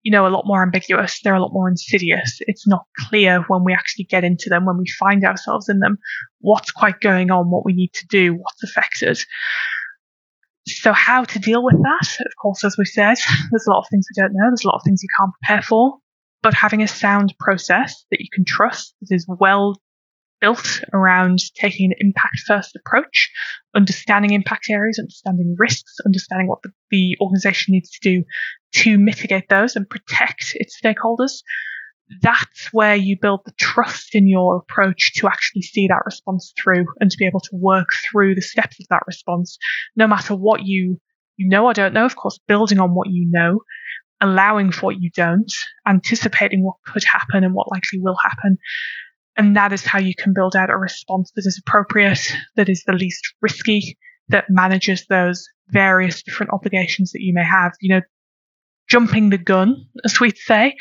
you 0.03 0.13
know, 0.13 0.27
a 0.27 0.29
lot 0.29 0.47
more 0.47 0.63
ambiguous. 0.63 1.21
They're 1.23 1.35
a 1.35 1.41
lot 1.41 1.53
more 1.53 1.69
insidious. 1.69 2.39
It's 2.41 2.67
not 2.67 2.87
clear 2.99 3.43
when 3.49 3.65
we 3.65 3.73
actually 3.73 4.05
get 4.05 4.25
into 4.25 4.49
them, 4.49 4.65
when 4.65 4.79
we 4.79 4.87
find 4.99 5.25
ourselves 5.25 5.69
in 5.69 5.81
them, 5.81 5.99
what's 6.41 6.71
quite 6.71 7.01
going 7.01 7.31
on, 7.31 7.51
what 7.51 7.65
we 7.65 7.73
need 7.73 7.93
to 7.95 8.07
do, 8.07 8.35
what's 8.35 8.63
affected. 8.63 9.19
So, 10.67 10.93
how 10.93 11.25
to 11.25 11.39
deal 11.39 11.65
with 11.65 11.77
that? 11.83 12.17
Of 12.21 12.33
course, 12.41 12.63
as 12.65 12.77
we 12.79 12.85
said, 12.85 13.17
there's 13.51 13.67
a 13.67 13.71
lot 13.71 13.81
of 13.81 13.87
things 13.91 14.07
we 14.15 14.23
don't 14.23 14.33
know. 14.35 14.49
There's 14.51 14.65
a 14.65 14.69
lot 14.69 14.77
of 14.77 14.83
things 14.85 15.03
you 15.03 15.09
can't 15.19 15.33
prepare 15.43 15.63
for. 15.63 15.99
But 16.43 16.55
having 16.55 16.83
a 16.83 16.89
sound 16.89 17.35
process 17.41 18.05
that 18.11 18.21
you 18.21 18.29
can 18.33 18.45
trust 18.45 18.95
that 19.01 19.15
is 19.15 19.27
well 19.29 19.77
built 20.41 20.81
around 20.93 21.41
taking 21.55 21.91
an 21.91 21.97
impact 21.99 22.41
first 22.47 22.77
approach, 22.77 23.31
understanding 23.75 24.33
impact 24.33 24.67
areas, 24.71 24.99
understanding 24.99 25.55
risks, 25.59 25.97
understanding 26.05 26.49
what 26.49 26.63
the, 26.63 26.71
the 26.91 27.17
organization 27.21 27.73
needs 27.73 27.91
to 27.91 28.01
do 28.01 28.25
to 28.73 28.99
mitigate 28.99 29.49
those 29.49 29.77
and 29.77 29.89
protect 29.89 30.53
its 30.55 30.79
stakeholders. 30.83 31.43
That's 32.23 32.73
where 32.73 32.95
you 32.95 33.17
build 33.21 33.41
the 33.45 33.53
trust 33.59 34.15
in 34.15 34.29
your 34.29 34.57
approach 34.57 35.13
to 35.17 35.27
actually 35.27 35.63
see 35.63 35.89
that 35.89 36.03
response 36.07 36.55
through 36.63 36.87
and 37.01 37.11
to 37.11 37.17
be 37.19 37.27
able 37.27 37.41
to 37.41 37.51
work 37.53 37.89
through 38.11 38.35
the 38.35 38.43
steps 38.43 38.81
of 38.81 38.87
that 38.89 39.03
response, 39.07 39.59
no 39.95 40.07
matter 40.07 40.35
what 40.35 40.65
you 40.65 40.99
you 41.37 41.49
know 41.49 41.67
or 41.67 41.73
don't 41.73 41.95
know. 41.95 42.05
Of 42.05 42.17
course, 42.17 42.39
building 42.49 42.81
on 42.81 42.95
what 42.95 43.09
you 43.11 43.27
know, 43.31 43.61
allowing 44.21 44.73
for 44.73 44.87
what 44.87 45.01
you 45.01 45.11
don't, 45.15 45.53
anticipating 45.87 46.65
what 46.65 46.77
could 46.85 47.05
happen 47.05 47.45
and 47.45 47.55
what 47.55 47.71
likely 47.71 48.01
will 48.01 48.17
happen, 48.23 48.59
And 49.39 49.57
that 49.57 49.73
is 49.73 49.85
how 49.85 50.01
you 50.01 50.15
can 50.15 50.35
build 50.35 50.57
out 50.57 50.69
a 50.69 50.77
response 50.77 51.31
that 51.37 51.47
is 51.47 51.63
appropriate, 51.65 52.21
that 52.57 52.69
is 52.69 52.83
the 52.85 52.93
least 52.93 53.33
risky, 53.41 53.97
that 54.29 54.51
manages 54.51 55.07
those 55.09 55.49
various 55.69 56.23
different 56.23 56.53
obligations 56.53 57.13
that 57.13 57.23
you 57.23 57.33
may 57.33 57.45
have. 57.45 57.73
You 57.81 57.95
know, 57.95 58.01
jumping 58.89 59.31
the 59.31 59.39
gun, 59.39 59.77
as 60.05 60.19
we'd 60.19 60.37
say, 60.37 60.75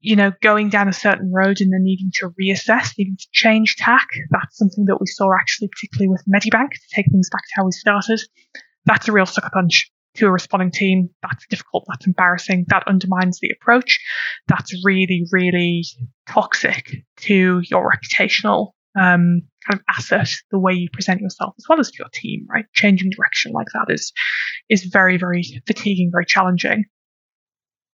you 0.00 0.16
know, 0.16 0.32
going 0.40 0.70
down 0.70 0.88
a 0.88 0.92
certain 0.92 1.30
road 1.32 1.60
and 1.60 1.72
then 1.72 1.84
needing 1.84 2.10
to 2.14 2.30
reassess, 2.40 2.92
needing 2.96 3.16
to 3.18 3.26
change 3.32 3.76
tack. 3.76 4.08
That's 4.30 4.56
something 4.56 4.86
that 4.86 4.98
we 4.98 5.06
saw 5.06 5.28
actually, 5.38 5.68
particularly 5.68 6.08
with 6.08 6.24
Medibank, 6.26 6.70
to 6.72 6.94
take 6.94 7.06
things 7.12 7.28
back 7.30 7.42
to 7.42 7.52
how 7.56 7.66
we 7.66 7.72
started. 7.72 8.20
That's 8.86 9.06
a 9.06 9.12
real 9.12 9.26
sucker 9.26 9.50
punch 9.52 9.90
to 10.14 10.26
a 10.26 10.30
responding 10.30 10.70
team. 10.70 11.08
That's 11.22 11.46
difficult. 11.48 11.84
That's 11.88 12.06
embarrassing. 12.06 12.66
That 12.68 12.84
undermines 12.86 13.38
the 13.40 13.50
approach. 13.50 13.98
That's 14.48 14.72
really, 14.84 15.24
really 15.30 15.84
toxic 16.28 17.04
to 17.18 17.62
your 17.64 17.90
reputational 17.90 18.72
um, 18.98 19.42
kind 19.66 19.80
of 19.80 19.80
asset, 19.88 20.28
the 20.50 20.58
way 20.58 20.72
you 20.72 20.88
present 20.92 21.20
yourself 21.20 21.54
as 21.58 21.64
well 21.68 21.80
as 21.80 21.90
to 21.90 21.96
your 21.98 22.08
team, 22.12 22.46
right? 22.50 22.66
Changing 22.74 23.10
direction 23.10 23.52
like 23.52 23.68
that 23.72 23.92
is 23.92 24.12
is 24.68 24.84
very, 24.84 25.16
very 25.16 25.42
fatiguing, 25.66 26.10
very 26.12 26.26
challenging. 26.26 26.84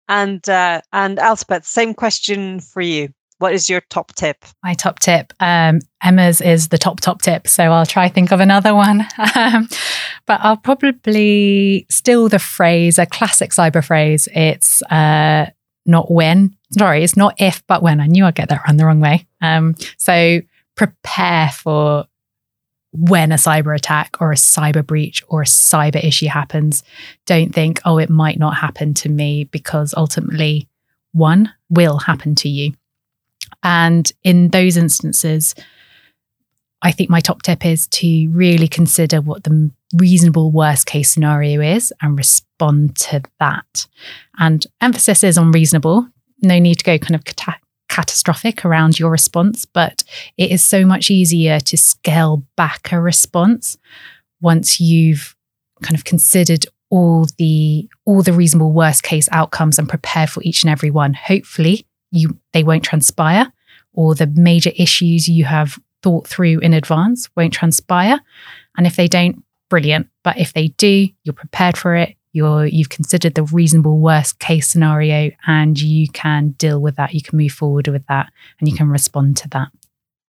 And 0.07 0.47
uh, 0.49 0.81
and 0.93 1.19
Elspeth, 1.19 1.65
same 1.65 1.93
question 1.93 2.61
for 2.61 2.81
you. 2.81 3.09
What 3.39 3.53
is 3.53 3.69
your 3.69 3.81
top 3.89 4.15
tip? 4.15 4.43
My 4.63 4.73
top 4.73 4.99
tip, 4.99 5.31
um, 5.39 5.79
Emma's 6.03 6.41
is 6.41 6.69
the 6.69 6.77
top 6.77 6.99
top 6.99 7.21
tip, 7.21 7.47
so 7.47 7.63
I'll 7.65 7.85
try 7.85 8.09
think 8.09 8.31
of 8.31 8.39
another 8.39 8.73
one. 8.73 9.05
Um, 9.35 9.69
but 10.25 10.39
I'll 10.41 10.57
probably 10.57 11.85
steal 11.89 12.27
the 12.27 12.39
phrase, 12.39 12.97
a 12.97 13.05
classic 13.05 13.51
cyber 13.51 13.85
phrase. 13.85 14.27
It's 14.33 14.81
uh, 14.83 15.51
not 15.85 16.11
when. 16.11 16.55
Sorry, 16.71 17.03
it's 17.03 17.15
not 17.15 17.35
if, 17.39 17.65
but 17.67 17.83
when. 17.83 17.99
I 17.99 18.07
knew 18.07 18.25
I'd 18.25 18.35
get 18.35 18.49
that 18.49 18.63
run 18.67 18.77
the 18.77 18.85
wrong 18.85 18.99
way. 18.99 19.27
Um, 19.41 19.75
so 19.97 20.41
prepare 20.75 21.49
for 21.49 22.05
when 22.91 23.31
a 23.31 23.35
cyber 23.35 23.75
attack 23.75 24.17
or 24.19 24.31
a 24.31 24.35
cyber 24.35 24.85
breach 24.85 25.23
or 25.27 25.43
a 25.43 25.45
cyber 25.45 26.03
issue 26.03 26.27
happens. 26.27 26.83
Don't 27.25 27.53
think, 27.53 27.79
oh, 27.85 27.99
it 27.99 28.09
might 28.09 28.39
not 28.39 28.57
happen 28.57 28.93
to 28.95 29.09
me 29.09 29.43
because 29.45 29.93
ultimately 29.95 30.67
one 31.11 31.53
will 31.69 31.99
happen 31.99 32.35
to 32.35 32.49
you. 32.49 32.73
And 33.67 34.09
in 34.23 34.47
those 34.51 34.77
instances, 34.77 35.53
I 36.81 36.93
think 36.93 37.09
my 37.09 37.19
top 37.19 37.41
tip 37.41 37.65
is 37.65 37.85
to 37.87 38.29
really 38.29 38.69
consider 38.69 39.19
what 39.19 39.43
the 39.43 39.71
reasonable 39.97 40.53
worst 40.53 40.85
case 40.85 41.11
scenario 41.11 41.59
is 41.59 41.91
and 42.01 42.17
respond 42.17 42.95
to 42.95 43.23
that. 43.41 43.87
And 44.39 44.65
emphasis 44.79 45.21
is 45.21 45.37
on 45.37 45.51
reasonable. 45.51 46.07
No 46.41 46.59
need 46.59 46.75
to 46.75 46.85
go 46.85 46.97
kind 46.97 47.15
of 47.15 47.25
cata- 47.25 47.59
catastrophic 47.89 48.63
around 48.63 48.99
your 48.99 49.11
response, 49.11 49.65
but 49.65 50.01
it 50.37 50.49
is 50.49 50.63
so 50.63 50.85
much 50.85 51.11
easier 51.11 51.59
to 51.59 51.75
scale 51.75 52.45
back 52.55 52.93
a 52.93 53.01
response 53.01 53.77
once 54.39 54.79
you've 54.79 55.35
kind 55.83 55.95
of 55.97 56.05
considered 56.05 56.65
all 56.89 57.27
the 57.37 57.89
all 58.05 58.21
the 58.21 58.31
reasonable 58.31 58.71
worst 58.71 59.03
case 59.03 59.27
outcomes 59.33 59.77
and 59.77 59.89
prepare 59.89 60.25
for 60.25 60.41
each 60.43 60.63
and 60.63 60.71
every 60.71 60.89
one. 60.89 61.13
Hopefully, 61.13 61.85
you 62.11 62.39
they 62.53 62.63
won't 62.63 62.85
transpire 62.85 63.51
or 63.97 64.13
the 64.13 64.27
major 64.27 64.71
issues 64.77 65.27
you 65.27 65.43
have 65.43 65.77
thought 66.03 66.27
through 66.27 66.59
in 66.59 66.73
advance 66.73 67.29
won't 67.35 67.51
transpire. 67.51 68.19
And 68.77 68.85
if 68.85 68.95
they 68.95 69.07
don't, 69.07 69.43
brilliant. 69.69 70.07
But 70.23 70.37
if 70.37 70.53
they 70.53 70.69
do, 70.69 71.09
you're 71.23 71.33
prepared 71.33 71.75
for 71.75 71.95
it. 71.95 72.15
You're 72.31 72.67
you've 72.67 72.89
considered 72.89 73.33
the 73.33 73.43
reasonable 73.43 73.97
worst 73.97 74.37
case 74.37 74.67
scenario 74.67 75.31
and 75.47 75.79
you 75.79 76.07
can 76.09 76.49
deal 76.49 76.79
with 76.79 76.95
that. 76.97 77.15
You 77.15 77.23
can 77.23 77.39
move 77.39 77.51
forward 77.51 77.87
with 77.87 78.05
that 78.07 78.31
and 78.59 78.69
you 78.69 78.75
can 78.75 78.89
respond 78.89 79.37
to 79.37 79.49
that. 79.49 79.69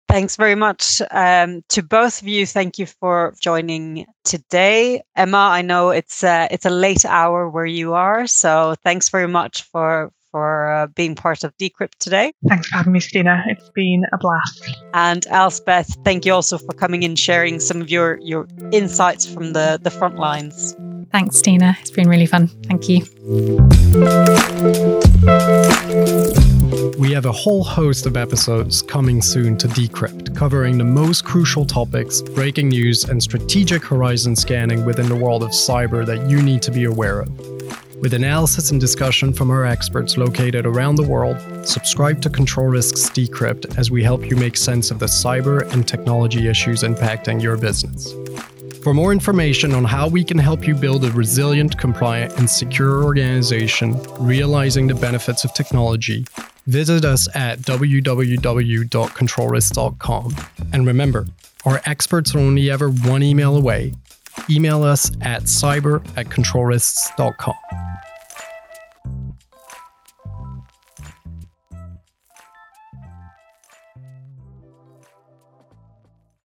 Thanks 0.08 0.36
very 0.36 0.54
much 0.54 1.02
um, 1.10 1.64
to 1.70 1.82
both 1.82 2.22
of 2.22 2.28
you. 2.28 2.46
Thank 2.46 2.78
you 2.78 2.86
for 2.86 3.34
joining 3.40 4.06
today, 4.24 5.02
Emma. 5.16 5.38
I 5.38 5.62
know 5.62 5.90
it's 5.90 6.22
uh, 6.22 6.46
it's 6.52 6.64
a 6.64 6.70
late 6.70 7.04
hour 7.04 7.50
where 7.50 7.66
you 7.66 7.94
are, 7.94 8.28
so 8.28 8.76
thanks 8.84 9.08
very 9.08 9.26
much 9.26 9.62
for 9.62 10.12
for 10.30 10.72
uh, 10.72 10.86
being 10.88 11.14
part 11.14 11.44
of 11.44 11.56
Decrypt 11.56 11.96
today. 11.98 12.32
Thanks 12.48 12.68
for 12.68 12.76
having 12.76 12.92
me, 12.92 13.00
Stina. 13.00 13.44
It's 13.46 13.70
been 13.70 14.04
a 14.12 14.18
blast. 14.18 14.76
And 14.94 15.26
Elspeth, 15.28 15.96
thank 16.04 16.26
you 16.26 16.32
also 16.32 16.58
for 16.58 16.72
coming 16.72 17.02
in, 17.02 17.16
sharing 17.16 17.60
some 17.60 17.80
of 17.80 17.90
your 17.90 18.18
your 18.20 18.46
insights 18.72 19.26
from 19.26 19.52
the 19.52 19.78
the 19.82 19.90
front 19.90 20.16
lines. 20.16 20.76
Thanks, 21.12 21.38
Stina. 21.38 21.76
It's 21.80 21.90
been 21.90 22.08
really 22.08 22.26
fun. 22.26 22.48
Thank 22.64 22.88
you. 22.88 23.06
We 26.98 27.12
have 27.12 27.26
a 27.26 27.32
whole 27.32 27.62
host 27.62 28.06
of 28.06 28.16
episodes 28.16 28.82
coming 28.82 29.22
soon 29.22 29.56
to 29.58 29.68
Decrypt, 29.68 30.34
covering 30.36 30.78
the 30.78 30.84
most 30.84 31.24
crucial 31.24 31.64
topics, 31.64 32.20
breaking 32.20 32.68
news, 32.68 33.04
and 33.04 33.22
strategic 33.22 33.84
horizon 33.84 34.34
scanning 34.34 34.84
within 34.84 35.08
the 35.08 35.16
world 35.16 35.42
of 35.42 35.50
cyber 35.50 36.04
that 36.04 36.28
you 36.28 36.42
need 36.42 36.62
to 36.62 36.70
be 36.70 36.84
aware 36.84 37.20
of. 37.20 37.55
With 38.00 38.12
analysis 38.12 38.70
and 38.70 38.80
discussion 38.80 39.32
from 39.32 39.50
our 39.50 39.64
experts 39.64 40.18
located 40.18 40.66
around 40.66 40.96
the 40.96 41.02
world, 41.02 41.38
subscribe 41.66 42.20
to 42.22 42.30
Control 42.30 42.66
Risks 42.66 43.08
Decrypt 43.08 43.78
as 43.78 43.90
we 43.90 44.04
help 44.04 44.28
you 44.28 44.36
make 44.36 44.58
sense 44.58 44.90
of 44.90 44.98
the 44.98 45.06
cyber 45.06 45.62
and 45.72 45.88
technology 45.88 46.46
issues 46.46 46.82
impacting 46.82 47.42
your 47.42 47.56
business. 47.56 48.12
For 48.82 48.92
more 48.92 49.12
information 49.12 49.72
on 49.72 49.84
how 49.84 50.08
we 50.08 50.24
can 50.24 50.36
help 50.36 50.66
you 50.66 50.74
build 50.74 51.06
a 51.06 51.10
resilient, 51.12 51.78
compliant, 51.78 52.38
and 52.38 52.50
secure 52.50 53.02
organization, 53.02 53.98
realizing 54.20 54.86
the 54.86 54.94
benefits 54.94 55.44
of 55.44 55.54
technology, 55.54 56.26
visit 56.66 57.06
us 57.06 57.28
at 57.34 57.60
www.controlrisks.com. 57.60 60.36
And 60.72 60.86
remember, 60.86 61.26
our 61.64 61.80
experts 61.86 62.34
are 62.34 62.40
only 62.40 62.70
ever 62.70 62.90
one 62.90 63.22
email 63.22 63.56
away 63.56 63.94
email 64.50 64.82
us 64.82 65.10
at 65.20 65.44
cyber 65.44 66.04
at 66.16 66.26
controlrisks.com. 66.26 67.54